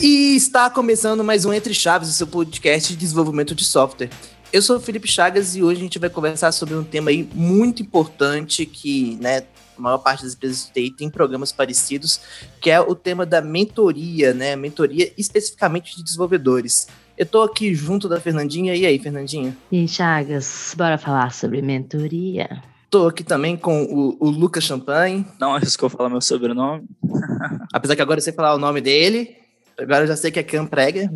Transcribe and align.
E 0.00 0.36
está 0.36 0.70
começando 0.70 1.24
mais 1.24 1.44
um 1.44 1.52
Entre 1.52 1.74
Chaves, 1.74 2.08
o 2.08 2.12
seu 2.12 2.26
podcast 2.26 2.92
de 2.92 2.98
desenvolvimento 2.98 3.54
de 3.54 3.64
software. 3.64 4.10
Eu 4.52 4.62
sou 4.62 4.76
o 4.76 4.80
Felipe 4.80 5.08
Chagas 5.08 5.56
e 5.56 5.62
hoje 5.62 5.80
a 5.80 5.82
gente 5.82 5.98
vai 5.98 6.08
conversar 6.08 6.52
sobre 6.52 6.74
um 6.74 6.84
tema 6.84 7.10
aí 7.10 7.28
muito 7.34 7.82
importante 7.82 8.64
que, 8.64 9.18
né, 9.20 9.42
a 9.76 9.80
maior 9.80 9.98
parte 9.98 10.22
das 10.24 10.34
empresas 10.34 10.66
de 10.66 10.72
TI 10.72 10.90
tem 10.90 11.10
programas 11.10 11.52
parecidos, 11.52 12.20
que 12.60 12.70
é 12.70 12.80
o 12.80 12.94
tema 12.94 13.26
da 13.26 13.40
mentoria, 13.40 14.32
né, 14.32 14.56
mentoria 14.56 15.12
especificamente 15.18 15.96
de 15.96 16.02
desenvolvedores. 16.02 16.86
Eu 17.18 17.26
tô 17.26 17.42
aqui 17.42 17.74
junto 17.74 18.08
da 18.08 18.20
Fernandinha. 18.20 18.76
E 18.76 18.86
aí, 18.86 18.96
Fernandinha? 18.96 19.56
E 19.72 19.80
aí, 19.80 19.88
Chagas, 19.88 20.72
bora 20.78 20.96
falar 20.96 21.32
sobre 21.32 21.60
mentoria? 21.60 22.62
Tô 22.88 23.08
aqui 23.08 23.24
também 23.24 23.56
com 23.56 23.82
o, 23.82 24.16
o 24.20 24.30
Lucas 24.30 24.62
Champagne. 24.62 25.26
Não 25.40 25.52
arriscou 25.52 25.90
falar 25.90 26.08
meu 26.08 26.20
sobrenome. 26.20 26.86
Apesar 27.74 27.96
que 27.96 28.02
agora 28.02 28.18
eu 28.18 28.22
sei 28.22 28.32
falar 28.32 28.54
o 28.54 28.58
nome 28.58 28.80
dele. 28.80 29.36
Agora 29.76 30.04
eu 30.04 30.06
já 30.06 30.14
sei 30.14 30.30
que 30.30 30.38
é 30.38 30.44
Campreger. 30.44 31.10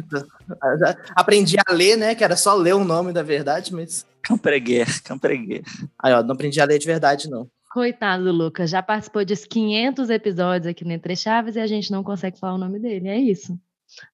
Aprendi 1.15 1.57
a 1.65 1.73
ler, 1.73 1.97
né? 1.97 2.17
Que 2.17 2.25
era 2.25 2.37
só 2.37 2.53
ler 2.55 2.75
o 2.75 2.85
nome 2.85 3.13
da 3.13 3.23
verdade, 3.23 3.73
mas. 3.73 4.05
Campreguer, 4.23 4.89
Campreguer. 5.05 5.63
Aí, 6.01 6.13
ó, 6.13 6.21
não 6.21 6.35
aprendi 6.35 6.61
a 6.61 6.65
ler 6.65 6.81
de 6.81 6.87
verdade, 6.87 7.31
não. 7.31 7.49
Coitado 7.73 8.25
do 8.25 8.33
Lucas, 8.33 8.69
já 8.69 8.83
participou 8.83 9.25
de 9.25 9.37
500 9.37 10.11
episódios 10.11 10.67
aqui 10.67 10.85
no 10.85 10.91
Entre 10.91 11.15
Chaves 11.15 11.55
e 11.55 11.61
a 11.61 11.67
gente 11.67 11.93
não 11.93 12.03
consegue 12.03 12.41
falar 12.41 12.55
o 12.55 12.59
nome 12.59 12.81
dele. 12.81 13.09
É 13.09 13.19
isso. 13.19 13.57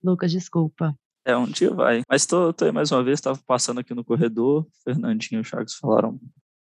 Lucas, 0.04 0.30
desculpa. 0.30 0.94
É, 1.28 1.36
um 1.36 1.44
dia 1.44 1.70
vai. 1.70 2.00
Mas 2.08 2.24
tô, 2.24 2.54
tô 2.54 2.64
aí 2.64 2.72
mais 2.72 2.90
uma 2.90 3.04
vez, 3.04 3.18
estava 3.18 3.38
passando 3.46 3.80
aqui 3.80 3.92
no 3.92 4.02
corredor, 4.02 4.66
Fernandinho 4.82 5.40
e 5.40 5.42
o 5.42 5.44
Chagas 5.44 5.74
falaram 5.74 6.18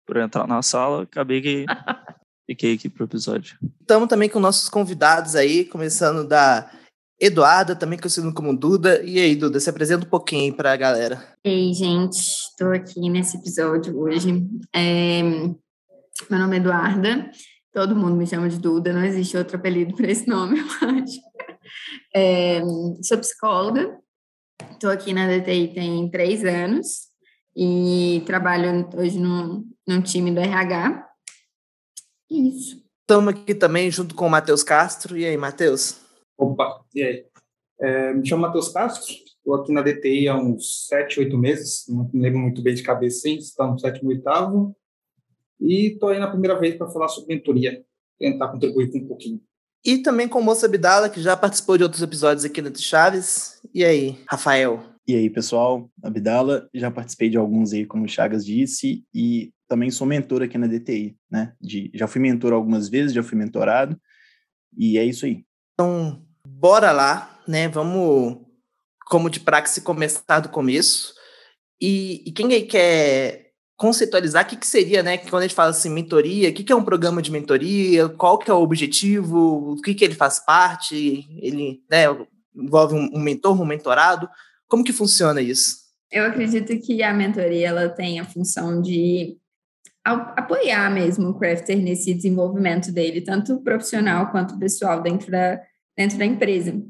por 0.07 0.16
entrar 0.19 0.47
na 0.47 0.62
sala, 0.62 1.02
acabei 1.02 1.43
que 1.43 1.66
fiquei 2.46 2.74
aqui 2.74 2.88
pro 2.88 3.02
episódio. 3.02 3.59
Estamos 3.80 4.09
também 4.09 4.29
com 4.29 4.38
nossos 4.38 4.69
convidados 4.69 5.35
aí, 5.35 5.65
começando 5.65 6.24
da 6.24 6.71
Eduarda, 7.21 7.74
também 7.74 7.99
conhecido 7.99 8.32
como 8.32 8.57
Duda. 8.57 9.02
E 9.02 9.19
aí, 9.19 9.35
Duda, 9.35 9.59
se 9.59 9.69
apresenta 9.69 10.07
um 10.07 10.10
pouquinho 10.10 10.54
para 10.54 10.73
a 10.73 10.76
galera. 10.76 11.21
Ei, 11.43 11.74
gente, 11.74 12.19
estou 12.21 12.73
aqui 12.73 13.10
nesse 13.10 13.38
episódio 13.38 13.99
hoje. 13.99 14.47
É... 14.73 15.23
Meu 16.30 16.38
nome 16.38 16.57
é 16.57 16.60
Eduarda, 16.60 17.32
todo 17.73 17.97
mundo 17.97 18.15
me 18.15 18.29
chama 18.29 18.49
de 18.49 18.60
Duda, 18.60 18.93
não 18.93 19.04
existe 19.04 19.37
outro 19.37 19.57
apelido 19.57 19.97
para 19.97 20.09
esse 20.09 20.29
nome, 20.29 20.60
eu 20.80 20.88
acho. 20.88 21.21
É... 22.15 22.60
Sou 23.02 23.19
psicóloga, 23.19 24.01
estou 24.72 24.90
aqui 24.90 25.12
na 25.12 25.28
DTI 25.28 25.74
tem 25.74 26.10
três 26.10 26.45
anos 26.45 27.08
e 27.56 28.22
trabalho 28.26 28.88
hoje 28.96 29.18
num, 29.18 29.68
num 29.86 30.02
time 30.02 30.30
do 30.30 30.40
RH. 30.40 31.08
Isso. 32.30 32.82
Estamos 33.00 33.34
aqui 33.34 33.54
também 33.54 33.90
junto 33.90 34.14
com 34.14 34.26
o 34.26 34.30
Matheus 34.30 34.62
Castro. 34.62 35.16
E 35.16 35.24
aí, 35.24 35.36
Matheus? 35.36 36.00
Opa, 36.38 36.84
e 36.95 37.02
aí? 37.02 37.26
É, 37.80 38.14
me 38.14 38.26
chamo 38.26 38.42
Matheus 38.42 38.68
Castro, 38.68 39.12
estou 39.12 39.54
aqui 39.54 39.73
na 39.73 39.82
DTI 39.82 40.28
há 40.28 40.36
uns 40.36 40.86
sete, 40.86 41.18
oito 41.18 41.36
meses, 41.36 41.84
não 41.88 42.08
me 42.12 42.20
lembro 42.23 42.38
muito 42.38 42.62
bem 42.62 42.74
de 42.74 42.82
cabeça, 42.82 43.23
sim, 43.23 43.36
está 43.38 43.66
no 43.66 43.76
sétimo, 43.76 44.10
oitavo, 44.10 44.76
e 45.60 45.92
estou 45.92 46.10
aí 46.10 46.20
na 46.20 46.30
primeira 46.30 46.56
vez 46.58 46.76
para 46.76 46.88
falar 46.90 47.08
sobre 47.08 47.34
mentoria, 47.34 47.84
tentar 48.20 48.48
contribuir 48.48 48.90
com 48.92 48.98
um 48.98 49.08
pouquinho. 49.08 49.40
E 49.85 49.99
também 49.99 50.29
com 50.29 50.38
o 50.38 50.45
Moça 50.45 50.66
Abdala, 50.66 51.09
que 51.09 51.21
já 51.21 51.37
participou 51.37 51.77
de 51.77 51.83
outros 51.83 52.02
episódios 52.02 52.45
aqui 52.45 52.63
no 52.63 52.77
Chaves. 52.77 53.61
E 53.75 53.85
aí, 53.85 54.19
Rafael? 54.29 54.93
E 55.07 55.16
aí, 55.16 55.29
pessoal, 55.29 55.91
Abdala, 56.02 56.69
já 56.73 56.91
participei 56.91 57.29
de 57.29 57.37
alguns 57.37 57.73
aí, 57.73 57.85
como 57.85 58.05
o 58.05 58.09
Chagas 58.09 58.47
disse, 58.47 59.05
e 59.13 59.53
também 59.69 59.91
sou 59.91 60.07
mentor 60.07 60.43
aqui 60.43 60.57
na 60.57 60.69
DTI, 60.69 61.16
né? 61.29 61.55
De, 61.60 61.91
já 61.93 62.07
fui 62.07 62.21
mentor 62.21 62.53
algumas 62.53 62.88
vezes, 62.88 63.13
já 63.13 63.23
fui 63.23 63.37
mentorado, 63.37 64.00
e 64.78 64.97
é 64.97 65.05
isso 65.05 65.27
aí. 65.27 65.44
Então, 65.75 66.25
bora 66.47 66.92
lá, 66.92 67.42
né? 67.48 67.69
Vamos, 67.69 68.38
como 69.06 69.28
de 69.28 69.41
praxe, 69.41 69.81
começar 69.81 70.38
do 70.38 70.48
começo. 70.48 71.15
E, 71.81 72.22
e 72.25 72.31
quem 72.31 72.53
aí 72.53 72.62
quer 72.62 73.41
conceitualizar 73.82 74.44
o 74.44 74.47
que, 74.47 74.54
que 74.54 74.66
seria, 74.66 75.03
né? 75.03 75.19
Quando 75.19 75.43
a 75.43 75.47
gente 75.48 75.56
fala 75.56 75.70
assim, 75.70 75.91
mentoria, 75.91 76.50
o 76.50 76.53
que, 76.53 76.62
que 76.62 76.72
é 76.72 76.76
um 76.76 76.84
programa 76.84 77.20
de 77.20 77.32
mentoria, 77.32 78.09
qual 78.10 78.38
que 78.38 78.48
é 78.48 78.54
o 78.54 78.62
objetivo, 78.62 79.72
o 79.72 79.82
que, 79.82 79.93
que 79.93 80.04
ele 80.04 80.15
faz 80.15 80.38
parte, 80.38 81.26
ele 81.37 81.82
né, 81.91 82.04
envolve 82.54 82.94
um, 82.94 83.10
um 83.12 83.19
mentor, 83.19 83.60
um 83.60 83.66
mentorado, 83.66 84.28
como 84.69 84.84
que 84.84 84.92
funciona 84.92 85.41
isso? 85.41 85.78
Eu 86.12 86.25
acredito 86.26 86.78
que 86.78 87.03
a 87.03 87.12
mentoria 87.12 87.71
ela 87.71 87.88
tem 87.88 88.21
a 88.21 88.25
função 88.25 88.81
de 88.81 89.37
apoiar 90.04 90.88
mesmo 90.88 91.31
o 91.31 91.34
crafter 91.37 91.82
nesse 91.82 92.15
desenvolvimento 92.15 92.92
dele, 92.92 93.21
tanto 93.21 93.65
profissional 93.65 94.31
quanto 94.31 94.60
pessoal 94.60 95.03
dentro 95.03 95.28
da, 95.28 95.60
dentro 95.97 96.16
da 96.16 96.25
empresa. 96.25 96.81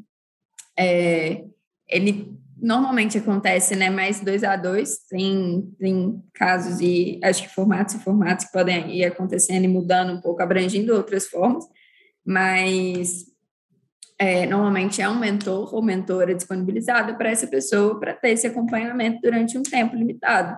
É, 0.78 1.42
ele 1.88 2.38
normalmente 2.62 3.18
acontece, 3.18 3.74
né, 3.74 3.90
mais 3.90 4.20
dois 4.20 4.44
a 4.44 4.54
dois, 4.54 4.98
tem, 5.10 5.68
tem 5.80 6.22
casos 6.32 6.80
e 6.80 7.18
acho 7.24 7.42
que 7.42 7.48
formatos 7.48 7.96
e 7.96 7.98
formatos 7.98 8.46
que 8.46 8.52
podem 8.52 8.96
ir 8.96 9.04
acontecendo 9.04 9.64
e 9.64 9.68
mudando 9.68 10.12
um 10.12 10.20
pouco, 10.20 10.40
abrangindo 10.40 10.94
outras 10.94 11.26
formas, 11.26 11.64
mas 12.24 13.26
é, 14.16 14.46
normalmente 14.46 15.02
é 15.02 15.08
um 15.08 15.18
mentor 15.18 15.74
ou 15.74 15.82
mentora 15.82 16.32
disponibilizada 16.32 17.14
para 17.14 17.30
essa 17.30 17.48
pessoa 17.48 17.98
para 17.98 18.14
ter 18.14 18.30
esse 18.30 18.46
acompanhamento 18.46 19.20
durante 19.20 19.58
um 19.58 19.62
tempo 19.64 19.96
limitado. 19.96 20.56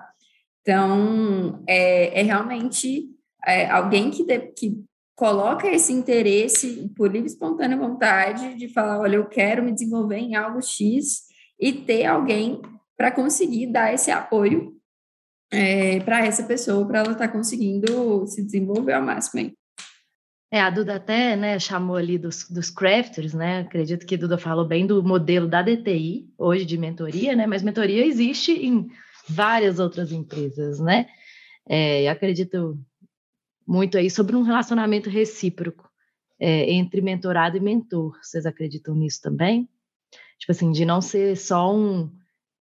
Então, 0.61 1.63
é, 1.67 2.21
é 2.21 2.23
realmente 2.23 3.09
é, 3.47 3.67
alguém 3.71 4.11
que, 4.11 4.25
de, 4.25 4.39
que 4.53 4.85
coloca 5.17 5.67
esse 5.69 5.93
interesse 5.93 6.93
por 6.95 7.11
livre 7.11 7.29
espontânea 7.29 7.79
vontade 7.79 8.57
de 8.57 8.69
falar, 8.69 9.01
olha, 9.01 9.17
eu 9.17 9.25
quero 9.25 9.63
me 9.63 9.73
desenvolver 9.73 10.19
em 10.19 10.37
algo 10.37 10.61
X 10.61 11.33
e 11.65 11.73
ter 11.73 12.05
alguém 12.05 12.61
para 12.95 13.11
conseguir 13.11 13.69
dar 13.69 13.91
esse 13.95 14.11
apoio 14.11 14.77
é, 15.51 15.99
para 16.01 16.27
essa 16.27 16.43
pessoa, 16.43 16.87
para 16.87 16.99
ela 16.99 17.13
estar 17.13 17.27
tá 17.27 17.33
conseguindo 17.33 18.27
se 18.27 18.45
desenvolver 18.45 18.93
ao 18.93 19.03
máximo. 19.03 19.41
Hein? 19.41 19.57
É, 20.53 20.61
a 20.61 20.69
Duda 20.69 20.97
até 20.97 21.35
né, 21.35 21.59
chamou 21.59 21.97
ali 21.97 22.19
dos, 22.19 22.47
dos 22.51 22.69
crafters, 22.69 23.33
né? 23.33 23.61
Acredito 23.61 24.05
que 24.05 24.15
a 24.15 24.19
Duda 24.19 24.37
falou 24.37 24.69
bem 24.69 24.87
do 24.87 25.03
modelo 25.03 25.49
da 25.49 25.63
DTI, 25.63 26.29
hoje 26.37 26.67
de 26.67 26.77
mentoria, 26.77 27.35
né? 27.35 27.47
Mas 27.47 27.63
mentoria 27.63 28.05
existe 28.05 28.53
em 28.53 28.87
várias 29.27 29.79
outras 29.79 30.13
empresas, 30.13 30.79
né? 30.79 31.07
É, 31.67 32.07
eu 32.07 32.13
acredito 32.13 32.79
muito 33.67 33.97
aí 33.97 34.11
sobre 34.11 34.37
um 34.37 34.43
relacionamento 34.43 35.09
recíproco 35.09 35.89
é, 36.39 36.71
entre 36.71 37.01
mentorado 37.01 37.57
e 37.57 37.61
mentor. 37.61 38.19
Vocês 38.23 38.45
acreditam 38.45 38.95
nisso 38.95 39.23
também? 39.23 39.67
Tipo 40.45 40.53
assim, 40.53 40.73
de 40.73 40.85
não 40.85 41.01
ser 41.01 41.39
só 41.39 41.75
um 41.75 42.11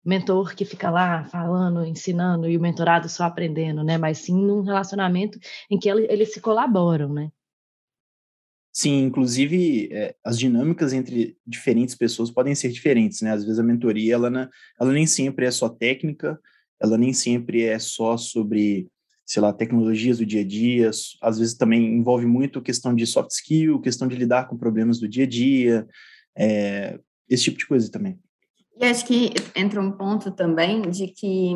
mentor 0.04 0.54
que 0.54 0.66
fica 0.66 0.90
lá 0.90 1.24
falando, 1.24 1.82
ensinando 1.82 2.46
e 2.46 2.54
o 2.54 2.60
mentorado 2.60 3.08
só 3.08 3.24
aprendendo, 3.24 3.82
né? 3.82 3.96
Mas 3.96 4.18
sim 4.18 4.34
num 4.34 4.60
relacionamento 4.60 5.38
em 5.70 5.78
que 5.78 5.88
eles 5.88 6.30
se 6.30 6.42
colaboram, 6.42 7.10
né? 7.10 7.30
Sim, 8.70 9.04
inclusive 9.04 9.88
é, 9.92 10.14
as 10.22 10.38
dinâmicas 10.38 10.92
entre 10.92 11.38
diferentes 11.46 11.94
pessoas 11.94 12.30
podem 12.30 12.54
ser 12.54 12.68
diferentes, 12.68 13.22
né? 13.22 13.32
Às 13.32 13.44
vezes 13.44 13.58
a 13.58 13.62
mentoria 13.62 14.12
ela, 14.12 14.50
ela 14.78 14.92
nem 14.92 15.06
sempre 15.06 15.46
é 15.46 15.50
só 15.50 15.66
técnica, 15.66 16.38
ela 16.78 16.98
nem 16.98 17.14
sempre 17.14 17.62
é 17.62 17.78
só 17.78 18.18
sobre, 18.18 18.88
sei 19.24 19.40
lá, 19.40 19.54
tecnologias 19.54 20.18
do 20.18 20.26
dia 20.26 20.42
a 20.42 20.46
dia, 20.46 20.90
às 21.22 21.38
vezes 21.38 21.54
também 21.54 21.94
envolve 21.94 22.26
muito 22.26 22.60
questão 22.60 22.94
de 22.94 23.06
soft 23.06 23.30
skill, 23.30 23.80
questão 23.80 24.06
de 24.06 24.16
lidar 24.16 24.48
com 24.48 24.58
problemas 24.58 25.00
do 25.00 25.08
dia 25.08 25.24
a 25.24 25.26
dia, 25.26 25.88
é, 26.36 27.00
esse 27.30 27.44
tipo 27.44 27.58
de 27.58 27.66
coisa 27.66 27.90
também. 27.90 28.18
E 28.78 28.84
acho 28.84 29.06
que 29.06 29.32
entra 29.54 29.80
um 29.80 29.92
ponto 29.92 30.30
também 30.30 30.82
de 30.82 31.08
que 31.08 31.54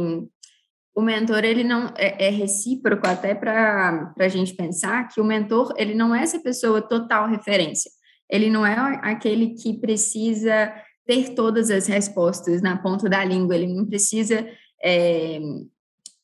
o 0.94 1.02
mentor 1.02 1.42
ele 1.44 1.64
não 1.64 1.92
é, 1.96 2.28
é 2.28 2.30
recíproco 2.30 3.06
até 3.06 3.34
para 3.34 4.14
a 4.18 4.28
gente 4.28 4.54
pensar 4.54 5.08
que 5.08 5.20
o 5.20 5.24
mentor 5.24 5.74
ele 5.76 5.94
não 5.94 6.14
é 6.14 6.22
essa 6.22 6.38
pessoa 6.40 6.80
total 6.80 7.28
referência. 7.28 7.90
Ele 8.30 8.48
não 8.48 8.64
é 8.64 8.76
aquele 9.02 9.54
que 9.54 9.74
precisa 9.80 10.72
ter 11.06 11.34
todas 11.34 11.70
as 11.70 11.86
respostas 11.86 12.62
na 12.62 12.76
ponta 12.76 13.08
da 13.08 13.24
língua. 13.24 13.56
Ele 13.56 13.72
não 13.72 13.84
precisa 13.84 14.46
é, 14.82 15.40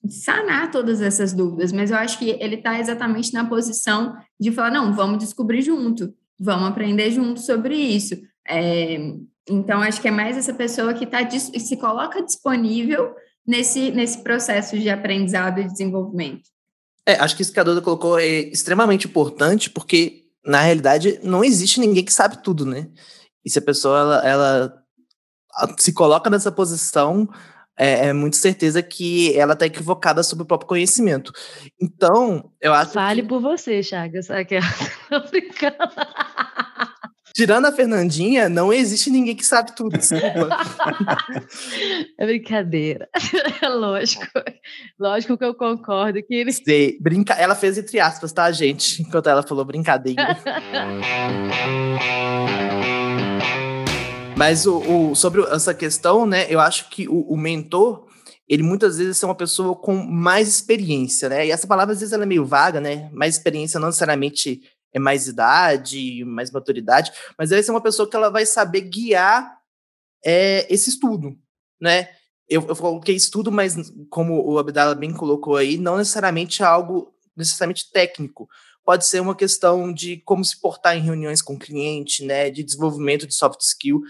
sanar 0.08 0.70
todas 0.70 1.00
essas 1.00 1.32
dúvidas. 1.32 1.72
Mas 1.72 1.90
eu 1.90 1.96
acho 1.96 2.18
que 2.18 2.30
ele 2.40 2.56
está 2.56 2.78
exatamente 2.78 3.32
na 3.32 3.44
posição 3.44 4.16
de 4.38 4.52
falar 4.52 4.70
não, 4.70 4.92
vamos 4.94 5.18
descobrir 5.18 5.62
junto, 5.62 6.14
vamos 6.38 6.68
aprender 6.68 7.10
junto 7.10 7.40
sobre 7.40 7.74
isso. 7.74 8.16
É, 8.48 8.98
então 9.48 9.80
acho 9.80 10.00
que 10.00 10.08
é 10.08 10.10
mais 10.10 10.36
essa 10.36 10.54
pessoa 10.54 10.94
que 10.94 11.06
tá, 11.06 11.18
se 11.30 11.76
coloca 11.76 12.22
disponível 12.22 13.14
nesse, 13.46 13.90
nesse 13.90 14.22
processo 14.22 14.78
de 14.78 14.88
aprendizado 14.88 15.60
e 15.60 15.66
desenvolvimento. 15.66 16.48
É, 17.06 17.14
acho 17.14 17.34
que 17.34 17.42
isso 17.42 17.52
que 17.52 17.60
a 17.60 17.64
Duda 17.64 17.80
colocou 17.80 18.18
é 18.18 18.26
extremamente 18.26 19.06
importante, 19.06 19.70
porque, 19.70 20.24
na 20.44 20.60
realidade, 20.60 21.18
não 21.22 21.42
existe 21.42 21.80
ninguém 21.80 22.04
que 22.04 22.12
sabe 22.12 22.42
tudo, 22.42 22.64
né? 22.64 22.88
E 23.44 23.50
se 23.50 23.58
a 23.58 23.62
pessoa, 23.62 23.98
ela, 23.98 24.28
ela 24.28 24.84
se 25.78 25.92
coloca 25.92 26.30
nessa 26.30 26.52
posição, 26.52 27.28
é, 27.76 28.08
é 28.08 28.12
muito 28.12 28.36
certeza 28.36 28.82
que 28.82 29.36
ela 29.36 29.54
está 29.54 29.66
equivocada 29.66 30.22
sobre 30.22 30.42
o 30.44 30.46
próprio 30.46 30.68
conhecimento. 30.68 31.32
Então, 31.80 32.52
eu 32.60 32.74
acho. 32.74 32.92
Fale 32.92 33.22
que... 33.22 33.28
por 33.28 33.40
você, 33.40 33.82
Chagas. 33.82 34.28
Tô 35.08 35.20
brincando. 35.30 35.76
Tirando 37.40 37.64
a 37.64 37.72
Fernandinha, 37.72 38.50
não 38.50 38.70
existe 38.70 39.08
ninguém 39.08 39.34
que 39.34 39.46
sabe 39.46 39.74
tudo, 39.74 39.96
é 42.18 42.26
brincadeira. 42.26 43.08
É 43.62 43.68
lógico. 43.72 44.26
Lógico 44.98 45.38
que 45.38 45.44
eu 45.46 45.54
concordo 45.54 46.22
que 46.22 46.34
ele. 46.34 46.52
Sei, 46.52 46.98
brinca... 47.00 47.32
Ela 47.32 47.54
fez 47.54 47.78
entre 47.78 47.98
aspas, 47.98 48.30
tá, 48.30 48.52
gente? 48.52 49.00
Enquanto 49.00 49.30
ela 49.30 49.42
falou 49.42 49.64
brincadeira. 49.64 50.20
Mas 54.36 54.66
o, 54.66 54.80
o, 54.80 55.14
sobre 55.14 55.40
essa 55.44 55.72
questão, 55.72 56.26
né, 56.26 56.44
eu 56.50 56.60
acho 56.60 56.90
que 56.90 57.08
o, 57.08 57.22
o, 57.22 57.38
mentor, 57.38 58.06
ele 58.46 58.62
muitas 58.62 58.98
vezes 58.98 59.22
é 59.22 59.26
uma 59.26 59.34
pessoa 59.34 59.74
com 59.74 59.94
mais 59.94 60.46
experiência, 60.46 61.30
né? 61.30 61.46
E 61.46 61.50
essa 61.50 61.66
palavra 61.66 61.94
às 61.94 62.00
vezes 62.00 62.12
ela 62.12 62.24
é 62.24 62.26
meio 62.26 62.44
vaga, 62.44 62.82
né? 62.82 63.08
Mais 63.14 63.34
experiência 63.34 63.80
não 63.80 63.88
necessariamente 63.88 64.60
é 64.92 64.98
mais 64.98 65.26
idade, 65.26 66.24
mais 66.24 66.50
maturidade, 66.50 67.12
mas 67.38 67.50
deve 67.50 67.62
ser 67.62 67.70
uma 67.70 67.80
pessoa 67.80 68.08
que 68.08 68.16
ela 68.16 68.30
vai 68.30 68.44
saber 68.44 68.82
guiar 68.82 69.58
é, 70.24 70.66
esse 70.72 70.90
estudo, 70.90 71.36
né? 71.80 72.08
Eu, 72.48 72.66
eu 72.66 72.74
coloquei 72.74 73.14
estudo, 73.14 73.52
mas 73.52 73.76
como 74.08 74.44
o 74.44 74.58
Abdala 74.58 74.94
bem 74.94 75.12
colocou 75.12 75.56
aí, 75.56 75.78
não 75.78 75.96
necessariamente 75.96 76.64
algo 76.64 77.14
necessariamente 77.36 77.90
técnico, 77.92 78.48
pode 78.84 79.06
ser 79.06 79.20
uma 79.20 79.36
questão 79.36 79.92
de 79.92 80.16
como 80.18 80.44
se 80.44 80.60
portar 80.60 80.96
em 80.96 81.02
reuniões 81.02 81.40
com 81.40 81.54
o 81.54 81.58
cliente, 81.58 82.24
né, 82.24 82.50
de 82.50 82.64
desenvolvimento 82.64 83.26
de 83.26 83.34
soft 83.34 83.60
skill, 83.60 84.00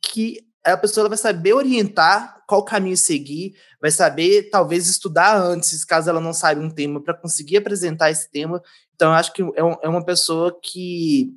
que 0.00 0.47
a 0.72 0.78
pessoa 0.78 1.08
vai 1.08 1.18
saber 1.18 1.52
orientar 1.52 2.42
qual 2.46 2.64
caminho 2.64 2.96
seguir, 2.96 3.54
vai 3.80 3.90
saber 3.90 4.50
talvez 4.50 4.88
estudar 4.88 5.36
antes, 5.36 5.84
caso 5.84 6.08
ela 6.08 6.20
não 6.20 6.32
saiba 6.32 6.60
um 6.60 6.70
tema, 6.70 7.02
para 7.02 7.14
conseguir 7.14 7.58
apresentar 7.58 8.10
esse 8.10 8.30
tema. 8.30 8.62
Então, 8.94 9.10
eu 9.10 9.14
acho 9.14 9.32
que 9.32 9.42
é, 9.42 9.78
é 9.82 9.88
uma 9.88 10.04
pessoa 10.04 10.58
que 10.62 11.32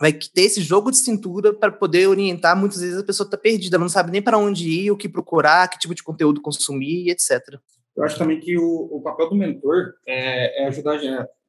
vai 0.00 0.12
ter 0.12 0.42
esse 0.42 0.62
jogo 0.62 0.90
de 0.90 0.96
cintura 0.96 1.52
para 1.52 1.70
poder 1.70 2.06
orientar. 2.06 2.56
Muitas 2.56 2.80
vezes 2.80 2.98
a 2.98 3.04
pessoa 3.04 3.26
está 3.26 3.36
perdida, 3.36 3.76
ela 3.76 3.84
não 3.84 3.88
sabe 3.90 4.10
nem 4.10 4.22
para 4.22 4.38
onde 4.38 4.68
ir, 4.68 4.90
o 4.90 4.96
que 4.96 5.08
procurar, 5.08 5.68
que 5.68 5.78
tipo 5.78 5.94
de 5.94 6.02
conteúdo 6.02 6.40
consumir, 6.40 7.10
etc. 7.10 7.58
Eu 7.94 8.04
acho 8.04 8.16
também 8.16 8.40
que 8.40 8.56
o, 8.56 8.88
o 8.90 9.02
papel 9.02 9.28
do 9.28 9.36
mentor 9.36 9.94
é, 10.06 10.64
é 10.64 10.68
ajudar 10.68 10.98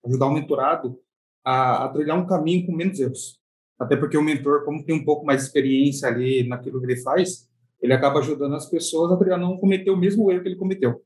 ajudar 0.05 0.25
o 0.25 0.33
mentorado 0.33 0.99
a, 1.45 1.85
a 1.85 1.89
trilhar 1.89 2.17
um 2.17 2.25
caminho 2.25 2.65
com 2.65 2.75
menos 2.75 2.99
erros. 2.99 3.40
Até 3.81 3.95
porque 3.95 4.15
o 4.15 4.21
mentor, 4.21 4.63
como 4.63 4.85
tem 4.85 4.93
um 4.93 5.03
pouco 5.03 5.25
mais 5.25 5.41
de 5.41 5.47
experiência 5.47 6.07
ali 6.07 6.47
naquilo 6.47 6.79
que 6.79 6.85
ele 6.85 7.01
faz, 7.01 7.49
ele 7.81 7.93
acaba 7.93 8.19
ajudando 8.19 8.53
as 8.53 8.69
pessoas 8.69 9.11
a 9.11 9.37
não 9.37 9.57
cometer 9.57 9.89
o 9.89 9.97
mesmo 9.97 10.31
erro 10.31 10.43
que 10.43 10.49
ele 10.49 10.55
cometeu. 10.55 11.01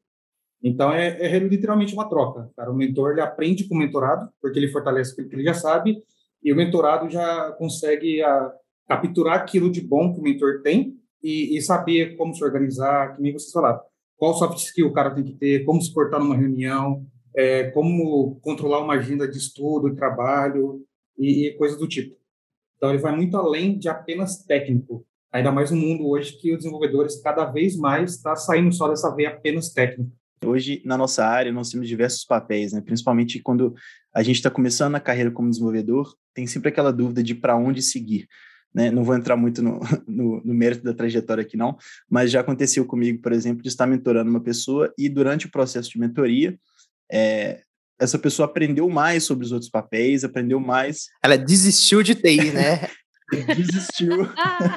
Então, 0.62 0.92
é, 0.92 1.18
é 1.22 1.40
literalmente 1.40 1.94
uma 1.94 2.10
troca. 2.10 2.50
Cara. 2.58 2.70
O 2.70 2.76
mentor 2.76 3.14
ele 3.14 3.22
aprende 3.22 3.66
com 3.66 3.76
o 3.76 3.78
mentorado, 3.78 4.30
porque 4.42 4.60
ele 4.60 4.68
fortalece 4.68 5.14
aquilo 5.14 5.30
que 5.30 5.36
ele 5.36 5.44
já 5.46 5.54
sabe, 5.54 6.04
e 6.44 6.52
o 6.52 6.56
mentorado 6.56 7.10
já 7.10 7.54
consegue 7.54 8.22
a, 8.22 8.52
capturar 8.90 9.36
aquilo 9.36 9.72
de 9.72 9.80
bom 9.80 10.14
que 10.14 10.20
o 10.20 10.24
mentor 10.24 10.62
tem 10.62 10.96
e, 11.24 11.58
e 11.58 11.62
saber 11.62 12.18
como 12.18 12.34
se 12.34 12.44
organizar, 12.44 13.16
que 13.16 13.22
nem 13.22 13.32
vocês 13.32 13.54
falaram. 13.54 13.80
Qual 14.18 14.34
soft 14.34 14.58
skill 14.58 14.88
o 14.88 14.94
cara 14.94 15.16
tem 15.16 15.24
que 15.24 15.34
ter, 15.34 15.64
como 15.64 15.82
se 15.82 15.94
portar 15.94 16.20
numa 16.20 16.36
reunião, 16.36 17.06
é, 17.34 17.72
como 17.72 18.38
controlar 18.42 18.82
uma 18.82 18.96
agenda 18.96 19.28
de 19.28 19.38
estudo, 19.38 19.96
trabalho 19.96 20.82
e, 21.18 21.48
e 21.48 21.58
coisas 21.58 21.80
do 21.80 21.88
tipo. 21.88 22.25
Então, 22.86 22.94
ele 22.94 23.02
vai 23.02 23.16
muito 23.16 23.36
além 23.36 23.80
de 23.80 23.90
apenas 23.90 24.44
técnico. 24.44 25.04
Ainda 25.32 25.52
mais 25.52 25.72
no 25.72 25.78
mundo 25.78 26.08
hoje 26.08 26.38
que 26.40 26.52
os 26.52 26.60
desenvolvedores 26.60 27.20
cada 27.20 27.46
vez 27.46 27.76
mais 27.76 28.12
está 28.12 28.36
saindo 28.36 28.72
só 28.72 28.88
dessa 28.88 29.10
veia 29.16 29.30
apenas 29.30 29.74
técnica. 29.74 30.12
Hoje, 30.46 30.84
na 30.86 30.96
nossa 30.96 31.26
área, 31.26 31.52
nós 31.52 31.72
temos 31.72 31.88
diversos 31.88 32.24
papéis, 32.24 32.74
né? 32.74 32.82
principalmente 32.82 33.40
quando 33.40 33.74
a 34.14 34.22
gente 34.22 34.36
está 34.36 34.52
começando 34.52 34.94
a 34.94 35.00
carreira 35.00 35.32
como 35.32 35.50
desenvolvedor, 35.50 36.14
tem 36.32 36.46
sempre 36.46 36.70
aquela 36.70 36.94
dúvida 36.94 37.24
de 37.24 37.34
para 37.34 37.58
onde 37.58 37.82
seguir. 37.82 38.28
Né? 38.72 38.92
Não 38.92 39.04
vou 39.04 39.16
entrar 39.16 39.36
muito 39.36 39.64
no, 39.64 39.80
no, 40.08 40.42
no, 40.46 40.54
mérito 40.54 40.84
da 40.84 40.94
trajetória 40.94 41.42
aqui, 41.42 41.58
não, 41.58 41.76
mas 42.08 42.30
já 42.30 42.42
aconteceu 42.42 42.86
comigo, 42.86 43.20
por 43.20 43.32
exemplo, 43.32 43.64
de 43.64 43.70
estar 43.70 43.88
mentorando 43.88 44.30
uma 44.30 44.42
pessoa 44.42 44.94
e 44.96 45.10
durante 45.10 45.48
o 45.48 45.52
processo 45.52 45.90
de 45.90 46.00
mentoria, 46.00 46.56
é, 47.12 47.64
essa 48.00 48.20
pessoa 48.20 48.46
aprendeu 48.46 48.90
mais 48.90 49.24
sobre 49.24 49.46
os 49.46 49.52
outros 49.52 49.70
papéis, 49.70 50.24
aprendeu 50.24 50.60
mais. 50.60 51.08
Ela 51.24 51.38
desistiu 51.38 52.04
de 52.04 52.16
TI, 52.16 52.52
né? 52.52 52.90
desistiu. 53.56 54.30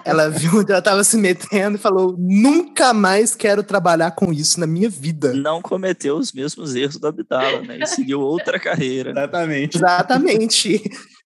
ela 0.05 0.31
viu 0.31 0.61
onde 0.61 0.70
ela 0.70 0.79
estava 0.79 1.05
se 1.05 1.17
metendo 1.17 1.76
e 1.76 1.81
falou: 1.81 2.17
nunca 2.19 2.94
mais 2.94 3.35
quero 3.35 3.62
trabalhar 3.62 4.12
com 4.12 4.32
isso 4.32 4.59
na 4.59 4.67
minha 4.67 4.88
vida. 4.88 5.35
Não 5.35 5.61
cometeu 5.61 6.17
os 6.17 6.32
mesmos 6.32 6.75
erros 6.75 6.97
do 6.97 7.06
Abdala, 7.06 7.61
né? 7.62 7.79
E 7.81 7.87
seguiu 7.87 8.20
outra 8.20 8.59
carreira. 8.59 9.11
Exatamente. 9.11 9.76
Exatamente. 9.76 10.82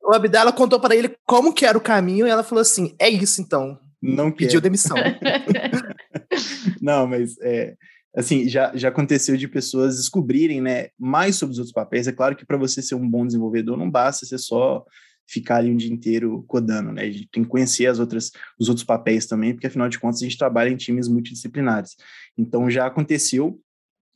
O 0.03 0.15
Abdala 0.15 0.53
contou 0.53 0.81
para 0.81 0.97
ele 0.97 1.15
como 1.27 1.53
que 1.53 1.67
era 1.67 1.77
o 1.77 1.83
caminho 1.83 2.27
e 2.27 2.31
ela 2.31 2.43
falou 2.43 2.63
assim: 2.63 2.95
é 2.99 3.09
isso 3.09 3.41
então. 3.41 3.79
Não 4.03 4.33
pediu 4.33 4.61
quero. 4.61 4.63
demissão. 4.63 4.97
Não, 6.81 7.07
mas 7.07 7.37
é, 7.41 7.75
assim, 8.15 8.49
já, 8.49 8.73
já 8.75 8.89
aconteceu 8.89 9.37
de 9.37 9.49
pessoas 9.49 9.97
descobrirem, 9.97 10.61
né, 10.61 10.89
mais 10.99 11.37
sobre 11.37 11.53
os 11.53 11.59
outros 11.59 11.73
papéis. 11.73 12.07
É 12.07 12.13
claro 12.13 12.37
que 12.37 12.47
para 12.47 12.59
você 12.59 12.83
ser 12.83 12.95
um 12.95 13.09
bom 13.09 13.27
desenvolvedor 13.27 13.77
não 13.77 13.91
basta 13.91 14.27
ser 14.27 14.39
só 14.39 14.85
ficar 15.27 15.57
ali 15.57 15.71
um 15.71 15.77
dia 15.77 15.93
inteiro 15.93 16.45
codando, 16.47 16.93
né? 16.93 17.03
A 17.03 17.11
gente 17.11 17.29
tem 17.33 17.43
que 17.43 17.49
conhecer 17.49 17.87
as 17.87 17.99
outras, 17.99 18.31
os 18.59 18.69
outros 18.69 18.85
papéis 18.85 19.27
também, 19.27 19.53
porque 19.55 19.67
afinal 19.67 19.89
de 19.89 19.99
contas 19.99 20.21
a 20.21 20.25
gente 20.25 20.37
trabalha 20.37 20.69
em 20.69 20.77
times 20.77 21.09
multidisciplinares. 21.09 21.97
Então 22.37 22.69
já 22.69 22.87
aconteceu 22.87 23.61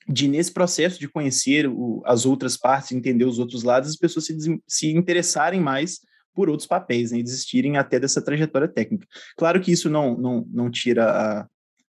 de 0.08 0.28
nesse 0.28 0.52
processo 0.52 1.00
de 1.00 1.08
conhecer 1.08 1.66
o, 1.68 2.02
as 2.04 2.26
outras 2.26 2.56
partes, 2.56 2.92
entender 2.92 3.24
os 3.24 3.38
outros 3.38 3.62
lados, 3.62 3.90
as 3.90 3.96
pessoas 3.96 4.26
se, 4.26 4.60
se 4.66 4.90
interessarem 4.92 5.60
mais 5.60 6.00
por 6.34 6.50
outros 6.50 6.68
papéis, 6.68 7.12
né, 7.12 7.18
e 7.18 7.22
desistirem 7.22 7.78
até 7.78 7.98
dessa 7.98 8.20
trajetória 8.20 8.68
técnica. 8.68 9.06
Claro 9.38 9.60
que 9.60 9.72
isso 9.72 9.88
não, 9.88 10.16
não, 10.18 10.46
não 10.52 10.70
tira 10.70 11.10
a, 11.10 11.48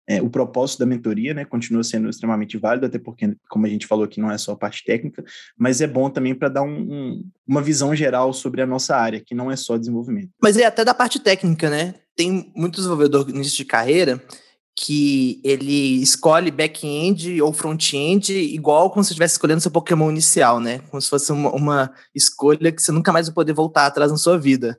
é, 0.08 0.22
o 0.22 0.30
propósito 0.30 0.80
da 0.80 0.86
mentoria, 0.86 1.34
né, 1.34 1.46
continua 1.46 1.84
sendo 1.84 2.10
extremamente 2.10 2.58
válido, 2.58 2.86
até 2.86 3.00
porque, 3.00 3.36
como 3.50 3.66
a 3.66 3.70
gente 3.70 3.88
falou 3.88 4.04
aqui, 4.04 4.20
não 4.20 4.32
é 4.32 4.38
só 4.38 4.52
a 4.52 4.58
parte 4.58 4.84
técnica, 4.84 5.24
mas 5.58 5.82
é 5.82 5.88
bom 5.88 6.10
também 6.10 6.36
para 6.36 6.50
dar 6.50 6.62
um, 6.62 6.76
um, 6.76 7.24
uma 7.48 7.62
visão 7.62 7.96
geral 7.96 8.34
sobre 8.34 8.62
a 8.62 8.66
nossa 8.66 8.96
área, 8.96 9.22
que 9.22 9.34
não 9.34 9.50
é 9.50 9.56
só 9.56 9.78
desenvolvimento. 9.78 10.30
Mas 10.42 10.58
é 10.58 10.66
até 10.66 10.84
da 10.84 10.94
parte 10.94 11.20
técnica, 11.20 11.70
né? 11.70 11.96
Tem 12.16 12.52
muito 12.56 12.76
desenvolvedor 12.76 13.26
no 13.26 13.36
início 13.36 13.58
de 13.58 13.66
carreira 13.66 14.22
que 14.76 15.40
ele 15.44 16.02
escolhe 16.02 16.50
back-end 16.50 17.40
ou 17.42 17.54
front-end 17.54 18.34
igual 18.34 18.90
como 18.90 19.04
se 19.04 19.12
estivesse 19.12 19.36
escolhendo 19.36 19.62
seu 19.62 19.72
Pokémon 19.72 20.10
inicial, 20.10 20.60
né? 20.60 20.80
Como 20.90 21.00
se 21.02 21.10
fosse 21.10 21.32
uma, 21.32 21.52
uma 21.52 21.94
escolha 22.14 22.72
que 22.72 22.82
você 22.82 22.92
nunca 22.92 23.12
mais 23.12 23.28
vai 23.28 23.36
poder 23.36 23.54
voltar 23.54 23.86
atrás 23.86 24.12
na 24.12 24.18
sua 24.18 24.38
vida. 24.38 24.78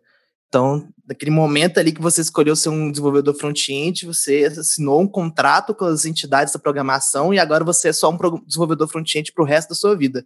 Então, 0.55 0.87
naquele 1.09 1.33
momento 1.33 1.79
ali 1.79 1.91
que 1.91 2.01
você 2.01 2.21
escolheu 2.21 2.55
ser 2.55 2.69
um 2.69 2.89
desenvolvedor 2.89 3.35
front-end, 3.35 4.07
você 4.07 4.45
assinou 4.45 5.01
um 5.01 5.09
contrato 5.09 5.75
com 5.75 5.85
as 5.85 6.05
entidades 6.05 6.53
da 6.53 6.61
programação 6.61 7.35
e 7.35 7.41
agora 7.41 7.65
você 7.65 7.89
é 7.89 7.93
só 7.93 8.09
um 8.09 8.17
desenvolvedor 8.47 8.87
front-end 8.87 9.33
para 9.33 9.43
o 9.43 9.47
resto 9.47 9.71
da 9.71 9.75
sua 9.75 9.97
vida. 9.97 10.25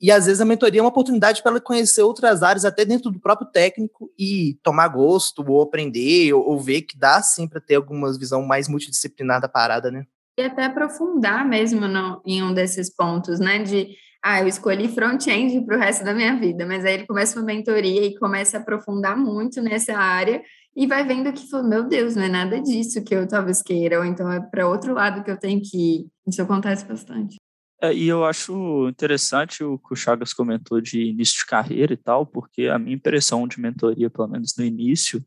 E 0.00 0.10
às 0.10 0.26
vezes 0.26 0.40
a 0.40 0.44
mentoria 0.44 0.80
é 0.80 0.82
uma 0.82 0.88
oportunidade 0.88 1.44
para 1.44 1.52
ela 1.52 1.60
conhecer 1.60 2.02
outras 2.02 2.42
áreas, 2.42 2.64
até 2.64 2.84
dentro 2.84 3.08
do 3.08 3.20
próprio 3.20 3.48
técnico, 3.52 4.10
e 4.18 4.58
tomar 4.64 4.88
gosto, 4.88 5.44
ou 5.48 5.62
aprender, 5.62 6.32
ou, 6.32 6.44
ou 6.44 6.58
ver 6.58 6.82
que 6.82 6.98
dá 6.98 7.22
sim 7.22 7.46
para 7.46 7.60
ter 7.60 7.76
alguma 7.76 8.12
visão 8.18 8.42
mais 8.42 8.66
multidisciplinar 8.66 9.40
da 9.40 9.48
parada, 9.48 9.92
né? 9.92 10.04
E 10.36 10.42
até 10.42 10.64
aprofundar 10.64 11.48
mesmo 11.48 11.86
no, 11.86 12.20
em 12.26 12.42
um 12.42 12.52
desses 12.52 12.92
pontos, 12.92 13.38
né? 13.38 13.60
De 13.60 13.94
ah, 14.22 14.40
eu 14.40 14.46
escolhi 14.46 14.88
front-end 14.88 15.64
para 15.66 15.76
o 15.76 15.80
resto 15.80 16.04
da 16.04 16.14
minha 16.14 16.38
vida, 16.38 16.64
mas 16.64 16.84
aí 16.84 16.94
ele 16.94 17.06
começa 17.06 17.38
uma 17.38 17.44
mentoria 17.44 18.06
e 18.06 18.16
começa 18.18 18.56
a 18.56 18.60
aprofundar 18.60 19.16
muito 19.16 19.60
nessa 19.60 19.96
área 19.96 20.40
e 20.76 20.86
vai 20.86 21.04
vendo 21.04 21.32
que, 21.32 21.44
meu 21.64 21.82
Deus, 21.84 22.14
não 22.14 22.22
é 22.22 22.28
nada 22.28 22.60
disso 22.60 23.02
que 23.04 23.14
eu 23.14 23.26
talvez 23.26 23.60
queira, 23.60 23.98
ou 23.98 24.04
então 24.04 24.30
é 24.30 24.40
para 24.40 24.68
outro 24.68 24.94
lado 24.94 25.22
que 25.22 25.30
eu 25.30 25.36
tenho 25.36 25.60
que 25.60 25.76
ir. 25.76 26.06
Isso 26.26 26.40
acontece 26.40 26.84
bastante. 26.84 27.36
É, 27.82 27.92
e 27.92 28.06
eu 28.06 28.24
acho 28.24 28.88
interessante 28.88 29.64
o 29.64 29.76
que 29.76 29.92
o 29.92 29.96
Chagas 29.96 30.32
comentou 30.32 30.80
de 30.80 31.02
início 31.02 31.38
de 31.38 31.46
carreira 31.46 31.92
e 31.92 31.96
tal, 31.96 32.24
porque 32.24 32.68
a 32.68 32.78
minha 32.78 32.94
impressão 32.94 33.46
de 33.46 33.60
mentoria, 33.60 34.08
pelo 34.08 34.28
menos 34.28 34.54
no 34.56 34.64
início, 34.64 35.20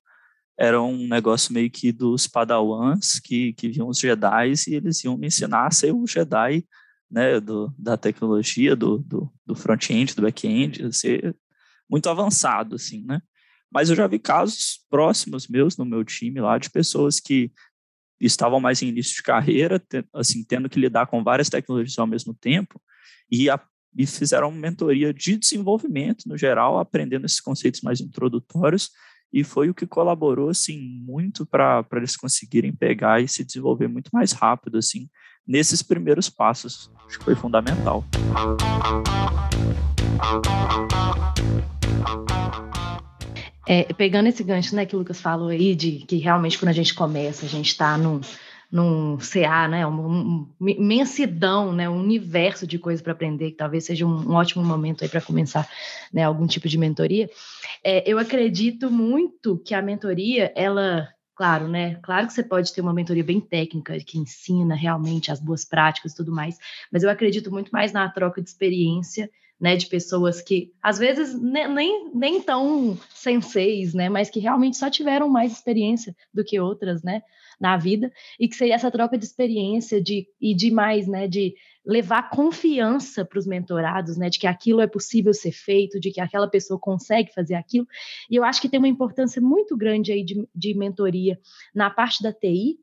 era 0.57 0.81
um 0.81 1.05
negócio 1.07 1.53
meio 1.53 1.69
que 1.69 1.91
dos 1.91 2.27
padawans 2.27 3.19
que, 3.19 3.51
que 3.53 3.67
viam 3.67 3.89
os 3.89 3.99
Jedi 3.99 4.53
e 4.69 4.75
eles 4.75 5.03
iam 5.03 5.17
me 5.17 5.27
ensinar 5.27 5.67
a 5.67 5.71
ser 5.71 5.93
o 5.93 6.07
Jedi 6.07 6.65
né, 7.15 7.39
do, 7.39 7.73
da 7.79 7.95
tecnologia, 7.95 8.75
do, 8.75 8.97
do, 8.97 9.31
do 9.45 9.55
front-end, 9.55 10.13
do 10.13 10.21
back-end, 10.21 10.91
ser 10.91 11.33
muito 11.89 12.09
avançado, 12.09 12.75
assim, 12.75 13.05
né? 13.05 13.21
Mas 13.71 13.89
eu 13.89 13.95
já 13.95 14.05
vi 14.05 14.19
casos 14.19 14.81
próximos 14.89 15.47
meus 15.47 15.77
no 15.77 15.85
meu 15.85 16.03
time 16.03 16.41
lá 16.41 16.57
de 16.57 16.69
pessoas 16.69 17.21
que 17.21 17.53
estavam 18.19 18.59
mais 18.59 18.81
em 18.81 18.89
início 18.89 19.15
de 19.15 19.23
carreira, 19.23 19.81
assim, 20.13 20.43
tendo 20.43 20.69
que 20.69 20.77
lidar 20.77 21.07
com 21.07 21.23
várias 21.23 21.47
tecnologias 21.47 21.97
ao 21.97 22.05
mesmo 22.05 22.33
tempo 22.33 22.81
e, 23.31 23.49
a, 23.49 23.61
e 23.97 24.05
fizeram 24.05 24.49
uma 24.49 24.59
mentoria 24.59 25.13
de 25.13 25.37
desenvolvimento 25.37 26.27
no 26.27 26.37
geral, 26.37 26.77
aprendendo 26.79 27.25
esses 27.25 27.39
conceitos 27.39 27.79
mais 27.79 28.01
introdutórios 28.01 28.89
e 29.31 29.41
foi 29.41 29.69
o 29.69 29.73
que 29.73 29.87
colaborou 29.87 30.49
assim 30.49 30.79
muito 31.01 31.45
para 31.45 31.85
eles 31.93 32.17
conseguirem 32.17 32.73
pegar 32.73 33.21
e 33.21 33.27
se 33.27 33.45
desenvolver 33.45 33.87
muito 33.87 34.09
mais 34.11 34.33
rápido 34.33 34.77
assim 34.77 35.09
nesses 35.47 35.81
primeiros 35.81 36.29
passos. 36.29 36.89
Acho 37.07 37.19
que 37.19 37.25
foi 37.25 37.35
fundamental. 37.35 38.03
É, 43.67 43.83
pegando 43.93 44.27
esse 44.27 44.43
gancho 44.43 44.75
né, 44.75 44.85
que 44.85 44.95
o 44.95 44.99
Lucas 44.99 45.19
falou 45.19 45.49
aí, 45.49 45.75
de 45.75 45.99
que 46.07 46.17
realmente 46.17 46.57
quando 46.57 46.69
a 46.69 46.73
gente 46.73 46.93
começa, 46.93 47.45
a 47.45 47.49
gente 47.49 47.67
está 47.67 47.97
num, 47.97 48.21
num 48.71 49.17
CA, 49.17 49.67
né, 49.67 49.85
uma, 49.85 50.45
uma 50.59 50.71
imensidão, 50.71 51.73
né, 51.73 51.89
um 51.89 51.99
universo 51.99 52.67
de 52.67 52.77
coisas 52.77 53.01
para 53.01 53.13
aprender, 53.13 53.51
que 53.51 53.57
talvez 53.57 53.85
seja 53.85 54.05
um, 54.05 54.31
um 54.31 54.33
ótimo 54.33 54.63
momento 54.63 55.03
aí 55.03 55.09
para 55.09 55.21
começar 55.21 55.67
né, 56.13 56.23
algum 56.23 56.45
tipo 56.45 56.67
de 56.67 56.77
mentoria. 56.77 57.29
É, 57.83 58.03
eu 58.09 58.19
acredito 58.19 58.91
muito 58.91 59.57
que 59.57 59.73
a 59.73 59.81
mentoria, 59.81 60.51
ela 60.55 61.07
Claro, 61.35 61.67
né? 61.67 61.95
Claro 62.01 62.27
que 62.27 62.33
você 62.33 62.43
pode 62.43 62.73
ter 62.73 62.79
uma 62.79 62.93
mentoria 62.93 63.23
bem 63.23 63.41
técnica 63.41 63.97
que 63.99 64.17
ensina 64.17 64.73
realmente 64.73 65.31
as 65.31 65.39
boas 65.39 65.65
práticas 65.65 66.13
e 66.13 66.15
tudo 66.15 66.31
mais, 66.31 66.57
mas 66.91 67.03
eu 67.03 67.09
acredito 67.09 67.51
muito 67.51 67.71
mais 67.71 67.91
na 67.91 68.09
troca 68.09 68.41
de 68.41 68.47
experiência, 68.49 69.29
né? 69.59 69.75
De 69.75 69.85
pessoas 69.87 70.41
que 70.41 70.71
às 70.81 70.97
vezes 70.97 71.37
nem, 71.39 72.09
nem 72.13 72.41
tão 72.41 72.97
senseis, 73.13 73.93
né? 73.93 74.07
Mas 74.07 74.29
que 74.29 74.39
realmente 74.39 74.77
só 74.77 74.89
tiveram 74.89 75.27
mais 75.27 75.51
experiência 75.51 76.15
do 76.33 76.43
que 76.43 76.57
outras, 76.57 77.03
né? 77.03 77.21
Na 77.59 77.77
vida, 77.77 78.11
e 78.39 78.47
que 78.47 78.55
seria 78.55 78.75
essa 78.75 78.91
troca 78.91 79.17
de 79.17 79.25
experiência 79.25 80.01
de, 80.01 80.27
e 80.39 80.55
de 80.55 80.71
mais, 80.71 81.07
né? 81.07 81.27
De 81.27 81.55
levar 81.85 82.29
confiança 82.29 83.23
para 83.23 83.37
os 83.37 83.45
mentorados, 83.45 84.17
né, 84.17 84.29
de 84.29 84.39
que 84.39 84.47
aquilo 84.47 84.81
é 84.81 84.87
possível 84.87 85.33
ser 85.33 85.51
feito, 85.51 85.99
de 85.99 86.11
que 86.11 86.19
aquela 86.19 86.47
pessoa 86.47 86.79
consegue 86.79 87.31
fazer 87.31 87.53
aquilo. 87.53 87.87
E 88.29 88.35
eu 88.35 88.43
acho 88.43 88.59
que 88.59 88.67
tem 88.67 88.79
uma 88.79 88.87
importância 88.87 89.41
muito 89.41 89.77
grande 89.77 90.11
aí 90.11 90.23
de, 90.23 90.47
de 90.53 90.73
mentoria 90.73 91.39
na 91.73 91.89
parte 91.89 92.23
da 92.23 92.33
TI, 92.33 92.79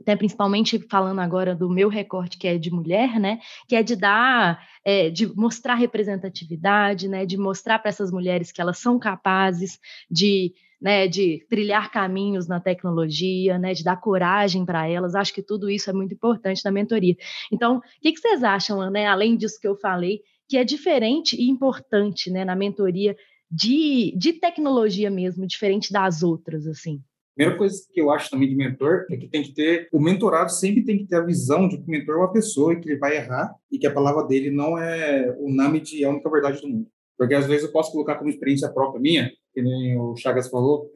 até 0.00 0.14
principalmente 0.14 0.78
falando 0.90 1.20
agora 1.20 1.54
do 1.54 1.70
meu 1.70 1.88
recorte 1.88 2.36
que 2.36 2.46
é 2.46 2.58
de 2.58 2.70
mulher, 2.70 3.18
né, 3.18 3.38
que 3.68 3.76
é 3.76 3.82
de 3.82 3.94
dar, 3.94 4.60
é, 4.84 5.08
de 5.08 5.26
mostrar 5.34 5.74
representatividade, 5.74 7.08
né, 7.08 7.24
de 7.24 7.36
mostrar 7.36 7.78
para 7.78 7.88
essas 7.88 8.10
mulheres 8.10 8.50
que 8.50 8.60
elas 8.60 8.78
são 8.78 8.98
capazes 8.98 9.78
de 10.10 10.52
né, 10.80 11.08
de 11.08 11.44
trilhar 11.48 11.90
caminhos 11.90 12.46
na 12.46 12.60
tecnologia, 12.60 13.58
né, 13.58 13.72
de 13.72 13.82
dar 13.82 13.96
coragem 13.96 14.64
para 14.64 14.88
elas. 14.88 15.14
Acho 15.14 15.32
que 15.32 15.42
tudo 15.42 15.70
isso 15.70 15.88
é 15.90 15.92
muito 15.92 16.14
importante 16.14 16.64
na 16.64 16.70
mentoria. 16.70 17.16
Então, 17.52 17.78
o 17.78 17.82
que, 18.00 18.12
que, 18.12 18.20
vocês 18.20 18.42
acham, 18.42 18.90
né, 18.90 19.06
além 19.06 19.36
disso 19.36 19.60
que 19.60 19.68
eu 19.68 19.76
falei, 19.76 20.20
que 20.48 20.56
é 20.56 20.64
diferente 20.64 21.36
e 21.36 21.48
importante 21.48 22.30
né, 22.30 22.44
na 22.44 22.54
mentoria 22.54 23.16
de, 23.50 24.14
de 24.16 24.34
tecnologia 24.34 25.10
mesmo, 25.10 25.46
diferente 25.46 25.92
das 25.92 26.22
outras, 26.22 26.66
assim? 26.66 27.00
Primeira 27.36 27.58
coisa 27.58 27.76
que 27.92 28.00
eu 28.00 28.10
acho 28.10 28.30
também 28.30 28.48
de 28.48 28.56
mentor 28.56 29.04
é 29.10 29.16
que 29.16 29.28
tem 29.28 29.42
que 29.42 29.52
ter, 29.52 29.88
o 29.92 30.00
mentorado 30.00 30.50
sempre 30.50 30.82
tem 30.82 30.96
que 30.96 31.06
ter 31.06 31.16
a 31.16 31.24
visão 31.24 31.68
de 31.68 31.76
que 31.76 31.84
o 31.86 31.90
mentor 31.90 32.14
é 32.14 32.18
uma 32.18 32.32
pessoa 32.32 32.72
e 32.72 32.80
que 32.80 32.88
ele 32.88 32.98
vai 32.98 33.14
errar 33.14 33.54
e 33.70 33.78
que 33.78 33.86
a 33.86 33.92
palavra 33.92 34.24
dele 34.24 34.50
não 34.50 34.78
é 34.78 35.36
o 35.38 35.50
nome 35.52 35.80
de 35.80 36.02
a 36.02 36.08
única 36.08 36.30
verdade 36.30 36.62
do 36.62 36.68
mundo. 36.68 36.88
Porque 37.18 37.34
às 37.34 37.46
vezes 37.46 37.66
eu 37.66 37.72
posso 37.72 37.92
colocar 37.92 38.14
como 38.14 38.30
experiência 38.30 38.72
própria 38.72 39.00
minha, 39.00 39.30
que 39.56 39.62
nem 39.62 39.98
o 39.98 40.14
Chagas 40.14 40.50
falou, 40.50 40.92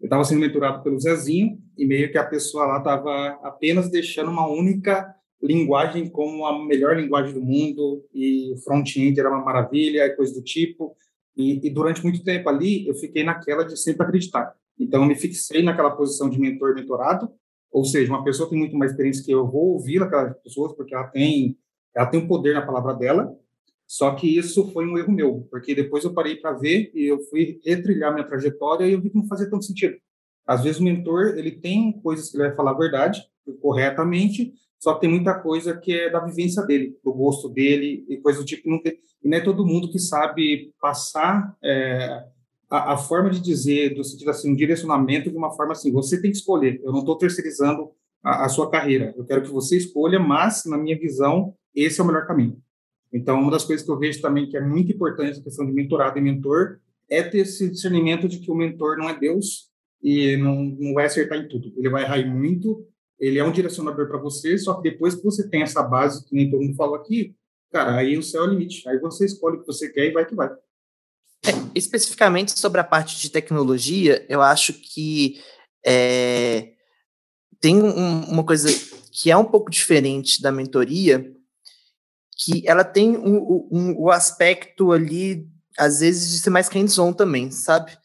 eu 0.00 0.06
estava 0.06 0.24
sendo 0.24 0.40
mentorado 0.40 0.82
pelo 0.82 0.98
Zezinho 0.98 1.58
e 1.76 1.84
meio 1.84 2.10
que 2.10 2.16
a 2.16 2.24
pessoa 2.24 2.64
lá 2.64 2.78
estava 2.78 3.38
apenas 3.42 3.90
deixando 3.90 4.30
uma 4.30 4.48
única 4.48 5.14
linguagem 5.42 6.08
como 6.08 6.46
a 6.46 6.64
melhor 6.64 6.96
linguagem 6.96 7.34
do 7.34 7.42
mundo 7.42 8.02
e 8.14 8.54
front-end 8.64 9.20
era 9.20 9.28
uma 9.28 9.44
maravilha 9.44 10.06
e 10.06 10.16
coisa 10.16 10.32
do 10.32 10.42
tipo. 10.42 10.96
E, 11.36 11.66
e, 11.66 11.70
durante 11.70 12.02
muito 12.02 12.24
tempo 12.24 12.48
ali 12.48 12.88
eu 12.88 12.94
fiquei 12.94 13.22
naquela 13.22 13.62
de 13.62 13.76
sempre 13.76 14.06
acreditar. 14.06 14.54
Então 14.80 15.02
eu 15.02 15.06
me 15.06 15.14
fixei 15.14 15.62
naquela 15.62 15.90
posição 15.90 16.30
de 16.30 16.40
mentor 16.40 16.74
mentorado, 16.74 17.30
ou 17.70 17.84
seja, 17.84 18.10
uma 18.10 18.24
pessoa 18.24 18.48
tem 18.48 18.58
muito 18.58 18.74
mais 18.74 18.92
experiência 18.92 19.22
que 19.22 19.30
eu, 19.30 19.40
eu 19.40 19.46
vou 19.46 19.74
ouvir 19.74 20.02
aquelas 20.02 20.34
pessoas 20.38 20.72
porque 20.72 20.94
ela 20.94 21.08
tem 21.08 21.58
ela 21.94 22.06
tem 22.06 22.20
um 22.20 22.26
poder 22.26 22.54
na 22.54 22.64
palavra 22.64 22.94
dela 22.94 23.36
só 23.88 24.14
que 24.14 24.28
isso 24.28 24.70
foi 24.70 24.86
um 24.86 24.98
erro 24.98 25.10
meu, 25.10 25.48
porque 25.50 25.74
depois 25.74 26.04
eu 26.04 26.12
parei 26.12 26.36
para 26.36 26.52
ver 26.52 26.92
e 26.94 27.06
eu 27.06 27.18
fui 27.30 27.58
retrilhar 27.64 28.12
minha 28.12 28.26
trajetória 28.26 28.86
e 28.86 28.92
eu 28.92 29.00
vi 29.00 29.08
que 29.08 29.16
não 29.16 29.26
fazia 29.26 29.48
tanto 29.48 29.64
sentido. 29.64 29.96
Às 30.46 30.62
vezes 30.62 30.78
o 30.78 30.84
mentor, 30.84 31.38
ele 31.38 31.52
tem 31.52 31.92
coisas 32.02 32.30
que 32.30 32.36
ele 32.36 32.48
vai 32.48 32.54
falar 32.54 32.72
a 32.72 32.78
verdade, 32.78 33.22
corretamente, 33.62 34.52
só 34.78 34.92
que 34.92 35.00
tem 35.00 35.10
muita 35.10 35.34
coisa 35.40 35.74
que 35.74 35.90
é 35.92 36.10
da 36.10 36.20
vivência 36.20 36.62
dele, 36.64 36.98
do 37.02 37.14
gosto 37.14 37.48
dele 37.48 38.04
e 38.10 38.18
coisa 38.18 38.40
do 38.40 38.44
tipo. 38.44 38.68
Não 38.68 38.80
tem, 38.80 38.98
e 39.24 39.28
não 39.28 39.38
é 39.38 39.40
todo 39.40 39.66
mundo 39.66 39.90
que 39.90 39.98
sabe 39.98 40.70
passar 40.80 41.56
é, 41.64 42.24
a, 42.68 42.92
a, 42.92 42.96
forma 42.98 43.30
de 43.30 43.40
dizer, 43.40 43.94
do 43.94 44.04
sentido 44.04 44.30
assim, 44.30 44.52
um 44.52 44.56
direcionamento 44.56 45.30
de 45.30 45.36
uma 45.36 45.50
forma 45.50 45.72
assim, 45.72 45.90
você 45.90 46.20
tem 46.20 46.30
que 46.30 46.36
escolher. 46.36 46.78
Eu 46.84 46.92
não 46.92 47.00
estou 47.00 47.16
terceirizando 47.16 47.90
a, 48.22 48.44
a 48.44 48.48
sua 48.50 48.70
carreira. 48.70 49.14
Eu 49.16 49.24
quero 49.24 49.42
que 49.42 49.48
você 49.48 49.78
escolha, 49.78 50.20
mas, 50.20 50.64
na 50.66 50.76
minha 50.76 50.98
visão, 50.98 51.54
esse 51.74 52.00
é 52.00 52.04
o 52.04 52.06
melhor 52.06 52.26
caminho. 52.26 52.62
Então, 53.12 53.40
uma 53.40 53.50
das 53.50 53.64
coisas 53.64 53.84
que 53.84 53.90
eu 53.90 53.98
vejo 53.98 54.20
também 54.20 54.48
que 54.48 54.56
é 54.56 54.60
muito 54.60 54.92
importante 54.92 55.38
na 55.38 55.44
questão 55.44 55.66
de 55.66 55.72
mentorado 55.72 56.18
e 56.18 56.22
mentor 56.22 56.78
é 57.08 57.22
ter 57.22 57.38
esse 57.38 57.68
discernimento 57.68 58.28
de 58.28 58.38
que 58.38 58.50
o 58.50 58.54
mentor 58.54 58.98
não 58.98 59.08
é 59.08 59.18
Deus 59.18 59.70
e 60.02 60.36
não, 60.36 60.56
não 60.62 60.94
vai 60.94 61.06
acertar 61.06 61.38
em 61.38 61.48
tudo. 61.48 61.72
Ele 61.76 61.88
vai 61.88 62.02
errar 62.02 62.24
muito, 62.26 62.86
ele 63.18 63.38
é 63.38 63.44
um 63.44 63.52
direcionador 63.52 64.08
para 64.08 64.18
você, 64.18 64.56
só 64.58 64.74
que 64.74 64.90
depois 64.90 65.14
que 65.14 65.24
você 65.24 65.48
tem 65.48 65.62
essa 65.62 65.82
base, 65.82 66.24
que 66.26 66.34
nem 66.34 66.50
todo 66.50 66.62
mundo 66.62 66.76
falou 66.76 66.96
aqui, 66.96 67.34
cara, 67.72 67.96
aí 67.96 68.16
o 68.16 68.22
céu 68.22 68.44
é 68.44 68.46
o 68.48 68.50
limite. 68.50 68.86
Aí 68.88 68.98
você 68.98 69.24
escolhe 69.24 69.56
o 69.56 69.60
que 69.60 69.66
você 69.66 69.90
quer 69.90 70.06
e 70.06 70.12
vai 70.12 70.26
que 70.26 70.34
vai. 70.34 70.50
É, 71.46 71.50
especificamente 71.74 72.58
sobre 72.58 72.80
a 72.80 72.84
parte 72.84 73.20
de 73.20 73.30
tecnologia, 73.30 74.24
eu 74.28 74.42
acho 74.42 74.72
que 74.74 75.40
é, 75.84 76.72
tem 77.60 77.80
um, 77.82 78.24
uma 78.24 78.44
coisa 78.44 78.68
que 79.10 79.30
é 79.30 79.36
um 79.36 79.44
pouco 79.44 79.70
diferente 79.70 80.40
da 80.40 80.52
mentoria, 80.52 81.32
que 82.38 82.62
ela 82.66 82.84
tem 82.84 83.16
um, 83.16 83.68
um, 83.70 83.94
o 83.98 84.10
aspecto 84.10 84.92
ali, 84.92 85.48
às 85.76 85.98
vezes, 85.98 86.30
de 86.30 86.38
ser 86.38 86.50
mais 86.50 86.68
hands-on 86.68 87.12
também, 87.12 87.50
sabe? 87.50 87.98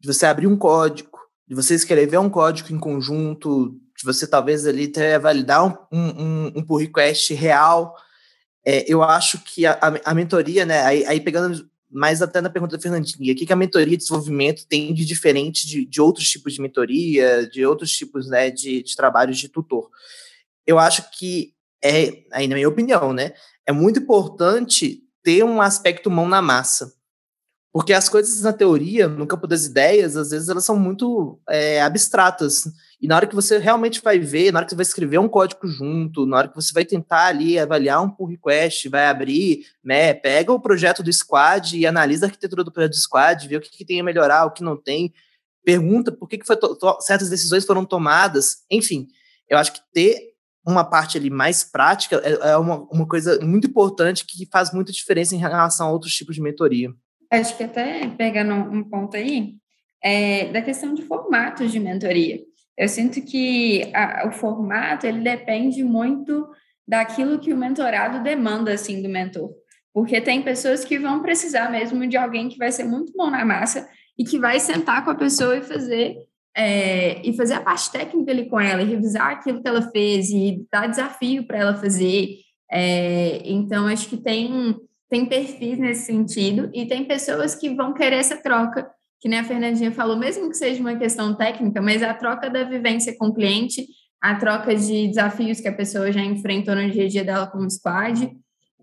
De 0.00 0.06
você 0.06 0.24
abrir 0.24 0.46
um 0.46 0.56
código, 0.56 1.18
de 1.46 1.54
você 1.54 1.74
escrever 1.74 2.18
um 2.18 2.30
código 2.30 2.72
em 2.72 2.78
conjunto, 2.78 3.78
de 3.96 4.04
você 4.04 4.26
talvez 4.26 4.66
ali 4.66 4.88
ter, 4.88 5.18
validar 5.18 5.66
um, 5.66 5.98
um, 5.98 6.52
um 6.56 6.62
pull 6.64 6.78
request 6.78 7.34
real. 7.34 7.94
É, 8.64 8.90
eu 8.90 9.02
acho 9.02 9.38
que 9.44 9.66
a, 9.66 9.78
a, 10.02 10.14
mentoria, 10.14 10.64
né, 10.64 10.80
aí, 10.82 11.04
aí, 11.04 11.20
pegando 11.20 11.68
mais 11.90 12.22
até 12.22 12.40
na 12.40 12.48
pergunta 12.48 12.76
da 12.76 12.82
Fernandinha, 12.82 13.34
o 13.34 13.36
que, 13.36 13.44
que 13.44 13.52
a 13.52 13.56
mentoria 13.56 13.86
de 13.86 13.98
desenvolvimento 13.98 14.66
tem 14.66 14.94
de 14.94 15.04
diferente 15.04 15.66
de, 15.66 15.84
de 15.84 16.00
outros 16.00 16.28
tipos 16.28 16.54
de 16.54 16.62
mentoria, 16.62 17.46
de 17.46 17.64
outros 17.66 17.92
tipos 17.92 18.26
né, 18.28 18.50
de, 18.50 18.82
de 18.82 18.96
trabalhos 18.96 19.36
de 19.38 19.48
tutor? 19.48 19.90
Eu 20.66 20.78
acho 20.78 21.08
que 21.10 21.52
é, 21.82 22.24
aí 22.32 22.48
na 22.48 22.54
minha 22.54 22.68
opinião, 22.68 23.12
né, 23.12 23.34
é 23.66 23.72
muito 23.72 24.00
importante 24.00 25.02
ter 25.22 25.42
um 25.44 25.60
aspecto 25.60 26.10
mão 26.10 26.28
na 26.28 26.42
massa. 26.42 26.92
Porque 27.72 27.92
as 27.92 28.08
coisas 28.08 28.40
na 28.42 28.52
teoria, 28.52 29.08
no 29.08 29.26
campo 29.26 29.48
das 29.48 29.64
ideias, 29.64 30.16
às 30.16 30.30
vezes 30.30 30.48
elas 30.48 30.64
são 30.64 30.78
muito 30.78 31.40
é, 31.48 31.82
abstratas. 31.82 32.72
E 33.00 33.08
na 33.08 33.16
hora 33.16 33.26
que 33.26 33.34
você 33.34 33.58
realmente 33.58 34.00
vai 34.00 34.16
ver, 34.16 34.52
na 34.52 34.60
hora 34.60 34.64
que 34.64 34.70
você 34.70 34.76
vai 34.76 34.84
escrever 34.84 35.18
um 35.18 35.28
código 35.28 35.66
junto, 35.66 36.24
na 36.24 36.36
hora 36.36 36.48
que 36.48 36.54
você 36.54 36.72
vai 36.72 36.84
tentar 36.84 37.26
ali 37.26 37.58
avaliar 37.58 38.00
um 38.00 38.08
pull 38.08 38.28
request, 38.28 38.88
vai 38.88 39.06
abrir, 39.06 39.66
né, 39.82 40.14
pega 40.14 40.52
o 40.52 40.60
projeto 40.60 41.02
do 41.02 41.12
squad 41.12 41.76
e 41.76 41.84
analisa 41.84 42.26
a 42.26 42.28
arquitetura 42.28 42.62
do 42.62 42.70
projeto 42.70 42.92
do 42.92 42.96
squad, 42.96 43.48
vê 43.48 43.56
o 43.56 43.60
que, 43.60 43.70
que 43.70 43.84
tem 43.84 44.00
a 44.00 44.04
melhorar, 44.04 44.44
o 44.44 44.52
que 44.52 44.62
não 44.62 44.76
tem, 44.76 45.12
pergunta 45.64 46.12
por 46.12 46.28
que, 46.28 46.38
que 46.38 46.46
certas 47.00 47.28
decisões 47.28 47.64
foram 47.64 47.84
tomadas, 47.84 48.58
enfim. 48.70 49.08
Eu 49.48 49.58
acho 49.58 49.72
que 49.72 49.80
ter 49.92 50.33
uma 50.66 50.84
parte 50.84 51.18
ali 51.18 51.30
mais 51.30 51.62
prática 51.62 52.20
é, 52.24 52.50
é 52.52 52.56
uma, 52.56 52.86
uma 52.90 53.06
coisa 53.06 53.38
muito 53.42 53.68
importante 53.68 54.24
que 54.26 54.48
faz 54.50 54.72
muita 54.72 54.92
diferença 54.92 55.34
em 55.34 55.38
relação 55.38 55.88
a 55.88 55.92
outros 55.92 56.14
tipos 56.14 56.34
de 56.34 56.42
mentoria. 56.42 56.90
Acho 57.30 57.56
que 57.56 57.64
até 57.64 58.08
pegando 58.08 58.54
um 58.54 58.82
ponto 58.82 59.16
aí, 59.16 59.56
é 60.02 60.52
da 60.52 60.60
questão 60.60 60.94
de 60.94 61.02
formatos 61.02 61.72
de 61.72 61.80
mentoria. 61.80 62.38
Eu 62.76 62.88
sinto 62.88 63.22
que 63.22 63.90
a, 63.94 64.28
o 64.28 64.32
formato 64.32 65.06
ele 65.06 65.20
depende 65.20 65.82
muito 65.82 66.46
daquilo 66.86 67.38
que 67.38 67.52
o 67.52 67.56
mentorado 67.56 68.22
demanda 68.22 68.72
assim 68.72 69.02
do 69.02 69.08
mentor, 69.08 69.50
porque 69.92 70.20
tem 70.20 70.42
pessoas 70.42 70.84
que 70.84 70.98
vão 70.98 71.22
precisar 71.22 71.70
mesmo 71.70 72.06
de 72.06 72.16
alguém 72.16 72.48
que 72.48 72.58
vai 72.58 72.70
ser 72.70 72.84
muito 72.84 73.12
bom 73.16 73.30
na 73.30 73.44
massa 73.44 73.88
e 74.18 74.24
que 74.24 74.38
vai 74.38 74.60
sentar 74.60 75.04
com 75.04 75.10
a 75.10 75.14
pessoa 75.14 75.56
e 75.56 75.62
fazer 75.62 76.16
é, 76.56 77.20
e 77.26 77.36
fazer 77.36 77.54
a 77.54 77.60
parte 77.60 77.90
técnica 77.90 78.30
ali 78.30 78.48
com 78.48 78.60
ela, 78.60 78.82
e 78.82 78.86
revisar 78.86 79.28
aquilo 79.28 79.60
que 79.60 79.68
ela 79.68 79.82
fez 79.90 80.30
e 80.30 80.64
dar 80.70 80.86
desafio 80.86 81.46
para 81.46 81.58
ela 81.58 81.74
fazer. 81.74 82.38
É, 82.70 83.42
então, 83.44 83.86
acho 83.86 84.08
que 84.08 84.16
tem, 84.16 84.76
tem 85.08 85.26
perfis 85.26 85.78
nesse 85.78 86.06
sentido 86.06 86.70
e 86.72 86.86
tem 86.86 87.04
pessoas 87.04 87.54
que 87.54 87.74
vão 87.74 87.92
querer 87.92 88.16
essa 88.16 88.36
troca, 88.36 88.88
que 89.20 89.28
nem 89.28 89.40
a 89.40 89.44
Fernandinha 89.44 89.90
falou, 89.90 90.16
mesmo 90.16 90.48
que 90.48 90.56
seja 90.56 90.80
uma 90.80 90.96
questão 90.96 91.34
técnica, 91.34 91.80
mas 91.82 92.02
a 92.02 92.14
troca 92.14 92.48
da 92.48 92.62
vivência 92.62 93.16
com 93.18 93.28
o 93.28 93.34
cliente, 93.34 93.86
a 94.20 94.36
troca 94.36 94.74
de 94.74 95.08
desafios 95.08 95.60
que 95.60 95.68
a 95.68 95.74
pessoa 95.74 96.10
já 96.10 96.22
enfrentou 96.22 96.74
no 96.74 96.90
dia 96.90 97.04
a 97.04 97.08
dia 97.08 97.24
dela 97.24 97.46
como 97.46 97.70
squad. 97.70 98.30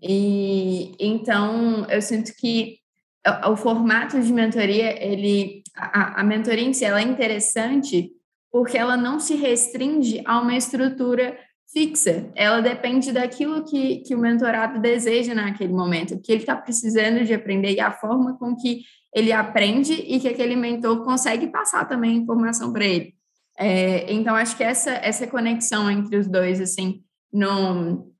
E 0.00 0.92
então, 0.98 1.84
eu 1.88 2.02
sinto 2.02 2.32
que 2.36 2.81
o, 3.26 3.52
o 3.52 3.56
formato 3.56 4.20
de 4.20 4.32
mentoria, 4.32 5.02
ele, 5.02 5.62
a, 5.76 6.20
a 6.20 6.24
mentoria 6.24 6.64
em 6.64 6.72
si, 6.72 6.84
ela 6.84 7.00
é 7.00 7.04
interessante 7.04 8.10
porque 8.50 8.76
ela 8.76 8.96
não 8.96 9.18
se 9.18 9.34
restringe 9.34 10.22
a 10.26 10.40
uma 10.40 10.56
estrutura 10.56 11.38
fixa, 11.72 12.30
ela 12.34 12.60
depende 12.60 13.10
daquilo 13.12 13.64
que, 13.64 13.98
que 13.98 14.14
o 14.14 14.18
mentorado 14.18 14.78
deseja 14.78 15.34
naquele 15.34 15.72
momento, 15.72 16.20
que 16.20 16.30
ele 16.30 16.42
está 16.42 16.54
precisando 16.54 17.24
de 17.24 17.32
aprender 17.32 17.72
e 17.72 17.80
a 17.80 17.90
forma 17.90 18.36
com 18.36 18.54
que 18.54 18.82
ele 19.14 19.32
aprende 19.32 19.94
e 19.94 20.20
que 20.20 20.28
aquele 20.28 20.54
mentor 20.54 21.02
consegue 21.02 21.46
passar 21.46 21.86
também 21.86 22.16
informação 22.16 22.72
para 22.72 22.84
ele. 22.84 23.14
É, 23.58 24.12
então, 24.12 24.34
acho 24.34 24.56
que 24.56 24.62
essa, 24.62 24.90
essa 24.90 25.26
conexão 25.26 25.90
entre 25.90 26.16
os 26.16 26.26
dois, 26.26 26.60
assim, 26.60 27.02
no, 27.32 28.11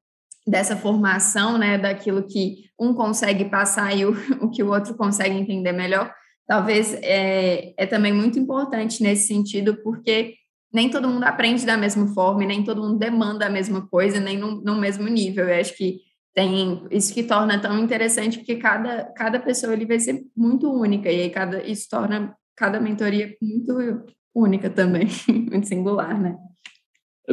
dessa 0.46 0.76
formação, 0.76 1.56
né, 1.56 1.78
daquilo 1.78 2.26
que 2.26 2.70
um 2.78 2.94
consegue 2.94 3.44
passar 3.44 3.96
e 3.96 4.04
o, 4.04 4.12
o 4.42 4.50
que 4.50 4.62
o 4.62 4.70
outro 4.70 4.94
consegue 4.94 5.36
entender 5.36 5.72
melhor, 5.72 6.12
talvez 6.46 6.94
é, 6.94 7.74
é 7.76 7.86
também 7.86 8.12
muito 8.12 8.38
importante 8.38 9.02
nesse 9.02 9.26
sentido, 9.26 9.76
porque 9.82 10.34
nem 10.72 10.90
todo 10.90 11.08
mundo 11.08 11.24
aprende 11.24 11.66
da 11.66 11.76
mesma 11.76 12.08
forma, 12.08 12.44
nem 12.44 12.64
todo 12.64 12.82
mundo 12.82 12.98
demanda 12.98 13.46
a 13.46 13.50
mesma 13.50 13.86
coisa, 13.86 14.18
nem 14.18 14.38
no, 14.38 14.62
no 14.62 14.74
mesmo 14.76 15.06
nível. 15.06 15.48
Eu 15.48 15.60
acho 15.60 15.76
que 15.76 16.00
tem 16.34 16.86
isso 16.90 17.12
que 17.12 17.22
torna 17.22 17.60
tão 17.60 17.78
interessante, 17.78 18.38
porque 18.38 18.56
cada, 18.56 19.04
cada 19.14 19.38
pessoa 19.38 19.74
ele 19.74 19.84
vai 19.84 20.00
ser 20.00 20.24
muito 20.34 20.72
única, 20.72 21.10
e 21.10 21.22
aí 21.22 21.30
cada, 21.30 21.62
isso 21.62 21.88
torna 21.90 22.34
cada 22.56 22.80
mentoria 22.80 23.36
muito 23.40 24.04
única 24.34 24.70
também, 24.70 25.06
muito 25.28 25.68
singular, 25.68 26.18
né? 26.18 26.36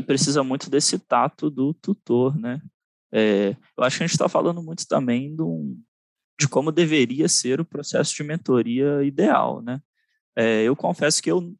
Precisa 0.05 0.43
muito 0.43 0.69
desse 0.69 0.99
tato 0.99 1.49
do 1.49 1.73
tutor, 1.73 2.37
né? 2.37 2.61
É, 3.11 3.55
eu 3.77 3.83
acho 3.83 3.97
que 3.97 4.03
a 4.03 4.07
gente 4.07 4.15
está 4.15 4.29
falando 4.29 4.61
muito 4.61 4.87
também 4.87 5.35
do, 5.35 5.75
de 6.39 6.47
como 6.47 6.71
deveria 6.71 7.27
ser 7.27 7.59
o 7.59 7.65
processo 7.65 8.15
de 8.15 8.23
mentoria 8.23 9.03
ideal, 9.03 9.61
né? 9.61 9.81
É, 10.35 10.63
eu 10.63 10.75
confesso 10.75 11.21
que 11.21 11.29
eu 11.29 11.53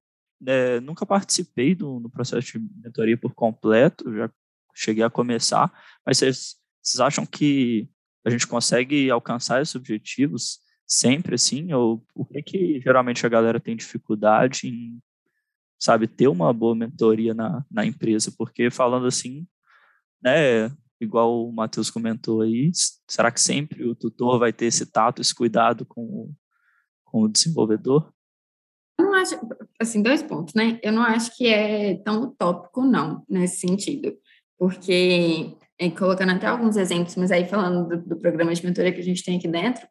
é, 0.45 0.79
nunca 0.79 1.05
participei 1.05 1.75
do, 1.75 1.99
do, 1.99 2.09
processo 2.09 2.53
de 2.53 2.59
mentoria 2.81 3.17
por 3.17 3.33
completo, 3.33 4.13
já 4.15 4.31
cheguei 4.73 5.03
a 5.03 5.09
começar, 5.09 5.71
mas 6.05 6.19
vocês, 6.19 6.55
acham 6.99 7.25
que 7.25 7.89
a 8.25 8.29
gente 8.29 8.47
consegue 8.47 9.09
alcançar 9.11 9.61
esses 9.61 9.75
objetivos 9.75 10.59
sempre 10.87 11.35
assim? 11.35 11.73
Ou 11.73 12.05
por 12.13 12.27
que, 12.29 12.41
que 12.41 12.81
geralmente 12.81 13.25
a 13.25 13.29
galera 13.29 13.59
tem 13.59 13.75
dificuldade 13.75 14.67
em, 14.67 14.99
sabe, 15.77 16.07
ter 16.07 16.27
uma 16.27 16.53
boa 16.53 16.75
mentoria 16.75 17.33
na, 17.33 17.65
na 17.69 17.85
empresa? 17.85 18.33
Porque 18.37 18.69
falando 18.69 19.07
assim, 19.07 19.45
né, 20.23 20.69
igual 20.99 21.47
o 21.47 21.51
Matheus 21.51 21.89
comentou 21.89 22.41
aí, 22.41 22.71
será 23.07 23.31
que 23.31 23.41
sempre 23.41 23.87
o 23.87 23.95
tutor 23.95 24.37
vai 24.39 24.51
ter 24.51 24.65
esse 24.65 24.85
tato, 24.85 25.21
esse 25.21 25.33
cuidado 25.33 25.85
com 25.85 26.01
o, 26.01 26.31
com 27.05 27.21
o 27.23 27.29
desenvolvedor? 27.29 28.11
Eu 28.99 29.05
não 29.05 29.13
acho, 29.15 29.39
assim, 29.79 30.01
dois 30.01 30.21
pontos, 30.21 30.53
né? 30.53 30.79
Eu 30.83 30.91
não 30.91 31.01
acho 31.01 31.35
que 31.35 31.47
é 31.47 31.95
tão 32.03 32.23
utópico, 32.23 32.83
não, 32.83 33.23
nesse 33.29 33.65
sentido, 33.65 34.13
porque, 34.57 35.55
é, 35.79 35.89
colocando 35.89 36.33
até 36.33 36.47
alguns 36.47 36.75
exemplos, 36.75 37.15
mas 37.15 37.31
aí 37.31 37.47
falando 37.47 37.87
do, 37.87 38.09
do, 38.09 38.17
programa 38.17 38.53
de 38.53 38.65
mentoria 38.65 38.91
que 38.91 38.99
a 38.99 39.03
gente 39.03 39.23
tem 39.23 39.37
aqui 39.37 39.47
dentro, 39.47 39.87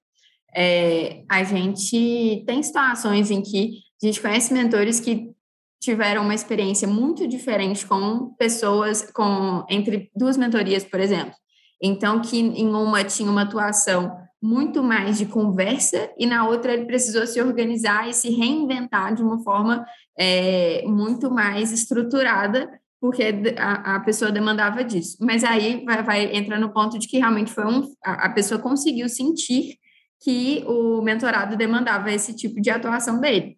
é, 0.55 1.25
a 1.29 1.43
gente 1.43 2.45
tem 2.47 2.63
situações 2.63 3.31
em 3.31 3.43
que 3.43 3.79
a 4.03 4.07
gente 4.07 4.21
conhece 4.21 4.53
mentores 4.53 5.01
que 5.01 5.33
tiveram 5.81 6.23
uma 6.23 6.35
experiência 6.35 6.89
muito 6.89 7.27
diferente 7.27 7.87
com 7.87 8.35
pessoas, 8.39 9.11
com 9.13 9.65
entre 9.69 10.11
duas 10.15 10.37
mentorias, 10.37 10.85
por 10.85 11.01
exemplo. 11.01 11.35
Então, 11.83 12.21
que 12.21 12.39
em 12.39 12.69
uma 12.69 13.05
tinha 13.05 13.31
uma 13.31 13.43
atuação 13.43 14.17
muito 14.43 14.83
mais 14.83 15.19
de 15.19 15.27
conversa 15.27 16.11
e 16.17 16.25
na 16.27 16.47
outra 16.47 16.73
ele 16.73 16.87
precisou 16.87 17.27
se 17.27 17.41
organizar 17.41 18.09
e 18.09 18.15
se 18.15 18.31
reinventar 18.31 19.15
de 19.15 19.23
uma 19.23 19.43
forma 19.43 19.85
é, 20.17 20.83
muito 20.87 21.31
mais 21.31 21.73
estruturada, 21.73 22.71
porque 23.01 23.23
a, 23.57 23.97
a, 23.97 24.01
pessoa 24.01 24.31
demandava 24.31 24.85
disso. 24.85 25.17
Mas 25.21 25.43
aí 25.43 25.85
vai, 25.85 26.03
vai 26.03 26.37
entrar 26.37 26.59
no 26.59 26.73
ponto 26.73 26.99
de 26.99 27.09
que 27.09 27.19
realmente 27.19 27.53
foi 27.53 27.65
um, 27.67 27.89
a, 28.05 28.27
a 28.27 28.31
pessoa 28.31 28.61
conseguiu 28.61 29.09
sentir 29.09 29.77
que 30.21 30.65
o 30.67 31.01
mentorado 31.03 31.57
demandava 31.57 32.13
esse 32.13 32.35
tipo 32.35 32.61
de 32.61 32.71
atuação 32.71 33.21
dele. 33.21 33.57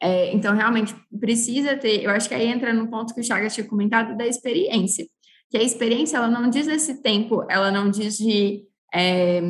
É, 0.00 0.34
então, 0.34 0.54
realmente, 0.54 0.94
precisa 1.18 1.76
ter, 1.76 2.02
eu 2.02 2.10
acho 2.10 2.28
que 2.28 2.34
aí 2.34 2.46
entra 2.46 2.72
no 2.72 2.88
ponto 2.88 3.14
que 3.14 3.20
o 3.20 3.24
Chagas 3.24 3.54
tinha 3.54 3.66
comentado 3.66 4.16
da 4.16 4.26
experiência, 4.26 5.06
que 5.50 5.56
a 5.56 5.62
experiência, 5.62 6.18
ela 6.18 6.28
não 6.28 6.50
diz 6.50 6.68
esse 6.68 7.02
tempo, 7.02 7.46
ela 7.48 7.70
não 7.70 7.90
diz 7.90 8.18
de 8.18 8.64
é, 8.92 9.40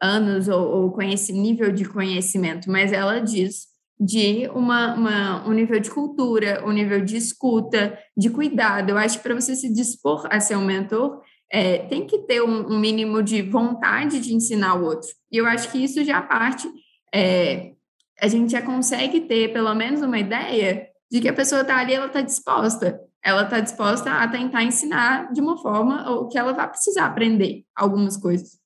anos 0.00 0.48
ou, 0.48 0.92
ou 0.92 0.96
nível 1.32 1.72
de 1.72 1.84
conhecimento, 1.84 2.70
mas 2.70 2.92
ela 2.92 3.20
diz 3.20 3.74
de 3.98 4.48
uma, 4.48 4.94
uma, 4.94 5.48
um 5.48 5.52
nível 5.52 5.78
de 5.78 5.90
cultura, 5.90 6.62
um 6.66 6.72
nível 6.72 7.04
de 7.04 7.16
escuta, 7.16 7.98
de 8.16 8.28
cuidado. 8.30 8.90
Eu 8.90 8.98
acho 8.98 9.18
que 9.18 9.22
para 9.22 9.34
você 9.34 9.54
se 9.54 9.72
dispor 9.72 10.26
a 10.30 10.40
ser 10.40 10.56
um 10.56 10.64
mentor, 10.64 11.20
é, 11.50 11.78
tem 11.78 12.06
que 12.06 12.18
ter 12.18 12.42
um, 12.42 12.72
um, 12.72 12.78
mínimo 12.78 13.22
de 13.22 13.42
vontade 13.42 14.20
de 14.20 14.34
ensinar 14.34 14.74
o 14.74 14.84
outro. 14.84 15.08
E 15.30 15.36
eu 15.36 15.46
acho 15.46 15.70
que 15.70 15.78
isso 15.78 16.02
já 16.04 16.20
parte 16.20 16.68
é, 17.14 17.73
a 18.20 18.28
gente 18.28 18.52
já 18.52 18.62
consegue 18.62 19.22
ter 19.22 19.52
pelo 19.52 19.74
menos 19.74 20.02
uma 20.02 20.18
ideia 20.18 20.88
de 21.10 21.20
que 21.20 21.28
a 21.28 21.32
pessoa 21.32 21.62
está 21.62 21.78
ali, 21.78 21.94
ela 21.94 22.06
está 22.06 22.20
disposta. 22.20 23.00
Ela 23.22 23.44
está 23.44 23.60
disposta 23.60 24.10
a 24.10 24.28
tentar 24.28 24.62
ensinar 24.62 25.32
de 25.32 25.40
uma 25.40 25.56
forma 25.56 26.10
ou 26.10 26.28
que 26.28 26.36
ela 26.36 26.52
vai 26.52 26.68
precisar 26.68 27.06
aprender 27.06 27.64
algumas 27.74 28.16
coisas. 28.16 28.58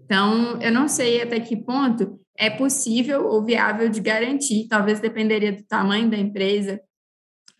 Então, 0.00 0.60
eu 0.60 0.72
não 0.72 0.88
sei 0.88 1.22
até 1.22 1.38
que 1.38 1.56
ponto 1.56 2.18
é 2.36 2.50
possível 2.50 3.26
ou 3.26 3.44
viável 3.44 3.88
de 3.88 4.00
garantir, 4.00 4.66
talvez 4.66 4.98
dependeria 4.98 5.52
do 5.52 5.62
tamanho 5.62 6.10
da 6.10 6.16
empresa, 6.16 6.80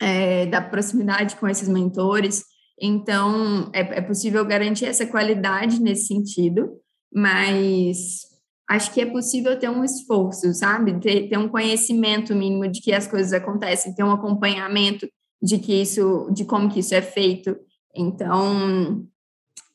é, 0.00 0.46
da 0.46 0.60
proximidade 0.60 1.36
com 1.36 1.46
esses 1.46 1.68
mentores. 1.68 2.44
Então, 2.80 3.70
é, 3.74 3.98
é 3.98 4.00
possível 4.00 4.44
garantir 4.44 4.86
essa 4.86 5.06
qualidade 5.06 5.80
nesse 5.80 6.06
sentido, 6.06 6.70
mas 7.14 8.29
acho 8.70 8.92
que 8.94 9.00
é 9.00 9.06
possível 9.06 9.58
ter 9.58 9.68
um 9.68 9.82
esforço, 9.82 10.54
sabe? 10.54 11.00
Ter, 11.00 11.28
ter 11.28 11.36
um 11.36 11.48
conhecimento 11.48 12.32
mínimo 12.36 12.68
de 12.68 12.80
que 12.80 12.92
as 12.92 13.04
coisas 13.04 13.32
acontecem, 13.32 13.92
ter 13.92 14.04
um 14.04 14.12
acompanhamento 14.12 15.08
de 15.42 15.58
que 15.58 15.82
isso, 15.82 16.30
de 16.32 16.44
como 16.44 16.70
que 16.70 16.78
isso 16.78 16.94
é 16.94 17.02
feito. 17.02 17.56
Então, 17.92 19.04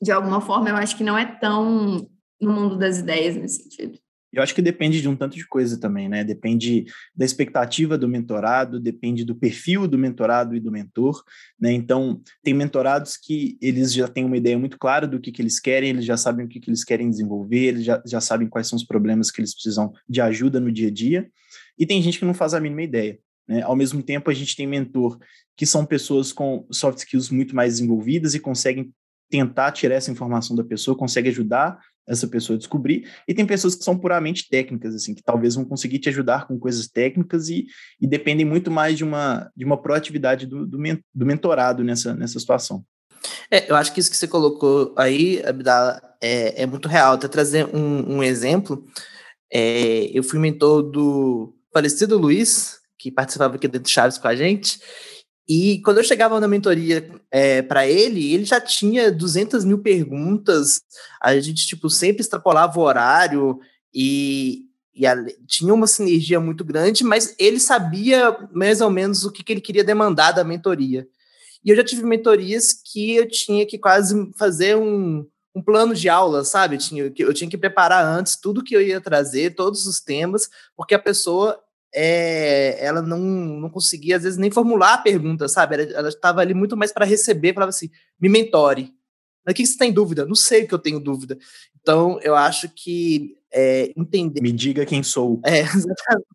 de 0.02 0.14
alguma 0.14 0.40
forma, 0.40 0.70
eu 0.70 0.78
acho 0.78 0.96
que 0.96 1.04
não 1.04 1.18
é 1.18 1.26
tão 1.26 2.08
no 2.40 2.54
mundo 2.54 2.78
das 2.78 3.00
ideias 3.00 3.36
nesse 3.36 3.64
sentido. 3.64 4.00
Eu 4.36 4.44
acho 4.44 4.54
que 4.54 4.62
depende 4.62 5.02
de 5.02 5.08
um 5.08 5.16
tanto 5.16 5.38
de 5.38 5.48
coisa 5.48 5.80
também, 5.80 6.10
né? 6.10 6.22
Depende 6.22 6.84
da 7.16 7.24
expectativa 7.24 7.98
do 7.98 8.06
mentorado, 8.06 8.82
depende 8.82 9.24
do 9.24 9.34
perfil 9.34 9.88
do 9.88 9.98
mentorado 9.98 10.54
e 10.54 10.60
do 10.60 10.70
mentor, 10.70 11.24
né? 11.58 11.72
Então, 11.72 12.22
tem 12.44 12.54
mentorados 12.54 13.16
que 13.16 13.58
eles 13.62 13.94
já 13.94 14.10
têm 14.10 14.26
uma 14.26 14.36
ideia 14.36 14.60
muito 14.60 14.78
clara 14.78 15.08
do 15.08 15.22
que, 15.22 15.32
que 15.32 15.42
eles 15.42 15.58
querem, 15.58 15.92
eles 15.92 16.04
já 16.04 16.18
sabem 16.18 16.46
o 16.46 16.50
que, 16.50 16.60
que 16.60 16.70
eles 16.70 16.84
querem 16.84 17.10
desenvolver, 17.10 17.68
eles 17.68 17.86
já, 17.86 18.04
já 18.06 18.20
sabem 18.20 18.50
quais 18.50 18.68
são 18.68 18.76
os 18.76 18.84
problemas 18.84 19.32
que 19.32 19.40
eles 19.40 19.54
precisam 19.54 19.94
de 20.08 20.20
ajuda 20.20 20.60
no 20.60 20.70
dia 20.70 20.90
a 20.90 20.92
dia, 20.92 21.32
e 21.80 21.86
tem 21.86 22.02
gente 22.02 22.20
que 22.20 22.26
não 22.26 22.34
faz 22.34 22.54
a 22.54 22.60
mínima 22.60 22.84
ideia. 22.84 23.18
Né? 23.48 23.62
Ao 23.62 23.76
mesmo 23.76 24.04
tempo, 24.04 24.30
a 24.30 24.34
gente 24.34 24.54
tem 24.54 24.68
mentor 24.68 25.18
que 25.56 25.66
são 25.66 25.86
pessoas 25.86 26.34
com 26.34 26.68
soft 26.70 26.98
skills 26.98 27.30
muito 27.30 27.56
mais 27.56 27.76
desenvolvidas 27.76 28.36
e 28.36 28.40
conseguem 28.40 28.92
tentar 29.30 29.72
tirar 29.72 29.96
essa 29.96 30.12
informação 30.12 30.56
da 30.56 30.64
pessoa, 30.64 30.98
consegue 30.98 31.30
ajudar 31.30 31.80
essa 32.08 32.28
pessoa 32.28 32.58
descobrir, 32.58 33.10
e 33.28 33.34
tem 33.34 33.46
pessoas 33.46 33.76
que 33.76 33.84
são 33.84 33.98
puramente 33.98 34.48
técnicas, 34.50 34.94
assim, 34.94 35.14
que 35.14 35.24
talvez 35.24 35.56
vão 35.56 35.66
conseguir 35.66 36.00
te 36.00 36.10
ajudar 36.10 36.48
com 36.48 36.60
coisas 36.60 36.88
técnicas 36.88 37.50
e, 37.50 37.66
e 38.00 38.08
dependem 38.08 38.46
muito 38.46 38.70
mais 38.70 38.98
de 38.98 39.04
uma, 39.04 39.52
de 39.56 39.66
uma 39.66 39.82
proatividade 39.82 40.46
do, 40.46 40.66
do, 40.66 40.78
men 40.78 41.00
do 41.14 41.26
mentorado 41.26 41.84
nessa, 41.84 42.14
nessa 42.14 42.40
situação. 42.40 42.86
É, 43.50 43.70
eu 43.70 43.76
acho 43.76 43.94
que 43.94 44.00
isso 44.00 44.12
que 44.12 44.18
você 44.18 44.28
colocou 44.28 44.94
aí, 44.98 45.42
Abdala, 45.46 46.02
é, 46.22 46.64
é 46.64 46.66
muito 46.66 46.88
real. 46.88 47.14
Até 47.14 47.28
trazer 47.28 47.66
um, 47.76 48.18
um 48.18 48.24
exemplo, 48.24 48.86
é, 49.52 50.10
eu 50.14 50.24
fui 50.24 50.40
mentor 50.40 50.84
do 50.84 51.56
falecido 51.74 52.18
Luiz, 52.18 52.80
que 52.98 53.12
participava 53.12 53.56
aqui 53.56 53.68
dentro 53.68 53.88
de 53.88 53.92
Chaves 53.92 54.18
com 54.18 54.28
a 54.28 54.36
gente, 54.36 54.80
e 55.48 55.80
quando 55.82 55.98
eu 55.98 56.04
chegava 56.04 56.40
na 56.40 56.48
mentoria 56.48 57.08
é, 57.30 57.62
para 57.62 57.88
ele, 57.88 58.34
ele 58.34 58.46
já 58.46 58.60
tinha 58.60 59.12
200 59.12 59.64
mil 59.64 59.78
perguntas, 59.80 60.82
a 61.22 61.40
gente 61.40 61.68
tipo, 61.68 61.90
sempre 61.90 62.22
extrapolava 62.22 62.80
o 62.80 62.84
horário 62.84 63.60
e, 63.94 64.64
e 64.94 65.06
a, 65.06 65.16
tinha 65.48 65.72
uma 65.72 65.86
sinergia 65.86 66.40
muito 66.40 66.66
grande, 66.66 67.04
mas 67.04 67.36
ele 67.38 67.60
sabia 67.60 68.36
mais 68.52 68.82
ou 68.82 68.90
menos 68.90 69.24
o 69.24 69.32
que, 69.32 69.44
que 69.44 69.54
ele 69.54 69.62
queria 69.62 69.84
demandar 69.84 70.32
da 70.32 70.44
mentoria. 70.44 71.08
E 71.64 71.70
eu 71.70 71.76
já 71.76 71.84
tive 71.84 72.04
mentorias 72.04 72.74
que 72.74 73.16
eu 73.16 73.28
tinha 73.28 73.66
que 73.68 73.78
quase 73.78 74.32
fazer 74.38 74.76
um, 74.76 75.28
um 75.56 75.62
plano 75.62 75.94
de 75.94 76.10
aula, 76.10 76.44
sabe? 76.44 76.76
Eu 76.76 76.80
tinha, 76.80 77.14
eu 77.18 77.34
tinha 77.34 77.50
que 77.50 77.58
preparar 77.58 78.04
antes 78.04 78.36
tudo 78.36 78.64
que 78.64 78.76
eu 78.76 78.82
ia 78.82 79.00
trazer, 79.00 79.56
todos 79.56 79.86
os 79.86 80.00
temas, 80.00 80.50
porque 80.76 80.94
a 80.94 81.00
pessoa 81.00 81.60
é, 81.94 82.84
ela 82.84 83.02
não, 83.02 83.20
não 83.20 83.70
conseguia, 83.70 84.18
às 84.18 84.24
vezes, 84.24 84.38
nem 84.38 84.52
formular 84.52 84.96
a 84.96 84.98
pergunta, 85.00 85.48
sabe? 85.48 85.94
Ela 85.94 86.10
estava 86.10 86.42
ali 86.42 86.54
muito 86.54 86.76
mais 86.76 86.92
para 86.92 87.06
receber, 87.06 87.54
falava 87.54 87.70
assim, 87.70 87.90
me 88.20 88.30
mentore. 88.30 88.94
Mas 89.46 89.54
o 89.54 89.56
que 89.56 89.66
você 89.66 89.78
tem 89.78 89.94
dúvida? 89.94 90.26
Não 90.26 90.36
sei 90.36 90.64
o 90.64 90.68
que 90.68 90.74
eu 90.74 90.80
tenho 90.80 91.00
dúvida. 91.00 91.38
Então, 91.80 92.20
eu 92.22 92.36
acho 92.36 92.68
que 92.70 93.36
é, 93.56 93.94
entender. 93.96 94.42
Me 94.42 94.52
diga 94.52 94.86
quem 94.86 95.02
sou. 95.02 95.40
É, 95.46 95.62
exatamente. 95.74 96.28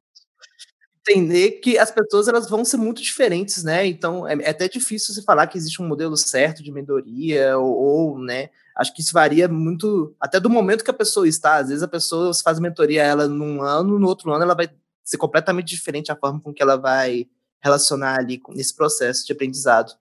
Entender 1.09 1.53
que 1.53 1.79
as 1.79 1.91
pessoas 1.91 2.29
elas 2.29 2.49
vão 2.49 2.65
ser 2.65 2.77
muito 2.77 3.03
diferentes, 3.03 3.65
né? 3.65 3.87
Então 3.87 4.29
é, 4.29 4.35
é 4.35 4.51
até 4.51 4.69
difícil 4.69 5.15
você 5.15 5.23
falar 5.23 5.47
que 5.47 5.59
existe 5.59 5.81
um 5.83 5.89
modelo 5.89 6.17
certo 6.17 6.63
de 6.63 6.71
mentoria, 6.71 7.59
ou, 7.59 7.75
ou, 7.75 8.19
né? 8.19 8.51
Acho 8.77 8.95
que 8.95 9.01
isso 9.01 9.13
varia 9.13 9.49
muito 9.49 10.15
até 10.21 10.39
do 10.39 10.49
momento 10.49 10.85
que 10.85 10.91
a 10.91 10.95
pessoa 10.95 11.27
está. 11.27 11.57
Às 11.57 11.69
vezes 11.69 11.83
a 11.83 11.89
pessoa 11.89 12.33
faz 12.45 12.61
mentoria 12.61 13.03
ela 13.03 13.27
num 13.27 13.63
ano, 13.63 13.99
no 13.99 14.07
outro 14.07 14.33
ano 14.33 14.45
ela 14.45 14.55
vai 14.55 14.71
ser 15.11 15.19
completamente 15.19 15.69
diferente 15.69 16.13
a 16.13 16.17
forma 16.17 16.41
com 16.41 16.53
que 16.53 16.63
ela 16.63 16.77
vai 16.77 17.27
relacionar 17.63 18.19
ali 18.19 18.41
nesse 18.51 18.75
processo 18.75 19.27
de 19.27 19.33
aprendizado. 19.33 19.93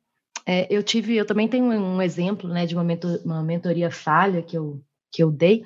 É, 0.46 0.68
eu 0.70 0.82
tive, 0.82 1.16
eu 1.16 1.26
também 1.26 1.48
tenho 1.48 1.66
um 1.66 2.02
exemplo, 2.02 2.50
né, 2.50 2.66
de 2.66 2.76
uma, 2.76 2.86
uma 3.26 3.44
mentoria 3.44 3.92
falha 3.92 4.42
que 4.42 4.58
eu, 4.58 4.82
que 5.12 5.22
eu 5.24 5.32
dei, 5.32 5.64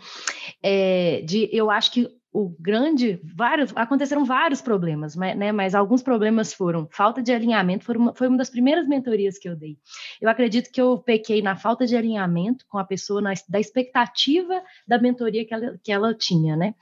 é, 0.61 1.21
de, 1.21 1.49
eu 1.51 1.69
acho 1.69 1.91
que 1.91 2.09
o 2.33 2.49
grande, 2.59 3.21
vários, 3.23 3.71
aconteceram 3.75 4.25
vários 4.25 4.59
problemas, 4.59 5.15
mas, 5.15 5.37
né, 5.37 5.51
mas 5.51 5.75
alguns 5.75 6.01
problemas 6.01 6.51
foram 6.51 6.87
falta 6.91 7.21
de 7.21 7.31
alinhamento, 7.31 7.85
foi 7.85 7.95
uma, 7.95 8.15
foi 8.15 8.27
uma 8.27 8.37
das 8.37 8.49
primeiras 8.49 8.87
mentorias 8.87 9.37
que 9.37 9.47
eu 9.47 9.55
dei. 9.55 9.77
Eu 10.19 10.27
acredito 10.27 10.71
que 10.71 10.81
eu 10.81 10.97
pequei 10.97 11.43
na 11.43 11.55
falta 11.55 11.85
de 11.85 11.95
alinhamento 11.95 12.65
com 12.67 12.79
a 12.79 12.83
pessoa, 12.83 13.21
na, 13.21 13.33
da 13.47 13.59
expectativa 13.59 14.63
da 14.87 14.99
mentoria 14.99 15.45
que 15.45 15.53
ela, 15.53 15.79
que 15.83 15.91
ela 15.91 16.15
tinha, 16.15 16.55
né? 16.55 16.73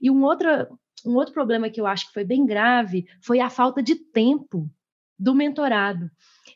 E 0.00 0.08
um 0.08 0.22
outro, 0.22 0.48
um 1.04 1.14
outro 1.14 1.32
problema 1.32 1.70
que 1.70 1.80
eu 1.80 1.86
acho 1.86 2.06
que 2.06 2.12
foi 2.12 2.24
bem 2.24 2.46
grave 2.46 3.06
foi 3.20 3.40
a 3.40 3.50
falta 3.50 3.82
de 3.82 3.94
tempo 3.94 4.70
do 5.18 5.34
mentorado. 5.34 6.10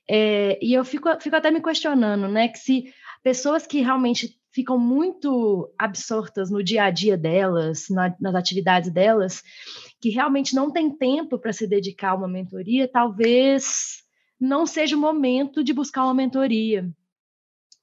É, 0.08 0.58
e 0.62 0.72
eu 0.72 0.84
fico, 0.84 1.08
fico 1.20 1.36
até 1.36 1.50
me 1.50 1.60
questionando, 1.60 2.28
né, 2.28 2.48
que 2.48 2.58
se 2.58 2.92
pessoas 3.22 3.66
que 3.66 3.80
realmente 3.80 4.38
ficam 4.52 4.78
muito 4.78 5.70
absortas 5.78 6.50
no 6.50 6.62
dia 6.62 6.84
a 6.84 6.90
dia 6.90 7.16
delas, 7.16 7.88
na, 7.90 8.14
nas 8.20 8.34
atividades 8.34 8.90
delas, 8.90 9.42
que 10.00 10.08
realmente 10.08 10.54
não 10.54 10.70
tem 10.70 10.96
tempo 10.96 11.38
para 11.38 11.52
se 11.52 11.66
dedicar 11.66 12.10
a 12.10 12.14
uma 12.14 12.28
mentoria, 12.28 12.88
talvez 12.88 14.02
não 14.40 14.64
seja 14.64 14.96
o 14.96 15.00
momento 15.00 15.62
de 15.62 15.72
buscar 15.72 16.04
uma 16.04 16.14
mentoria. 16.14 16.88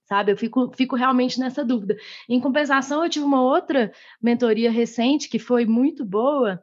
Sabe, 0.06 0.32
eu 0.32 0.38
fico, 0.38 0.72
fico 0.76 0.96
realmente 0.96 1.40
nessa 1.40 1.64
dúvida. 1.64 1.96
Em 2.28 2.40
compensação, 2.40 3.04
eu 3.04 3.10
tive 3.10 3.26
uma 3.26 3.42
outra 3.42 3.92
mentoria 4.22 4.70
recente 4.70 5.30
que 5.30 5.40
foi 5.40 5.66
muito 5.66 6.04
boa, 6.04 6.62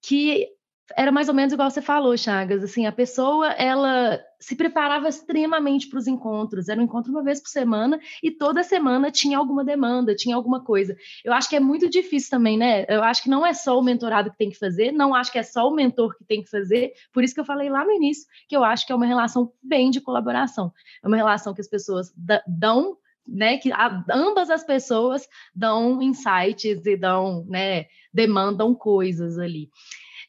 que 0.00 0.48
era 0.96 1.12
mais 1.12 1.28
ou 1.28 1.34
menos 1.34 1.52
igual 1.52 1.70
você 1.70 1.80
falou, 1.80 2.16
Chagas. 2.16 2.62
Assim, 2.62 2.86
a 2.86 2.92
pessoa 2.92 3.52
ela 3.52 4.20
se 4.40 4.56
preparava 4.56 5.08
extremamente 5.08 5.88
para 5.88 5.98
os 5.98 6.06
encontros. 6.06 6.68
Era 6.68 6.80
um 6.80 6.84
encontro 6.84 7.12
uma 7.12 7.22
vez 7.22 7.40
por 7.40 7.48
semana 7.48 8.00
e 8.22 8.30
toda 8.30 8.62
semana 8.62 9.10
tinha 9.10 9.38
alguma 9.38 9.64
demanda, 9.64 10.14
tinha 10.14 10.34
alguma 10.34 10.62
coisa. 10.62 10.96
Eu 11.24 11.32
acho 11.32 11.48
que 11.48 11.56
é 11.56 11.60
muito 11.60 11.88
difícil 11.88 12.30
também, 12.30 12.58
né? 12.58 12.84
Eu 12.88 13.02
acho 13.02 13.22
que 13.22 13.30
não 13.30 13.46
é 13.46 13.54
só 13.54 13.78
o 13.78 13.82
mentorado 13.82 14.30
que 14.30 14.38
tem 14.38 14.50
que 14.50 14.58
fazer, 14.58 14.92
não 14.92 15.14
acho 15.14 15.30
que 15.30 15.38
é 15.38 15.42
só 15.42 15.68
o 15.68 15.74
mentor 15.74 16.16
que 16.16 16.24
tem 16.24 16.42
que 16.42 16.50
fazer. 16.50 16.92
Por 17.12 17.22
isso 17.22 17.34
que 17.34 17.40
eu 17.40 17.44
falei 17.44 17.68
lá 17.70 17.84
no 17.84 17.92
início 17.92 18.26
que 18.48 18.56
eu 18.56 18.64
acho 18.64 18.86
que 18.86 18.92
é 18.92 18.96
uma 18.96 19.06
relação 19.06 19.52
bem 19.62 19.90
de 19.90 20.00
colaboração. 20.00 20.72
É 21.02 21.06
uma 21.06 21.16
relação 21.16 21.54
que 21.54 21.60
as 21.60 21.68
pessoas 21.68 22.12
dão 22.46 22.96
né, 23.24 23.56
que 23.56 23.70
ambas 24.10 24.50
as 24.50 24.64
pessoas 24.64 25.28
dão 25.54 26.02
insights 26.02 26.84
e 26.84 26.96
dão, 26.96 27.44
né, 27.48 27.86
demandam 28.12 28.74
coisas 28.74 29.38
ali. 29.38 29.70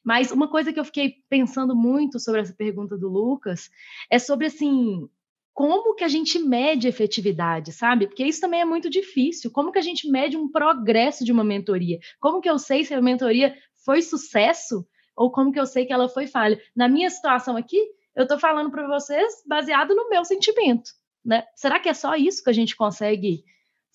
Mas 0.04 0.32
uma 0.32 0.48
coisa 0.50 0.74
que 0.74 0.80
eu 0.80 0.86
fiquei 0.86 1.16
pensando 1.30 1.76
muito 1.76 2.20
sobre 2.20 2.42
essa 2.42 2.54
pergunta 2.54 2.98
do 2.98 3.08
Lucas 3.08 3.70
é 4.10 4.20
sobre 4.20 4.48
assim, 4.48 5.08
como 5.54 5.96
que 5.96 6.04
a 6.04 6.08
gente 6.08 6.40
mede 6.40 6.88
efetividade, 6.88 7.72
sabe? 7.72 8.08
Porque 8.08 8.26
isso 8.26 8.42
também 8.42 8.62
é 8.62 8.66
muito 8.66 8.90
difícil. 8.90 9.52
Como 9.52 9.72
que 9.72 9.80
a 9.80 9.84
gente 9.84 10.10
mede 10.10 10.36
um 10.36 10.52
progresso 10.52 11.24
de 11.24 11.32
uma 11.32 11.44
mentoria? 11.44 12.00
Como 12.20 12.42
que 12.42 12.50
eu 12.50 12.58
sei 12.58 12.84
se 12.84 12.94
a 12.94 13.02
mentoria 13.02 13.56
foi 13.86 14.02
sucesso 14.02 14.86
ou 15.16 15.32
como 15.32 15.52
que 15.52 15.60
eu 15.60 15.66
sei 15.66 15.86
que 15.86 15.94
ela 15.94 16.10
foi 16.10 16.28
falha? 16.28 16.60
Na 16.76 16.90
minha 16.90 17.10
situação 17.10 17.56
aqui, 17.56 17.78
eu 18.16 18.24
estou 18.24 18.40
falando 18.40 18.72
para 18.72 18.88
vocês 18.88 19.44
baseado 19.48 19.96
no 19.96 20.10
meu 20.10 20.26
sentimento, 20.26 20.90
né? 21.24 21.44
Será 21.56 21.80
que 21.80 21.88
é 21.88 21.94
só 21.94 22.16
isso 22.16 22.44
que 22.44 22.50
a 22.50 22.54
gente 22.54 22.76
consegue 22.76 23.44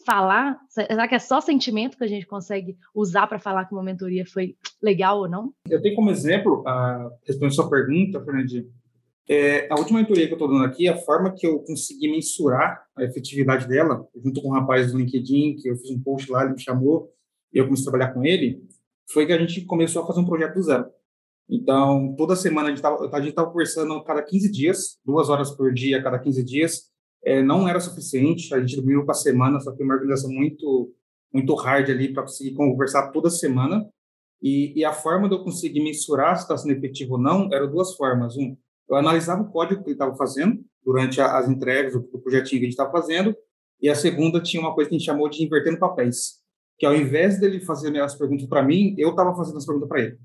falar? 0.05 0.59
Será 0.69 1.09
que 1.09 1.15
é 1.15 1.19
só 1.19 1.41
sentimento 1.41 1.97
que 1.97 2.05
a 2.05 2.09
gente 2.09 2.27
consegue 2.27 2.77
usar 2.95 3.27
para 3.27 3.39
falar 3.39 3.65
que 3.65 3.75
uma 3.75 3.83
mentoria 3.83 4.25
foi 4.27 4.57
legal 4.83 5.19
ou 5.19 5.29
não? 5.29 5.53
Eu 5.69 5.81
tenho 5.81 5.95
como 5.95 6.11
exemplo, 6.11 6.63
a, 6.67 7.11
respondendo 7.27 7.55
sua 7.55 7.71
pergunta, 7.71 8.25
Fernandinho, 8.25 8.67
é, 9.29 9.71
a 9.71 9.79
última 9.79 9.99
mentoria 9.99 10.27
que 10.27 10.33
eu 10.33 10.37
estou 10.37 10.49
dando 10.49 10.65
aqui, 10.65 10.89
a 10.89 10.97
forma 10.97 11.35
que 11.35 11.47
eu 11.47 11.59
consegui 11.61 12.11
mensurar 12.11 12.83
a 12.97 13.05
efetividade 13.05 13.69
dela, 13.69 14.07
junto 14.17 14.41
com 14.41 14.49
um 14.49 14.53
rapaz 14.53 14.91
do 14.91 14.99
LinkedIn, 14.99 15.57
que 15.57 15.69
eu 15.69 15.77
fiz 15.77 15.91
um 15.91 16.01
post 16.01 16.31
lá, 16.31 16.45
ele 16.45 16.55
me 16.55 16.61
chamou, 16.61 17.13
e 17.53 17.59
eu 17.59 17.65
comecei 17.65 17.87
a 17.87 17.91
trabalhar 17.91 18.15
com 18.15 18.25
ele, 18.25 18.63
foi 19.11 19.27
que 19.27 19.33
a 19.33 19.39
gente 19.39 19.63
começou 19.67 20.03
a 20.03 20.07
fazer 20.07 20.21
um 20.21 20.27
projeto 20.27 20.55
do 20.55 20.63
zero. 20.63 20.87
Então, 21.49 22.15
toda 22.17 22.37
semana 22.37 22.69
a 22.69 22.71
gente 22.71 22.79
estava 22.79 23.51
conversando 23.51 23.95
a 23.95 24.05
cada 24.05 24.23
15 24.23 24.51
dias, 24.51 24.99
duas 25.05 25.29
horas 25.29 25.51
por 25.51 25.73
dia 25.73 25.99
a 25.99 26.03
cada 26.03 26.19
15 26.19 26.45
dias, 26.45 26.91
é, 27.25 27.43
não 27.43 27.69
era 27.69 27.81
suficiente, 27.81 28.55
a 28.55 28.61
gente 28.61 28.77
dormiu 28.77 29.05
para 29.05 29.13
a 29.13 29.19
semana, 29.19 29.61
só 29.61 29.73
que 29.73 29.83
uma 29.83 29.95
organização 29.95 30.31
muito 30.31 30.93
muito 31.33 31.55
hard 31.55 31.91
ali 31.91 32.13
para 32.13 32.23
conseguir 32.23 32.55
conversar 32.55 33.11
toda 33.11 33.29
semana. 33.29 33.87
E, 34.41 34.73
e, 34.79 34.85
a 34.85 34.93
forma 34.93 35.29
de 35.29 35.35
eu 35.35 35.43
conseguir 35.43 35.83
mensurar 35.83 36.37
se 36.37 36.43
está 36.43 36.57
sendo 36.57 36.73
efetivo 36.73 37.15
ou 37.15 37.21
não 37.21 37.49
eram 37.53 37.71
duas 37.71 37.95
formas. 37.97 38.37
Um, 38.37 38.57
eu 38.89 38.97
analisava 38.97 39.43
o 39.43 39.51
código 39.51 39.83
que 39.83 39.89
ele 39.91 39.95
estava 39.95 40.17
fazendo 40.17 40.59
durante 40.83 41.21
a, 41.21 41.37
as 41.37 41.49
entregas 41.49 41.93
do, 41.93 42.01
do 42.01 42.19
projetinho 42.19 42.61
que 42.61 42.67
a 42.67 42.71
gente 42.71 42.79
estava 42.79 42.91
fazendo. 42.91 43.37
E 43.81 43.89
a 43.89 43.95
segunda 43.95 44.41
tinha 44.41 44.63
uma 44.63 44.75
coisa 44.75 44.89
que 44.89 44.97
a 44.97 44.99
gente 44.99 45.07
chamou 45.07 45.29
de 45.29 45.45
invertendo 45.45 45.79
papéis, 45.79 46.41
que 46.79 46.87
ao 46.87 46.95
invés 46.95 47.39
dele 47.39 47.61
fazer 47.61 47.97
as 48.01 48.15
perguntas 48.15 48.47
para 48.47 48.63
mim, 48.63 48.95
eu 48.97 49.11
estava 49.11 49.35
fazendo 49.35 49.59
as 49.59 49.67
perguntas 49.67 49.89
para 49.89 50.01
ele. 50.01 50.19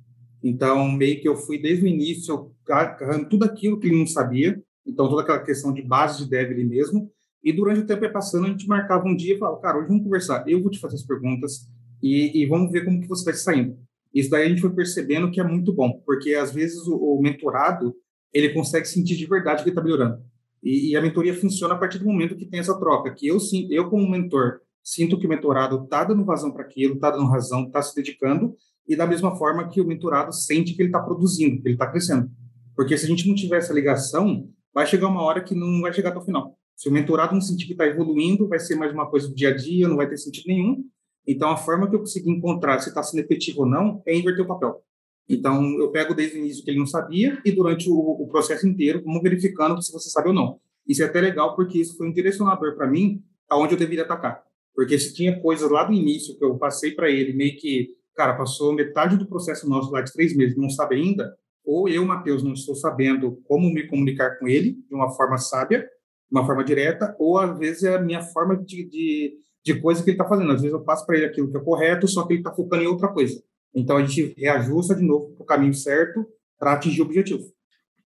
Então, 0.44 0.92
meio 0.92 1.22
que 1.22 1.28
eu 1.28 1.36
fui 1.36 1.58
desde 1.58 1.86
o 1.86 1.88
início 1.88 2.52
agarrando 2.68 3.30
tudo 3.30 3.46
aquilo 3.46 3.80
que 3.80 3.88
ele 3.88 3.98
não 3.98 4.08
sabia, 4.08 4.62
então, 4.86 5.10
toda 5.10 5.22
aquela 5.22 5.40
questão 5.40 5.74
de 5.74 5.82
base 5.82 6.24
de 6.24 6.30
dev 6.30 6.52
ali 6.52 6.66
mesmo. 6.66 7.12
E 7.44 7.52
durante 7.52 7.82
o 7.82 7.86
tempo 7.86 8.10
passando, 8.12 8.46
a 8.46 8.50
gente 8.50 8.68
marcava 8.68 9.06
um 9.08 9.16
dia 9.16 9.36
e 9.36 9.38
falava, 9.38 9.60
cara, 9.60 9.78
hoje 9.78 9.88
vamos 9.88 10.04
conversar, 10.04 10.44
eu 10.48 10.62
vou 10.62 10.72
te 10.72 10.80
fazer 10.80 10.96
as 10.96 11.04
perguntas 11.04 11.68
e, 12.02 12.42
e 12.42 12.46
vamos 12.46 12.72
ver 12.72 12.86
como 12.86 13.02
que 13.02 13.08
você 13.08 13.26
vai 13.26 13.34
saindo. 13.34 13.78
Isso 14.14 14.30
daí 14.30 14.46
a 14.46 14.50
gente 14.50 14.62
foi 14.62 14.70
percebendo 14.70 15.32
que 15.32 15.42
é 15.42 15.44
muito 15.44 15.74
bom, 15.74 16.02
porque 16.06 16.36
às 16.36 16.54
vezes 16.54 16.86
o, 16.88 16.96
o 16.96 17.22
mentorado, 17.22 17.96
ele 18.32 18.50
consegue 18.54 18.88
sentir 18.88 19.16
de 19.16 19.26
verdade 19.26 19.64
que 19.64 19.70
ele 19.70 19.72
está 19.72 19.84
melhorando. 19.84 20.22
E, 20.62 20.92
e, 20.92 20.96
a 20.96 21.02
mentoria 21.02 21.34
funciona 21.34 21.74
a 21.74 21.78
partir 21.78 22.00
do 22.00 22.06
momento 22.06 22.38
que 22.38 22.46
tem 22.46 22.60
essa 22.60 22.78
troca, 22.80 23.14
que 23.14 23.28
eu, 23.28 23.38
eu 23.70 23.90
como 23.90 24.10
mentor, 24.10 24.62
sinto 24.82 25.20
que 25.20 25.26
o 25.26 25.30
mentorado 25.30 25.84
está 25.84 26.06
dando 26.06 26.24
vazão 26.24 26.52
para 26.52 26.64
aquilo, 26.64 26.96
está 26.96 27.12
dando 27.12 27.28
razão, 27.28 27.66
está 27.66 27.82
se 27.82 27.94
dedicando, 27.94 28.56
e 28.88 28.96
da 28.96 29.06
mesma 29.06 29.36
forma 29.36 29.68
que 29.68 29.82
o 29.82 29.86
mentorado 29.86 30.32
sente 30.34 30.74
que 30.74 30.82
ele 30.82 30.90
está 30.90 31.02
produzindo, 31.02 31.62
que 31.62 31.68
ele 31.68 31.76
está 31.76 31.88
crescendo. 31.88 32.30
Porque 32.76 32.98
se 32.98 33.06
a 33.06 33.08
gente 33.10 33.28
não 33.28 33.36
tiver 33.36 33.58
essa 33.58 33.74
ligação, 33.74 34.50
vai 34.74 34.86
chegar 34.88 35.08
uma 35.08 35.22
hora 35.22 35.44
que 35.44 35.54
não 35.54 35.82
vai 35.82 35.94
chegar 35.94 36.10
até 36.10 36.20
o 36.20 36.26
final. 36.26 36.58
Se 36.76 36.90
o 36.90 36.92
mentorado 36.92 37.34
não 37.34 37.42
sentir 37.42 37.66
que 37.66 37.74
está 37.74 37.86
evoluindo, 37.86 38.48
vai 38.48 38.60
ser 38.60 38.76
mais 38.76 38.92
uma 38.92 39.10
coisa 39.10 39.28
do 39.28 39.36
dia 39.36 39.50
a 39.50 39.56
dia, 39.56 39.88
não 39.88 39.98
vai 39.98 40.10
ter 40.10 40.18
sentido 40.18 40.48
nenhum. 40.48 40.84
Então, 41.26 41.50
a 41.50 41.58
forma 41.58 41.90
que 41.90 41.96
eu 41.96 42.00
consegui 42.00 42.30
encontrar 42.32 42.80
se 42.80 42.90
está 42.90 43.02
sendo 43.02 43.22
efetivo 43.22 43.62
ou 43.62 43.66
não 43.66 44.02
é 44.06 44.16
inverter 44.16 44.44
o 44.44 44.48
papel. 44.48 44.84
Então, 45.30 45.64
eu 45.80 45.90
pego 45.92 46.14
desde 46.14 46.38
o 46.38 46.40
início 46.40 46.64
que 46.64 46.72
ele 46.72 46.80
não 46.80 46.86
sabia 46.86 47.42
e 47.46 47.52
durante 47.52 47.90
o, 47.90 47.96
o 47.96 48.28
processo 48.28 48.68
inteiro, 48.68 49.02
como 49.02 49.22
verificando 49.22 49.82
se 49.82 49.92
você 49.92 50.10
sabe 50.10 50.30
ou 50.30 50.34
não. 50.34 50.60
Isso 50.86 51.02
é 51.02 51.06
até 51.06 51.22
legal 51.22 51.56
porque 51.56 51.80
isso 51.80 51.96
foi 51.96 52.10
um 52.10 52.12
direcionador 52.12 52.76
para 52.76 52.88
mim 52.88 53.24
aonde 53.50 53.74
eu 53.74 53.80
deveria 53.80 54.04
atacar. 54.04 54.44
Porque 54.76 54.98
se 55.00 55.14
tinha 55.14 55.40
coisas 55.40 55.70
lá 55.70 55.84
do 55.84 55.94
início 55.94 56.38
que 56.38 56.44
eu 56.44 56.58
passei 56.58 56.92
para 56.92 57.10
ele, 57.10 57.32
meio 57.32 57.56
que, 57.56 57.92
cara, 58.16 58.34
passou 58.34 58.74
metade 58.74 59.16
do 59.16 59.28
processo 59.28 59.70
nosso 59.70 59.92
lá 59.92 60.02
de 60.02 60.12
três 60.12 60.36
meses, 60.36 60.58
não 60.58 60.70
sabe 60.70 60.96
ainda, 60.96 61.34
ou 61.66 61.88
eu, 61.88 62.06
Matheus, 62.06 62.44
não 62.44 62.54
estou 62.54 62.76
sabendo 62.76 63.42
como 63.46 63.72
me 63.72 63.88
comunicar 63.88 64.38
com 64.38 64.48
ele 64.48 64.78
de 64.88 64.96
uma 64.96 65.10
forma 65.12 65.38
sábia, 65.38 65.80
de 65.80 66.38
uma 66.38 66.46
forma 66.46 66.64
direta, 66.64 67.16
ou 67.20 67.38
às 67.38 67.58
vezes 67.58 67.84
é 67.84 67.96
a 67.96 68.02
minha 68.02 68.22
forma 68.22 68.58
de, 68.58 68.90
de, 68.90 69.34
de 69.64 69.82
coisa 69.82 70.04
que 70.04 70.10
ele 70.10 70.18
está 70.18 70.28
fazendo. 70.28 70.52
Às 70.52 70.62
vezes 70.62 70.74
eu 70.74 70.84
passo 70.84 71.06
para 71.06 71.18
ele 71.18 71.26
aquilo 71.26 71.50
que 71.50 71.58
é 71.58 71.62
correto, 71.62 72.08
só 72.08 72.26
que 72.26 72.34
ele 72.34 72.42
está 72.42 72.54
focando 72.54 72.84
em 72.84 72.88
outra 72.88 73.08
coisa. 73.08 73.42
Então 73.74 73.98
a 73.98 74.06
gente 74.06 74.34
reajusta 74.38 74.96
de 74.96 75.04
novo 75.04 75.34
para 75.36 75.44
o 75.44 75.46
caminho 75.46 75.74
certo 75.74 76.26
para 76.60 76.74
atingir 76.74 77.02
o 77.02 77.06
objetivo. 77.06 77.44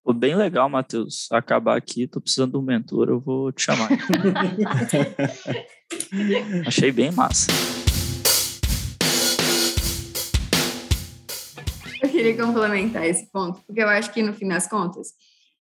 Pô, 0.04 0.12
bem 0.12 0.36
legal, 0.36 0.68
Matheus. 0.68 1.26
Acabar 1.32 1.76
aqui, 1.76 2.06
tô 2.06 2.20
precisando 2.20 2.52
de 2.52 2.58
um 2.58 2.62
mentor, 2.62 3.08
eu 3.08 3.18
vou 3.18 3.50
te 3.50 3.62
chamar. 3.62 3.88
Achei 6.64 6.92
bem 6.92 7.10
massa. 7.10 7.50
Queria 12.16 12.36
complementar 12.36 13.06
esse 13.06 13.30
ponto, 13.30 13.60
porque 13.66 13.82
eu 13.82 13.88
acho 13.88 14.12
que, 14.12 14.22
no 14.22 14.32
fim 14.32 14.48
das 14.48 14.66
contas, 14.66 15.08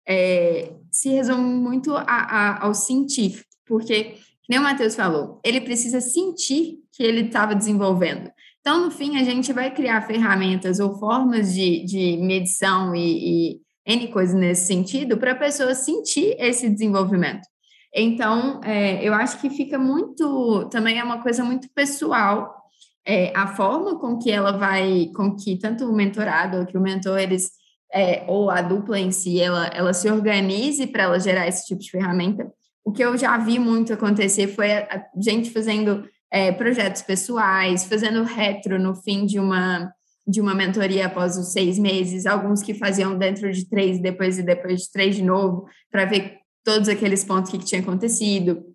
é, 0.07 0.71
se 0.91 1.09
resume 1.09 1.43
muito 1.43 1.95
a, 1.95 2.03
a, 2.03 2.65
ao 2.65 2.73
científico, 2.73 3.49
porque, 3.65 4.15
nem 4.49 4.59
o 4.59 4.63
Matheus 4.63 4.95
falou, 4.95 5.39
ele 5.43 5.61
precisa 5.61 5.99
sentir 5.99 6.79
que 6.93 7.03
ele 7.03 7.21
estava 7.21 7.55
desenvolvendo. 7.55 8.31
Então, 8.61 8.85
no 8.85 8.91
fim, 8.91 9.17
a 9.17 9.23
gente 9.23 9.51
vai 9.53 9.73
criar 9.73 10.07
ferramentas 10.07 10.79
ou 10.79 10.97
formas 10.97 11.53
de, 11.53 11.83
de 11.85 12.17
medição 12.17 12.95
e, 12.95 13.57
e 13.57 13.61
N 13.85 14.07
coisas 14.07 14.35
nesse 14.35 14.65
sentido 14.65 15.17
para 15.17 15.33
a 15.33 15.35
pessoa 15.35 15.75
sentir 15.75 16.35
esse 16.39 16.69
desenvolvimento. 16.69 17.47
Então, 17.93 18.59
é, 18.63 19.03
eu 19.07 19.13
acho 19.13 19.39
que 19.39 19.49
fica 19.49 19.77
muito, 19.77 20.67
também 20.69 20.99
é 20.99 21.03
uma 21.03 21.21
coisa 21.21 21.43
muito 21.43 21.69
pessoal 21.73 22.64
é, 23.05 23.31
a 23.35 23.47
forma 23.47 23.99
com 23.99 24.17
que 24.17 24.31
ela 24.31 24.51
vai, 24.51 25.11
com 25.15 25.35
que 25.35 25.57
tanto 25.57 25.85
o 25.85 25.95
mentorado 25.95 26.57
ou 26.57 26.65
que 26.65 26.77
o 26.77 26.81
mentor, 26.81 27.19
eles, 27.19 27.51
é, 27.93 28.25
ou 28.27 28.49
a 28.49 28.61
dupla 28.61 28.99
em 28.99 29.11
si, 29.11 29.39
ela, 29.39 29.67
ela 29.67 29.93
se 29.93 30.09
organize 30.09 30.87
para 30.87 31.03
ela 31.03 31.19
gerar 31.19 31.47
esse 31.47 31.65
tipo 31.67 31.81
de 31.81 31.91
ferramenta. 31.91 32.51
O 32.83 32.91
que 32.91 33.03
eu 33.03 33.15
já 33.17 33.37
vi 33.37 33.59
muito 33.59 33.93
acontecer 33.93 34.47
foi 34.47 34.71
a, 34.71 34.87
a 34.91 35.21
gente 35.21 35.51
fazendo 35.51 36.03
é, 36.31 36.51
projetos 36.51 37.03
pessoais, 37.03 37.85
fazendo 37.85 38.23
retro 38.23 38.79
no 38.79 38.95
fim 38.95 39.25
de 39.25 39.39
uma 39.39 39.91
de 40.27 40.41
uma 40.41 40.55
mentoria 40.55 41.05
após 41.05 41.37
os 41.37 41.51
seis 41.51 41.77
meses, 41.77 42.25
alguns 42.25 42.63
que 42.63 42.73
faziam 42.73 43.15
dentro 43.15 43.51
de 43.51 43.69
três, 43.69 44.01
depois 44.01 44.39
e 44.39 44.43
depois 44.43 44.81
de 44.81 44.91
três 44.91 45.15
de 45.15 45.21
novo, 45.21 45.67
para 45.91 46.05
ver 46.05 46.39
todos 46.63 46.89
aqueles 46.89 47.23
pontos 47.23 47.51
que, 47.51 47.59
que 47.59 47.65
tinha 47.65 47.81
acontecido. 47.81 48.74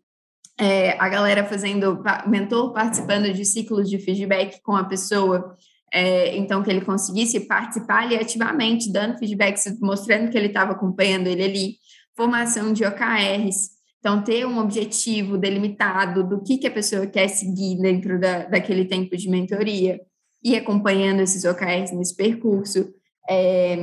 É, 0.61 0.97
a 0.99 1.09
galera 1.09 1.45
fazendo, 1.45 2.03
mentor 2.27 2.73
participando 2.73 3.33
de 3.33 3.45
ciclos 3.45 3.89
de 3.89 3.99
feedback 3.99 4.61
com 4.63 4.77
a 4.77 4.85
pessoa, 4.85 5.57
é, 5.93 6.37
então 6.37 6.63
que 6.63 6.69
ele 6.69 6.83
conseguisse 6.83 7.41
participar 7.41 8.03
ali 8.03 8.17
ativamente, 8.17 8.93
dando 8.93 9.19
feedbacks, 9.19 9.81
mostrando 9.81 10.31
que 10.31 10.37
ele 10.37 10.49
estava 10.49 10.73
acompanhando 10.73 11.29
ele 11.29 11.43
ali, 11.43 11.75
formação 12.15 12.73
de 12.75 12.85
OKRs, 12.85 13.71
então 13.99 14.23
ter 14.23 14.47
um 14.47 14.59
objetivo 14.59 15.39
delimitado 15.39 16.23
do 16.29 16.43
que, 16.43 16.59
que 16.59 16.67
a 16.67 16.71
pessoa 16.71 17.07
quer 17.07 17.29
seguir 17.29 17.81
dentro 17.81 18.21
da, 18.21 18.45
daquele 18.45 18.85
tempo 18.85 19.17
de 19.17 19.31
mentoria, 19.31 19.99
e 20.43 20.57
acompanhando 20.57 21.21
esses 21.21 21.45
OKRs 21.45 21.93
nesse 21.93 22.17
percurso. 22.17 22.93
É, 23.29 23.77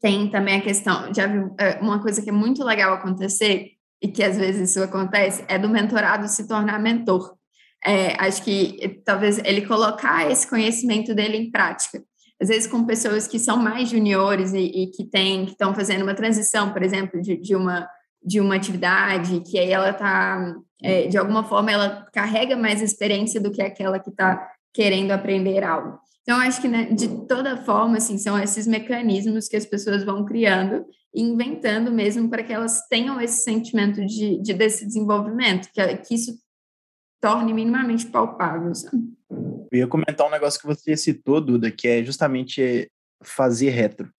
tem 0.00 0.28
também 0.30 0.56
a 0.56 0.60
questão, 0.60 1.12
já 1.14 1.26
viu, 1.26 1.54
é, 1.58 1.78
uma 1.80 2.00
coisa 2.00 2.20
que 2.22 2.28
é 2.28 2.32
muito 2.32 2.62
legal 2.62 2.92
acontecer, 2.92 3.70
e 4.02 4.08
que 4.08 4.22
às 4.22 4.36
vezes 4.36 4.70
isso 4.70 4.82
acontece, 4.82 5.44
é 5.48 5.58
do 5.58 5.68
mentorado 5.68 6.28
se 6.28 6.46
tornar 6.46 6.78
mentor. 6.78 7.34
É, 7.84 8.14
acho 8.22 8.42
que 8.42 9.00
talvez 9.04 9.38
ele 9.38 9.66
colocar 9.66 10.30
esse 10.30 10.46
conhecimento 10.48 11.14
dele 11.14 11.36
em 11.36 11.50
prática. 11.50 12.02
Às 12.40 12.48
vezes 12.48 12.66
com 12.66 12.84
pessoas 12.84 13.26
que 13.26 13.38
são 13.38 13.56
mais 13.56 13.88
juniores 13.88 14.52
e, 14.52 14.58
e 14.58 14.90
que 14.90 15.04
têm, 15.04 15.46
que 15.46 15.52
estão 15.52 15.74
fazendo 15.74 16.02
uma 16.02 16.14
transição, 16.14 16.72
por 16.72 16.82
exemplo, 16.82 17.20
de, 17.20 17.36
de, 17.36 17.56
uma, 17.56 17.88
de 18.22 18.40
uma 18.40 18.56
atividade, 18.56 19.40
que 19.40 19.58
aí 19.58 19.70
ela 19.70 19.90
está, 19.90 20.54
é, 20.82 21.06
de 21.06 21.16
alguma 21.16 21.44
forma, 21.44 21.70
ela 21.70 22.06
carrega 22.12 22.56
mais 22.56 22.82
experiência 22.82 23.40
do 23.40 23.50
que 23.50 23.62
aquela 23.62 23.98
que 23.98 24.10
está 24.10 24.50
querendo 24.74 25.12
aprender 25.12 25.64
algo. 25.64 25.98
Então, 26.26 26.40
acho 26.40 26.60
que 26.60 26.66
né, 26.66 26.86
de 26.86 27.24
toda 27.28 27.56
forma, 27.64 27.98
assim, 27.98 28.18
são 28.18 28.36
esses 28.36 28.66
mecanismos 28.66 29.46
que 29.46 29.56
as 29.56 29.64
pessoas 29.64 30.02
vão 30.02 30.24
criando 30.24 30.84
e 31.14 31.22
inventando 31.22 31.92
mesmo 31.92 32.28
para 32.28 32.42
que 32.42 32.52
elas 32.52 32.88
tenham 32.88 33.20
esse 33.20 33.44
sentimento 33.44 34.04
de, 34.04 34.42
de 34.42 34.52
desse 34.52 34.84
desenvolvimento, 34.84 35.68
que, 35.72 35.96
que 35.98 36.14
isso 36.16 36.36
torne 37.20 37.54
minimamente 37.54 38.06
palpável. 38.06 38.74
Sabe? 38.74 39.04
Eu 39.70 39.78
ia 39.78 39.86
comentar 39.86 40.26
um 40.26 40.30
negócio 40.30 40.60
que 40.60 40.66
você 40.66 40.96
citou, 40.96 41.40
Duda, 41.40 41.70
que 41.70 41.86
é 41.86 42.02
justamente 42.02 42.90
fazer 43.22 43.70
retro. 43.70 44.10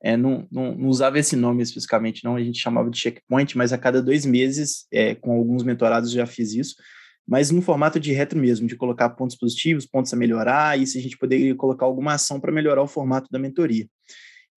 É, 0.00 0.16
não, 0.16 0.46
não, 0.52 0.76
não, 0.76 0.88
usava 0.88 1.18
esse 1.18 1.34
nome 1.34 1.60
especificamente, 1.60 2.22
não, 2.22 2.36
a 2.36 2.40
gente 2.40 2.60
chamava 2.60 2.88
de 2.88 2.96
checkpoint, 2.96 3.58
mas 3.58 3.72
a 3.72 3.78
cada 3.78 4.00
dois 4.00 4.24
meses, 4.24 4.86
é, 4.92 5.16
com 5.16 5.32
alguns 5.32 5.64
mentorados 5.64 6.12
já 6.12 6.24
fiz 6.24 6.54
isso, 6.54 6.76
mas 7.28 7.50
no 7.50 7.60
formato 7.60 8.00
de 8.00 8.10
retro 8.10 8.40
mesmo, 8.40 8.66
de 8.66 8.74
colocar 8.74 9.10
pontos 9.10 9.36
positivos, 9.36 9.84
pontos 9.84 10.14
a 10.14 10.16
melhorar, 10.16 10.80
e 10.80 10.86
se 10.86 10.98
a 10.98 11.02
gente 11.02 11.18
poderia 11.18 11.54
colocar 11.54 11.84
alguma 11.84 12.14
ação 12.14 12.40
para 12.40 12.50
melhorar 12.50 12.82
o 12.82 12.88
formato 12.88 13.30
da 13.30 13.38
mentoria. 13.38 13.86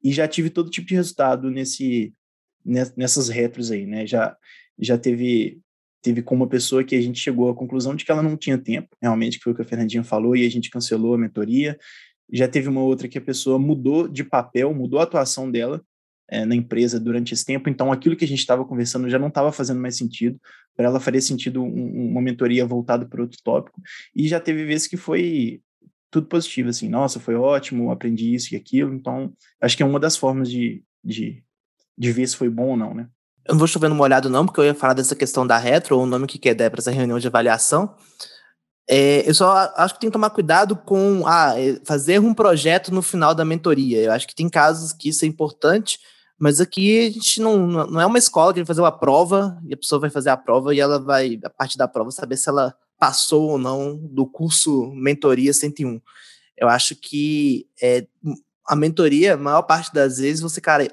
E 0.02 0.14
já 0.14 0.26
tive 0.26 0.50
todo 0.50 0.70
tipo 0.70 0.88
de 0.88 0.96
resultado 0.96 1.52
nesse, 1.52 2.14
nessas 2.96 3.28
retros 3.28 3.72
aí, 3.72 3.86
né? 3.86 4.08
Já, 4.08 4.38
já 4.80 4.98
teve, 4.98 5.60
teve 6.02 6.22
com 6.22 6.34
uma 6.34 6.48
pessoa 6.48 6.82
que 6.82 6.96
a 6.96 7.02
gente 7.02 7.20
chegou 7.20 7.50
à 7.50 7.54
conclusão 7.54 7.94
de 7.94 8.06
que 8.06 8.12
ela 8.12 8.24
não 8.24 8.38
tinha 8.38 8.58
tempo, 8.58 8.96
realmente, 9.02 9.38
que 9.38 9.44
foi 9.44 9.52
o 9.52 9.56
que 9.56 9.64
a 9.64 9.66
Fernandinha 9.66 10.04
falou, 10.04 10.34
e 10.34 10.46
a 10.46 10.50
gente 10.50 10.70
cancelou 10.70 11.16
a 11.16 11.18
mentoria. 11.18 11.78
Já 12.32 12.48
teve 12.48 12.70
uma 12.70 12.82
outra 12.82 13.10
que 13.10 13.18
a 13.18 13.22
pessoa 13.22 13.60
mudou 13.60 14.08
de 14.08 14.24
papel, 14.24 14.74
mudou 14.74 15.02
a 15.02 15.04
atuação 15.04 15.52
dela, 15.52 15.84
é, 16.32 16.46
na 16.46 16.56
empresa 16.56 17.00
durante 17.00 17.34
esse 17.34 17.46
tempo, 17.46 17.70
então 17.70 17.92
aquilo 17.92 18.16
que 18.16 18.26
a 18.26 18.28
gente 18.28 18.40
estava 18.40 18.64
conversando 18.64 19.10
já 19.10 19.20
não 19.20 19.28
estava 19.28 19.52
fazendo 19.52 19.82
mais 19.82 19.98
sentido, 19.98 20.40
para 20.76 20.86
ela 20.86 21.00
faria 21.00 21.22
sentido 21.22 21.62
um, 21.62 22.10
uma 22.10 22.22
mentoria 22.22 22.66
voltada 22.66 23.06
para 23.06 23.22
outro 23.22 23.38
tópico, 23.44 23.82
e 24.16 24.28
já 24.28 24.40
teve 24.40 24.66
vezes 24.66 24.88
que 24.88 24.98
foi 24.98 25.62
tudo 26.10 26.28
positivo, 26.28 26.70
assim, 26.70 26.90
nossa, 26.90 27.20
foi 27.20 27.36
ótimo, 27.36 27.92
aprendi 27.92 28.34
isso 28.34 28.54
e 28.54 28.58
aquilo, 28.58 28.94
então 28.94 29.34
acho 29.62 29.76
que 29.76 29.84
é 29.84 29.86
uma 29.86 30.00
das 30.00 30.16
formas 30.16 30.50
de, 30.50 30.84
de, 31.04 31.44
de 31.98 32.12
ver 32.12 32.28
se 32.28 32.36
foi 32.36 32.50
bom 32.50 32.70
ou 32.70 32.78
não, 32.78 32.94
né? 32.94 33.08
Eu 33.46 33.54
não 33.54 33.60
vou 33.60 33.68
chover 33.68 33.90
no 33.90 33.96
molhado 33.96 34.30
não, 34.30 34.46
porque 34.46 34.60
eu 34.60 34.66
ia 34.66 34.74
falar 34.74 34.94
dessa 34.94 35.16
questão 35.16 35.46
da 35.46 35.58
retro, 35.58 35.98
ou 35.98 36.04
o 36.04 36.06
nome 36.06 36.28
que 36.28 36.38
quer 36.38 36.54
dar 36.54 36.70
para 36.70 36.80
essa 36.80 36.92
reunião 36.92 37.18
de 37.20 37.28
avaliação, 37.28 37.96
é, 38.90 39.28
eu 39.28 39.34
só 39.34 39.72
acho 39.78 39.94
que 39.94 40.02
tem 40.02 40.10
que 40.10 40.14
tomar 40.14 40.30
cuidado 40.32 40.76
com 40.76 41.24
ah, 41.26 41.54
é, 41.58 41.80
fazer 41.86 42.20
um 42.20 42.34
projeto 42.34 42.94
no 42.94 43.02
final 43.02 43.34
da 43.34 43.46
mentoria. 43.46 44.00
Eu 44.00 44.12
acho 44.12 44.28
que 44.28 44.36
tem 44.36 44.50
casos 44.50 44.92
que 44.92 45.10
isso 45.10 45.24
é 45.24 45.28
importante, 45.28 45.98
mas 46.42 46.60
aqui 46.60 47.06
a 47.06 47.12
gente 47.12 47.40
não, 47.40 47.68
não 47.68 48.02
é 48.02 48.06
uma 48.06 48.18
escola 48.18 48.52
que 48.52 48.62
vai 48.62 48.66
fazer 48.66 48.82
uma 48.82 48.92
prova 48.92 49.62
e 49.64 49.76
a 49.76 49.78
pessoa 49.78 50.02
vai 50.02 50.10
fazer 50.10 50.32
a 50.32 50.36
prova 50.38 50.74
e 50.74 50.80
ela 50.80 51.00
vai, 51.00 51.40
a 51.44 51.50
partir 51.52 51.78
da 51.78 51.88
prova, 51.88 52.10
saber 52.10 52.36
se 52.36 52.50
ela 52.50 52.76
passou 52.98 53.52
ou 53.52 53.58
não 53.60 53.96
do 53.96 54.26
curso 54.26 54.92
Mentoria 54.96 55.54
101. 55.54 56.02
Eu 56.58 56.68
acho 56.68 56.96
que 56.96 57.68
é, 57.80 58.08
a 58.66 58.76
mentoria, 58.76 59.36
a 59.36 59.38
maior 59.38 59.62
parte 59.62 59.94
das 59.94 60.18
vezes, 60.18 60.42
você, 60.42 60.60
cara, 60.60 60.88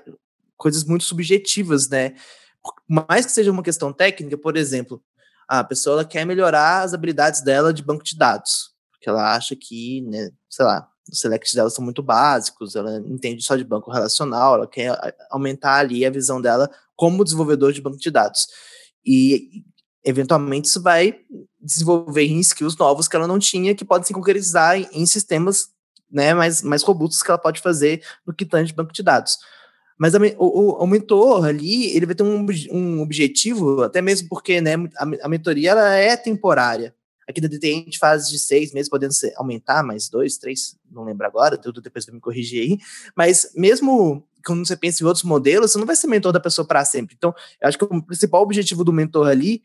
coisas 0.54 0.84
muito 0.84 1.04
subjetivas, 1.04 1.88
né? 1.88 2.14
Por 2.62 3.06
mais 3.06 3.24
que 3.24 3.32
seja 3.32 3.50
uma 3.50 3.62
questão 3.62 3.90
técnica, 3.90 4.37
por 4.37 4.54
exemplo, 4.54 5.02
a 5.48 5.64
pessoa 5.64 6.04
quer 6.04 6.26
melhorar 6.26 6.82
as 6.82 6.92
habilidades 6.92 7.40
dela 7.40 7.72
de 7.72 7.82
banco 7.82 8.04
de 8.04 8.18
dados, 8.18 8.74
porque 8.90 9.08
ela 9.08 9.34
acha 9.34 9.56
que, 9.56 10.02
né, 10.02 10.30
sei 10.50 10.66
lá, 10.66 10.87
os 11.11 11.21
selects 11.21 11.55
dela 11.55 11.71
são 11.71 11.85
muito 11.85 12.03
básicos, 12.03 12.77
ela 12.77 12.99
entende 13.07 13.42
só 13.42 13.57
de 13.57 13.64
banco 13.64 13.90
relacional, 13.90 14.55
ela 14.55 14.66
quer 14.66 14.97
aumentar 15.31 15.77
ali 15.77 16.05
a 16.05 16.11
visão 16.11 16.40
dela 16.40 16.71
como 16.97 17.25
desenvolvedor 17.25 17.73
de 17.73 17.81
banco 17.81 17.99
de 17.99 18.11
dados. 18.11 18.49
E, 19.05 19.62
eventualmente, 20.05 20.68
isso 20.68 20.83
vai 20.83 21.21
desenvolver 21.61 22.25
em 22.25 22.40
skills 22.40 22.77
novos 22.77 23.09
que 23.09 23.16
ela 23.16 23.27
não 23.27 23.38
tinha, 23.38 23.75
que 23.75 23.85
podem 23.85 24.07
se 24.07 24.12
concretizar 24.12 24.79
em, 24.79 24.88
em 24.92 25.07
sistemas 25.07 25.68
né, 26.11 26.35
mais, 26.35 26.62
mais 26.62 26.83
robustos 26.83 27.23
que 27.23 27.31
ela 27.31 27.38
pode 27.38 27.61
fazer 27.61 28.03
no 28.27 28.35
que 28.35 28.44
tange 28.44 28.71
de 28.71 28.77
banco 28.77 28.92
de 28.92 29.03
dados. 29.03 29.38
Mas 29.99 30.14
a, 30.14 30.18
o, 30.38 30.83
o, 30.83 30.87
mentor 30.87 31.44
ali, 31.44 31.94
ele 31.97 32.07
vai 32.07 32.14
ter 32.14 32.23
um, 32.23 32.47
um 32.71 33.03
objetivo, 33.03 33.83
até 33.83 34.01
mesmo 34.01 34.29
porque 34.29 34.61
né, 34.61 34.75
a, 34.97 35.27
a 35.27 35.29
mentoria 35.29 35.73
ela 35.73 35.94
é 35.94 36.16
temporária. 36.16 36.94
Aqui 37.29 37.41
da 37.41 37.49
DTI 37.49 37.73
a 37.73 37.77
gente 37.77 37.99
faz 37.99 38.29
de 38.29 38.38
seis 38.38 38.73
meses, 38.73 38.88
podendo 38.88 39.12
ser, 39.12 39.35
aumentar 39.37 39.83
mais 39.83 40.09
dois, 40.09 40.38
três, 40.38 40.77
não 40.91 41.05
lembro 41.05 41.27
agora, 41.27 41.59
tudo 41.59 41.83
depois 41.83 42.07
vai 42.07 42.14
me 42.14 42.21
corrigir 42.21 42.62
aí. 42.62 42.79
Mas 43.14 43.53
mesmo 43.55 44.27
quando 44.45 44.67
você 44.67 44.77
pensa 44.77 45.03
em 45.03 45.07
outros 45.07 45.25
modelos, 45.25 45.73
você 45.73 45.79
não 45.79 45.87
vai 45.87 45.95
ser 45.95 46.07
mentor 46.07 46.33
da 46.33 46.41
pessoa 46.41 46.67
para 46.67 46.85
sempre. 46.85 47.14
Então, 47.17 47.35
eu 47.61 47.69
acho 47.69 47.77
que 47.77 47.85
o 47.85 48.03
principal 48.03 48.43
objetivo 48.43 48.83
do 48.83 48.93
mentor 48.93 49.29
ali 49.29 49.62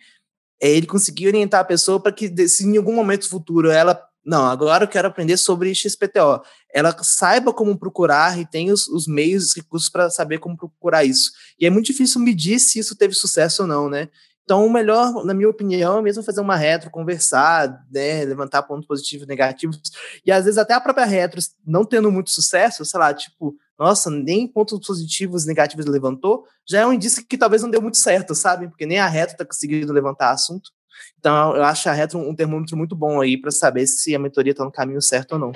é 0.62 0.70
ele 0.70 0.86
conseguir 0.86 1.28
orientar 1.28 1.62
a 1.62 1.66
pessoa 1.66 2.00
para 2.00 2.12
que, 2.12 2.48
se 2.50 2.66
em 2.66 2.78
algum 2.78 2.94
momento 2.94 3.30
futuro 3.30 3.70
ela 3.70 3.98
não, 4.26 4.46
agora 4.46 4.86
eu 4.86 4.88
quero 4.88 5.08
aprender 5.08 5.36
sobre 5.36 5.76
XPTO. 5.76 6.42
Ela 6.74 6.96
saiba 7.04 7.52
como 7.52 7.78
procurar 7.78 8.40
e 8.40 8.46
tem 8.46 8.72
os, 8.72 8.88
os 8.88 9.06
meios, 9.06 9.48
os 9.48 9.56
recursos 9.56 9.90
para 9.90 10.10
saber 10.10 10.40
como 10.40 10.56
procurar 10.56 11.04
isso. 11.04 11.32
E 11.60 11.66
é 11.66 11.70
muito 11.70 11.88
difícil 11.88 12.22
medir 12.22 12.58
se 12.60 12.80
isso 12.80 12.96
teve 12.96 13.14
sucesso 13.14 13.64
ou 13.64 13.68
não, 13.68 13.90
né? 13.90 14.08
Então, 14.44 14.66
o 14.66 14.70
melhor, 14.70 15.24
na 15.24 15.34
minha 15.34 15.50
opinião, 15.50 16.00
é 16.00 16.02
mesmo 16.02 16.22
fazer 16.22 16.42
uma 16.42 16.56
retro, 16.56 16.92
conversar, 16.92 17.86
né, 17.92 18.26
levantar 18.26 18.64
pontos 18.64 18.86
positivos 18.86 19.26
e 19.26 19.30
negativos. 19.30 19.80
E 20.26 20.32
às 20.32 20.44
vezes 20.44 20.58
até 20.58 20.74
a 20.74 20.82
própria 20.82 21.06
retro, 21.06 21.40
não 21.66 21.86
tendo 21.86 22.12
muito 22.12 22.30
sucesso, 22.30 22.84
sei 22.84 23.00
lá, 23.00 23.14
tipo, 23.14 23.56
nossa, 23.80 24.10
nem 24.10 24.48
pontos 24.48 24.86
positivos 24.86 25.46
e 25.46 25.48
negativos 25.48 25.86
levantou, 25.86 26.46
já 26.68 26.82
é 26.82 26.86
um 26.86 26.94
indício 26.94 27.26
que 27.26 27.38
talvez 27.38 27.62
não 27.62 27.70
deu 27.70 27.82
muito 27.82 27.98
certo, 27.98 28.36
sabe? 28.36 28.68
Porque 28.68 28.86
nem 28.86 29.00
a 29.00 29.08
retro 29.08 29.34
está 29.34 29.46
conseguindo 29.46 29.94
levantar 29.94 30.32
assunto. 30.32 30.70
Então, 31.18 31.56
eu 31.56 31.64
acho 31.64 31.88
a 31.90 31.94
retro 31.94 32.20
um 32.20 32.36
termômetro 32.36 32.78
muito 32.78 32.96
bom 32.96 33.22
aí 33.22 33.40
para 33.40 33.52
saber 33.52 33.88
se 33.88 34.14
a 34.14 34.20
mentoria 34.20 34.52
está 34.52 34.64
no 34.64 34.72
caminho 34.72 35.02
certo 35.02 35.34
ou 35.34 35.40
não. 35.40 35.52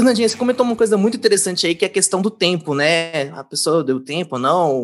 Fernandinha, 0.00 0.26
você 0.26 0.36
comentou 0.36 0.64
uma 0.64 0.74
coisa 0.74 0.96
muito 0.96 1.18
interessante 1.18 1.66
aí, 1.66 1.74
que 1.74 1.84
é 1.84 1.88
a 1.88 1.90
questão 1.90 2.22
do 2.22 2.30
tempo, 2.30 2.74
né? 2.74 3.28
A 3.32 3.44
pessoa 3.44 3.84
deu 3.84 4.00
tempo 4.00 4.36
ou 4.36 4.40
não? 4.40 4.74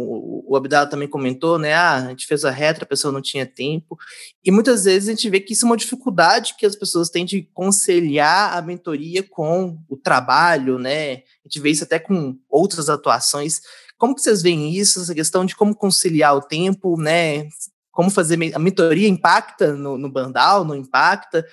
O 0.46 0.54
Abdala 0.54 0.86
também 0.86 1.08
comentou, 1.08 1.58
né? 1.58 1.72
Ah, 1.72 1.94
a 1.94 2.08
gente 2.10 2.26
fez 2.26 2.44
a 2.44 2.50
retro, 2.50 2.84
a 2.84 2.86
pessoa 2.86 3.10
não 3.10 3.22
tinha 3.22 3.46
tempo. 3.46 3.96
E 4.44 4.50
muitas 4.50 4.84
vezes 4.84 5.08
a 5.08 5.12
gente 5.12 5.30
vê 5.30 5.40
que 5.40 5.54
isso 5.54 5.64
é 5.64 5.68
uma 5.70 5.76
dificuldade 5.78 6.54
que 6.58 6.66
as 6.66 6.76
pessoas 6.76 7.08
têm 7.08 7.24
de 7.24 7.48
conciliar 7.54 8.58
a 8.58 8.60
mentoria 8.60 9.22
com 9.22 9.78
o 9.88 9.96
trabalho, 9.96 10.78
né? 10.78 11.14
A 11.14 11.48
gente 11.48 11.60
vê 11.60 11.70
isso 11.70 11.84
até 11.84 11.98
com 11.98 12.38
outras 12.46 12.90
atuações. 12.90 13.62
Como 13.96 14.14
que 14.14 14.20
vocês 14.20 14.42
veem 14.42 14.70
isso, 14.74 15.00
essa 15.00 15.14
questão 15.14 15.46
de 15.46 15.56
como 15.56 15.74
conciliar 15.74 16.36
o 16.36 16.42
tempo, 16.42 17.00
né? 17.00 17.48
Como 17.90 18.10
fazer 18.10 18.38
a 18.54 18.58
mentoria 18.58 19.08
impacta 19.08 19.72
no, 19.72 19.96
no 19.96 20.10
Bandal, 20.10 20.62
não 20.62 20.76
impacta? 20.76 21.40
O 21.40 21.44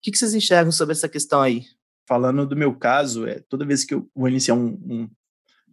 que, 0.00 0.10
que 0.10 0.16
vocês 0.16 0.32
enxergam 0.32 0.72
sobre 0.72 0.94
essa 0.94 1.06
questão 1.06 1.42
aí? 1.42 1.66
Falando 2.10 2.44
do 2.44 2.56
meu 2.56 2.74
caso, 2.74 3.24
é 3.24 3.38
toda 3.48 3.64
vez 3.64 3.84
que 3.84 3.94
eu 3.94 4.10
vou 4.12 4.28
iniciar 4.28 4.56
um, 4.56 4.66
um, 4.66 5.08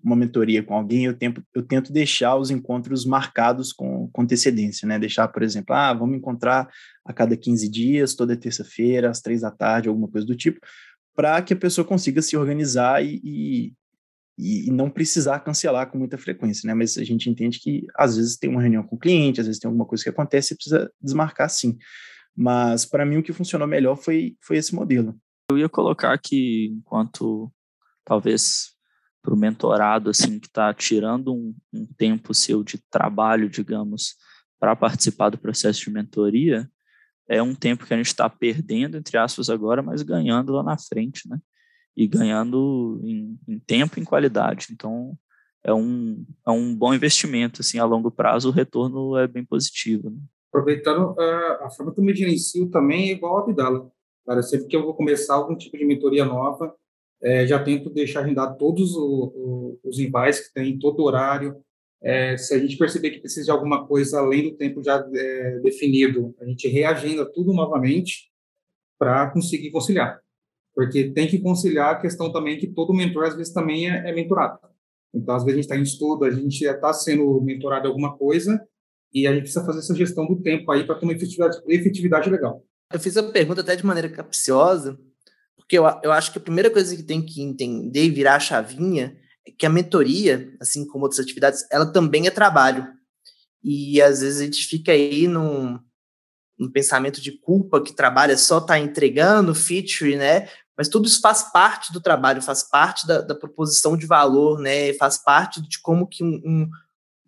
uma 0.03 0.15
mentoria 0.15 0.61
com 0.61 0.75
alguém, 0.75 1.05
eu, 1.05 1.15
tempo, 1.15 1.41
eu 1.51 1.63
tento 1.63 1.91
deixar 1.91 2.35
os 2.35 2.51
encontros 2.51 3.07
marcados 3.07 3.73
com, 3.73 4.07
com 4.13 4.21
antecedência, 4.21 4.87
né? 4.87 4.99
Deixar, 4.99 5.27
por 5.29 5.41
exemplo, 5.41 5.73
ah, 5.73 5.91
vamos 5.95 6.15
encontrar 6.15 6.69
a 7.03 7.11
cada 7.11 7.35
15 7.35 7.67
dias, 7.67 8.13
toda 8.13 8.37
terça-feira, 8.37 9.09
às 9.09 9.19
três 9.19 9.41
da 9.41 9.49
tarde, 9.49 9.89
alguma 9.89 10.07
coisa 10.07 10.27
do 10.27 10.35
tipo, 10.35 10.59
para 11.15 11.41
que 11.41 11.53
a 11.53 11.57
pessoa 11.57 11.83
consiga 11.83 12.21
se 12.21 12.37
organizar 12.37 13.03
e, 13.03 13.19
e, 13.23 13.73
e, 14.67 14.71
não 14.71 14.91
precisar 14.91 15.39
cancelar 15.39 15.89
com 15.89 15.97
muita 15.97 16.19
frequência, 16.19 16.67
né? 16.67 16.75
Mas 16.75 16.99
a 16.99 17.03
gente 17.03 17.31
entende 17.31 17.59
que 17.59 17.87
às 17.95 18.15
vezes 18.15 18.37
tem 18.37 18.47
uma 18.47 18.61
reunião 18.61 18.83
com 18.83 18.95
o 18.95 18.99
cliente, 18.99 19.41
às 19.41 19.47
vezes 19.47 19.59
tem 19.59 19.67
alguma 19.67 19.87
coisa 19.87 20.03
que 20.03 20.09
acontece 20.11 20.53
e 20.53 20.55
precisa 20.55 20.91
desmarcar 21.01 21.49
sim. 21.49 21.79
Mas 22.35 22.85
para 22.85 23.03
mim 23.07 23.17
o 23.17 23.23
que 23.23 23.33
funcionou 23.33 23.67
melhor 23.67 23.95
foi, 23.95 24.37
foi 24.39 24.57
esse 24.57 24.75
modelo. 24.75 25.19
Eu 25.49 25.57
ia 25.57 25.69
colocar 25.69 26.17
que 26.17 26.67
enquanto 26.67 27.49
talvez 28.03 28.73
para 29.21 29.33
o 29.33 29.37
mentorado 29.37 30.09
assim 30.09 30.39
que 30.39 30.47
está 30.47 30.73
tirando 30.73 31.33
um, 31.33 31.55
um, 31.73 31.85
tempo 31.97 32.33
seu 32.33 32.63
de 32.63 32.77
trabalho, 32.89 33.49
digamos, 33.49 34.15
para 34.59 34.75
participar 34.75 35.29
do 35.29 35.37
processo 35.37 35.79
de 35.81 35.89
mentoria, 35.89 36.69
é 37.29 37.41
um 37.41 37.55
tempo 37.55 37.85
que 37.85 37.93
a 37.93 37.97
gente 37.97 38.07
está 38.07 38.29
perdendo 38.29 38.97
entre 38.97 39.17
aspas 39.17 39.49
agora, 39.49 39.81
mas 39.81 40.01
ganhando 40.01 40.51
lá 40.51 40.63
na 40.63 40.77
frente, 40.77 41.29
né? 41.29 41.39
E 41.95 42.07
ganhando 42.07 42.99
em, 43.03 43.39
em 43.47 43.59
tempo 43.59 43.97
e 43.97 44.01
em 44.01 44.05
qualidade. 44.05 44.67
Então 44.71 45.17
é 45.63 45.73
um, 45.73 46.25
é 46.45 46.51
um 46.51 46.75
bom 46.75 46.93
investimento 46.93 47.61
assim 47.61 47.79
a 47.79 47.85
longo 47.85 48.11
prazo, 48.11 48.49
o 48.49 48.53
retorno 48.53 49.15
é 49.15 49.25
bem 49.27 49.45
positivo. 49.45 50.09
Né? 50.09 50.17
Aproveitando 50.49 51.17
a, 51.17 51.67
a 51.67 51.69
forma 51.69 51.93
que 51.93 52.01
eu 52.01 52.15
gerencio 52.15 52.69
também 52.69 53.09
é 53.09 53.13
igual 53.13 53.37
a 53.37 53.41
Abdala. 53.41 53.91
Cara, 54.27 54.43
sempre 54.43 54.67
que 54.67 54.75
eu 54.75 54.83
vou 54.83 54.93
começar 54.93 55.35
algum 55.35 55.55
tipo 55.55 55.77
de 55.77 55.85
mentoria 55.85 56.25
nova, 56.25 56.75
é, 57.23 57.47
já 57.47 57.63
tento 57.63 57.89
deixar 57.89 58.19
agendado 58.19 58.57
todos 58.57 58.93
o, 58.93 59.31
o, 59.33 59.79
os 59.85 59.97
invites 59.99 60.45
que 60.45 60.53
tem, 60.53 60.77
todo 60.77 61.03
horário. 61.03 61.55
É, 62.01 62.35
se 62.35 62.53
a 62.53 62.59
gente 62.59 62.77
perceber 62.77 63.11
que 63.11 63.19
precisa 63.19 63.45
de 63.45 63.51
alguma 63.51 63.87
coisa 63.87 64.19
além 64.19 64.43
do 64.43 64.57
tempo 64.57 64.83
já 64.83 65.03
é, 65.13 65.59
definido, 65.59 66.35
a 66.41 66.45
gente 66.45 66.67
reagenda 66.67 67.25
tudo 67.25 67.53
novamente 67.53 68.29
para 68.99 69.31
conseguir 69.31 69.71
conciliar. 69.71 70.19
Porque 70.75 71.09
tem 71.11 71.27
que 71.27 71.39
conciliar 71.39 71.95
a 71.95 71.99
questão 71.99 72.31
também 72.31 72.59
que 72.59 72.67
todo 72.67 72.93
mentor, 72.93 73.23
às 73.23 73.35
vezes, 73.35 73.53
também 73.53 73.89
é, 73.89 74.09
é 74.09 74.13
mentorado. 74.13 74.59
Então, 75.13 75.35
às 75.35 75.43
vezes, 75.45 75.53
a 75.53 75.61
gente 75.61 75.71
está 75.71 75.77
em 75.77 75.83
estudo, 75.83 76.25
a 76.25 76.31
gente 76.31 76.59
já 76.59 76.73
está 76.73 76.91
sendo 76.91 77.41
mentorado 77.41 77.87
em 77.87 77.89
alguma 77.89 78.17
coisa 78.17 78.61
e 79.13 79.25
a 79.25 79.31
gente 79.31 79.43
precisa 79.43 79.65
fazer 79.65 79.79
essa 79.79 79.95
gestão 79.95 80.27
do 80.27 80.41
tempo 80.41 80.69
aí 80.69 80.85
para 80.85 80.95
ter 80.95 81.05
uma 81.05 81.13
efetividade, 81.13 81.57
efetividade 81.65 82.29
legal. 82.29 82.61
Eu 82.91 82.99
fiz 82.99 83.17
a 83.17 83.23
pergunta 83.23 83.61
até 83.61 83.75
de 83.75 83.85
maneira 83.85 84.09
capciosa, 84.09 84.97
porque 85.55 85.77
eu, 85.77 85.83
eu 86.03 86.11
acho 86.11 86.31
que 86.31 86.37
a 86.37 86.41
primeira 86.41 86.69
coisa 86.69 86.95
que 86.95 87.03
tem 87.03 87.21
que 87.21 87.41
entender 87.41 88.05
e 88.05 88.09
virar 88.09 88.35
a 88.35 88.39
chavinha 88.39 89.17
é 89.45 89.51
que 89.51 89.65
a 89.65 89.69
mentoria, 89.69 90.55
assim 90.61 90.87
como 90.87 91.03
outras 91.03 91.19
atividades, 91.19 91.65
ela 91.71 91.85
também 91.85 92.27
é 92.27 92.31
trabalho. 92.31 92.87
E 93.63 94.01
às 94.01 94.21
vezes 94.21 94.39
a 94.39 94.45
gente 94.45 94.65
fica 94.65 94.93
aí 94.93 95.27
num, 95.27 95.77
num 96.57 96.71
pensamento 96.71 97.19
de 97.19 97.33
culpa 97.33 97.81
que 97.81 97.93
trabalho 97.93 98.31
é 98.31 98.37
só 98.37 98.61
tá 98.61 98.79
entregando 98.79 99.53
feature, 99.53 100.15
né? 100.15 100.47
Mas 100.77 100.87
tudo 100.87 101.07
isso 101.07 101.19
faz 101.19 101.51
parte 101.51 101.91
do 101.91 101.99
trabalho, 101.99 102.41
faz 102.41 102.63
parte 102.63 103.05
da, 103.05 103.19
da 103.19 103.35
proposição 103.35 103.97
de 103.97 104.05
valor, 104.05 104.59
né? 104.59 104.93
Faz 104.93 105.17
parte 105.17 105.61
de 105.61 105.81
como 105.81 106.07
que 106.07 106.23
um, 106.23 106.41
um 106.45 106.69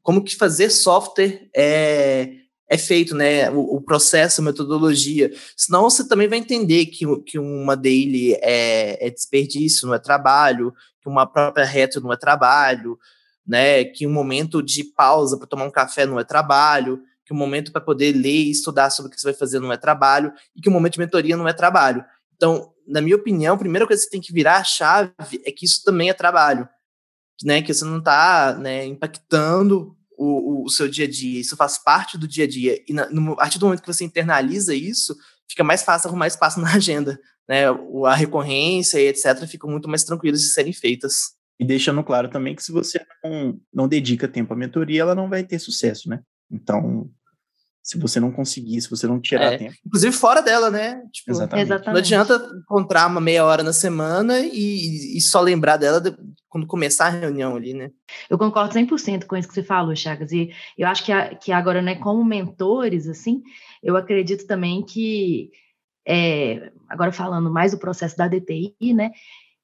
como 0.02 0.24
que 0.24 0.36
fazer 0.36 0.70
software 0.70 1.50
é, 1.56 2.32
é 2.70 2.78
feito, 2.78 3.16
né? 3.16 3.50
O, 3.50 3.78
o, 3.78 3.82
processo, 3.82 4.42
a 4.42 4.44
metodologia. 4.44 5.32
Senão 5.58 5.90
você 5.90 6.08
também 6.08 6.28
vai 6.28 6.38
entender 6.38 6.86
que, 6.86 7.06
que 7.24 7.40
uma 7.40 7.76
daily 7.76 8.36
é, 8.36 9.08
é 9.08 9.10
desperdício, 9.10 9.88
não 9.88 9.96
é 9.96 10.00
trabalho, 10.00 10.72
que 11.02 11.10
uma 11.10 11.26
própria 11.26 11.66
reta 11.66 12.00
não 12.00 12.14
é 12.14 12.18
trabalho, 12.18 12.98
né? 13.46 13.84
Que 13.84 14.06
um 14.06 14.14
momento 14.14 14.62
de 14.62 14.84
pausa 14.84 15.36
para 15.36 15.48
tomar 15.48 15.66
um 15.66 15.72
café 15.72 16.06
não 16.06 16.20
é 16.20 16.24
trabalho, 16.24 17.02
que 17.26 17.34
um 17.34 17.38
momento 17.38 17.72
para 17.72 17.82
poder 17.82 18.16
ler 18.16 18.44
e 18.46 18.52
estudar 18.52 18.92
sobre 18.92 19.10
o 19.10 19.12
que 19.12 19.20
você 19.20 19.32
vai 19.32 19.34
fazer 19.34 19.60
não 19.60 19.74
é 19.74 19.78
trabalho, 19.78 20.32
e 20.56 20.62
que 20.62 20.70
um 20.70 20.74
momento 20.74 20.94
de 20.94 21.00
mentoria 21.00 21.36
não 21.36 21.48
é 21.48 21.54
trabalho. 21.54 22.06
Então, 22.36 22.72
na 22.88 23.02
minha 23.02 23.16
opinião, 23.16 23.56
a 23.56 23.60
primeira 23.60 23.88
coisa 23.88 24.02
que 24.02 24.06
você 24.06 24.12
tem 24.12 24.22
que 24.22 24.32
virar 24.32 24.58
a 24.58 24.64
chave 24.64 25.12
é 25.44 25.52
que 25.52 25.66
isso 25.66 25.82
também 25.84 26.10
é 26.10 26.14
trabalho, 26.14 26.70
né? 27.44 27.64
Que 27.64 27.74
você 27.74 27.84
não 27.84 27.98
está 27.98 28.56
né, 28.60 28.86
impactando 28.86 29.96
o, 30.20 30.66
o, 30.66 30.70
seu 30.70 30.88
dia 30.88 31.06
a 31.06 31.10
dia, 31.10 31.40
isso 31.40 31.56
faz 31.56 31.78
parte 31.78 32.18
do 32.18 32.28
dia 32.28 32.44
a 32.44 32.48
dia. 32.48 32.82
E 32.88 32.94
na, 32.94 33.10
no, 33.10 33.34
a 33.34 33.38
partir 33.38 33.58
do 33.58 33.66
momento 33.66 33.82
que 33.82 33.92
você 33.92 34.04
internaliza 34.04 34.76
isso, 34.76 35.16
fica 35.48 35.64
mais 35.64 35.84
fácil 35.84 36.10
arrumar 36.10 36.28
espaço 36.28 36.60
na 36.62 36.74
agenda. 36.74 37.20
Né? 37.48 37.64
A 38.06 38.14
recorrência 38.14 39.00
e 39.00 39.08
etc. 39.08 39.48
ficam 39.48 39.70
muito 39.70 39.88
mais 39.88 40.04
tranquilas 40.04 40.42
de 40.42 40.50
serem 40.50 40.74
feitas. 40.74 41.34
E 41.60 41.66
deixando 41.66 42.04
claro 42.04 42.30
também 42.30 42.56
que 42.56 42.64
se 42.64 42.72
você 42.72 43.06
não, 43.24 43.60
não 43.74 43.88
dedica 43.88 44.28
tempo 44.28 44.54
à 44.54 44.56
mentoria, 44.56 45.02
ela 45.02 45.16
não 45.16 45.30
vai 45.30 45.44
ter 45.44 45.60
sucesso, 45.60 46.10
né? 46.10 46.22
Então, 46.50 47.10
se 47.82 47.98
você 47.98 48.20
não 48.20 48.32
conseguir, 48.32 48.82
se 48.82 48.90
você 48.90 49.08
não 49.08 49.20
tirar 49.20 49.54
é, 49.54 49.58
tempo. 49.58 49.76
Inclusive 49.86 50.16
fora 50.16 50.42
dela, 50.42 50.70
né? 50.70 51.02
Tipo, 51.12 51.32
Exatamente. 51.32 51.88
Não 51.88 51.96
adianta 51.96 52.36
encontrar 52.62 53.08
uma 53.08 53.22
meia 53.22 53.46
hora 53.46 53.64
na 53.64 53.74
semana 53.74 54.40
e, 54.40 55.18
e 55.18 55.22
só 55.22 55.42
lembrar 55.42 55.78
dela 55.78 56.00
de, 56.00 56.16
quando 56.50 56.68
começar 56.68 57.08
a 57.08 57.10
reunião 57.10 57.56
ali, 57.56 57.74
né? 57.74 57.92
Eu 58.30 58.38
concordo 58.38 58.74
100% 58.74 59.26
com 59.26 59.36
isso 59.36 59.48
que 59.48 59.54
você 59.54 59.64
falou, 59.64 59.96
Chagas. 59.96 60.32
E 60.32 60.52
eu 60.78 60.88
acho 60.88 61.04
que, 61.04 61.12
a, 61.12 61.36
que 61.36 61.52
agora, 61.52 61.82
né, 61.82 61.96
como 61.96 62.24
mentores, 62.24 63.08
assim, 63.08 63.42
eu 63.82 63.96
acredito 63.96 64.46
também 64.46 64.84
que, 64.84 65.52
é, 66.08 66.72
agora 66.88 67.12
falando 67.12 67.52
mais 67.52 67.72
do 67.72 67.80
processo 67.80 68.18
da 68.18 68.28
DTI, 68.28 68.94
né? 68.94 69.12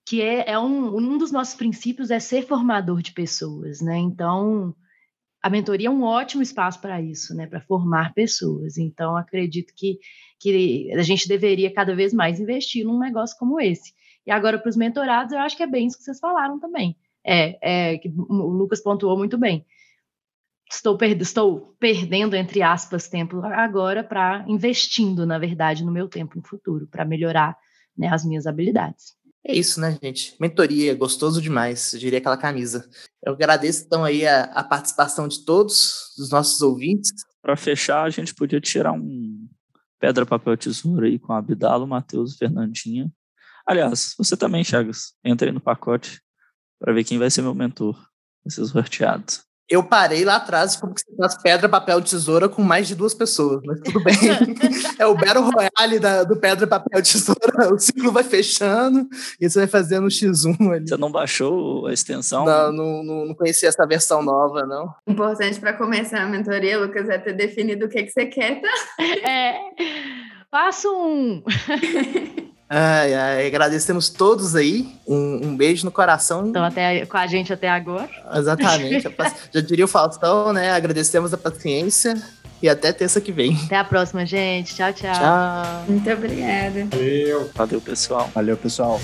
Que 0.06 0.22
é, 0.22 0.52
é 0.52 0.60
um, 0.60 0.96
um 0.96 1.18
dos 1.18 1.32
nossos 1.32 1.56
princípios 1.56 2.12
é 2.12 2.20
ser 2.20 2.48
formador 2.48 3.02
de 3.02 3.12
pessoas, 3.12 3.82
né? 3.82 3.98
Então, 3.98 4.76
a 5.46 5.50
mentoria 5.50 5.90
é 5.90 5.92
um 5.92 6.02
ótimo 6.02 6.42
espaço 6.42 6.82
para 6.82 7.00
isso, 7.00 7.36
né, 7.36 7.46
para 7.46 7.62
formar 7.62 8.16
pessoas. 8.16 8.80
Então, 8.80 9.16
acredito 9.16 9.76
que, 9.76 10.00
que 10.40 10.92
a 10.92 11.04
gente 11.04 11.28
deveria 11.28 11.72
cada 11.72 11.96
vez 11.96 12.12
mais 12.12 12.40
investir 12.40 12.84
num 12.84 12.98
negócio 12.98 13.38
como 13.38 13.62
esse. 13.62 13.94
E 14.26 14.32
agora, 14.32 14.58
para 14.58 14.70
os 14.70 14.76
mentorados, 14.76 15.32
eu 15.32 15.38
acho 15.38 15.56
que 15.56 15.62
é 15.62 15.68
bem 15.68 15.86
isso 15.86 16.00
que 16.00 16.04
vocês 16.04 16.18
falaram 16.18 16.60
também. 16.60 16.98
É, 17.24 17.92
é 17.94 17.98
que 18.00 18.10
o 18.10 18.48
Lucas 18.48 18.82
pontuou 18.82 19.16
muito 19.16 19.38
bem. 19.38 19.64
Estou, 20.68 20.98
per 20.98 21.16
estou 21.22 21.76
perdendo, 21.80 22.36
entre 22.36 22.64
aspas, 22.64 23.08
tempo 23.08 23.40
agora 23.46 24.04
para 24.04 24.44
investindo, 24.48 25.28
na 25.28 25.38
verdade, 25.38 25.86
no 25.86 25.92
meu 25.92 26.10
tempo 26.10 26.38
no 26.38 26.44
futuro, 26.44 26.88
para 26.88 27.06
melhorar 27.06 27.56
né, 27.96 28.08
as 28.08 28.26
minhas 28.26 28.48
habilidades. 28.48 29.14
É 29.48 29.56
isso, 29.56 29.80
né, 29.80 29.98
gente? 30.02 30.36
Mentoria, 30.40 30.96
gostoso 30.96 31.40
demais, 31.40 31.94
eu 31.94 32.00
diria 32.00 32.18
aquela 32.18 32.38
camisa. 32.38 32.90
Eu 33.24 33.34
agradeço, 33.34 33.84
então, 33.86 34.04
aí 34.04 34.26
a, 34.26 34.46
a 34.46 34.64
participação 34.64 35.28
de 35.28 35.46
todos, 35.46 36.14
dos 36.18 36.32
nossos 36.32 36.62
ouvintes. 36.62 37.12
Para 37.44 37.56
fechar, 37.56 38.04
a 38.04 38.10
gente 38.10 38.34
podia 38.34 38.60
tirar 38.60 38.94
um 38.94 39.48
pedra, 40.00 40.26
papel, 40.26 40.58
tesoura 40.58 41.06
aí 41.06 41.20
com 41.20 41.32
a 41.32 41.38
Abdalo, 41.38 41.86
Matheus 41.86 42.34
e 42.34 42.38
Fernandinha. 42.38 43.12
Aliás, 43.68 44.16
você 44.18 44.36
também, 44.36 44.64
Chagas, 44.64 45.14
entra 45.24 45.48
aí 45.48 45.54
no 45.54 45.62
pacote 45.62 46.20
para 46.80 46.94
ver 46.94 47.04
quem 47.04 47.20
vai 47.20 47.30
ser 47.30 47.44
meu 47.44 47.54
mentor, 47.54 47.96
vai 48.44 48.52
ser 48.52 48.66
sorteado 48.66 49.46
eu 49.70 49.84
parei 49.84 50.24
lá 50.24 50.36
atrás 50.36 50.76
como 50.76 50.94
que 50.94 51.02
você 51.02 51.16
faz 51.18 51.42
pedra, 51.42 51.68
papel, 51.68 52.02
tesoura 52.02 52.48
com 52.48 52.62
mais 52.62 52.88
de 52.88 52.96
duas 52.96 53.14
pessoas, 53.14 53.62
mas 53.66 53.80
tudo 53.82 54.04
bem. 54.04 54.16
é 55.00 55.06
o 55.08 55.16
Battle 55.16 55.50
Royale 55.50 56.00
da, 56.00 56.24
do 56.24 56.36
pedra, 56.36 56.68
papel, 56.68 57.02
tesoura. 57.02 57.36
O 57.74 57.80
ciclo 57.80 58.12
vai 58.12 58.24
fechando 58.24 59.08
e 59.40 59.50
você 59.50 59.60
vai 59.60 59.68
fazendo 59.68 60.06
um 60.06 60.10
X1 60.10 60.72
ali. 60.72 60.88
Você 60.88 60.98
não 60.98 61.12
baixou 61.12 61.88
a 61.88 61.94
extensão? 61.94 62.46
Não, 62.46 62.72
não, 62.72 63.04
não, 63.04 63.26
não 63.26 63.36
conhecia 63.36 63.70
essa 63.70 63.86
versão 63.88 64.22
nova, 64.22 64.66
não. 64.66 64.94
Importante 65.08 65.60
para 65.60 65.74
começar 65.74 66.22
a 66.22 66.28
mentoria, 66.28 66.80
Lucas, 66.80 67.10
é 67.10 67.18
ter 67.18 67.34
definido 67.34 67.86
o 67.86 67.90
que, 67.90 68.04
que 68.04 68.12
você 68.12 68.26
quer, 68.28 68.62
tá? 68.62 68.70
É. 69.28 69.58
Faço 70.52 70.90
um. 70.96 71.44
Ai, 72.68 73.14
ai, 73.14 73.48
agradecemos 73.48 74.10
todos 74.10 74.56
aí. 74.56 74.96
Um, 75.08 75.50
um 75.50 75.58
beijo 75.58 75.86
no 75.86 75.92
coração. 75.92 76.48
Estão 76.48 76.64
até 76.64 77.06
com 77.06 77.18
a 77.18 77.28
gente 77.28 77.54
até 77.54 77.70
agora. 77.70 78.10
Exatamente. 78.34 79.08
Já 79.54 79.62
diria 79.62 79.86
o 79.86 79.88
Faustão, 79.88 80.52
né? 80.52 80.72
Agradecemos 80.72 81.34
a 81.34 81.38
paciência 81.38 82.20
e 82.62 82.68
até 82.68 82.92
terça 82.92 83.22
que 83.22 83.32
vem. 83.32 83.56
Até 83.66 83.78
a 83.78 83.84
próxima, 83.84 84.26
gente. 84.26 84.74
Tchau, 84.74 84.92
tchau. 84.94 85.14
Tchau. 85.14 85.84
Muito 85.88 86.10
obrigada. 86.10 86.88
Valeu. 86.92 87.52
Valeu, 87.54 87.82
pessoal. 87.82 88.32
Valeu, 88.34 88.58
pessoal. 88.58 89.00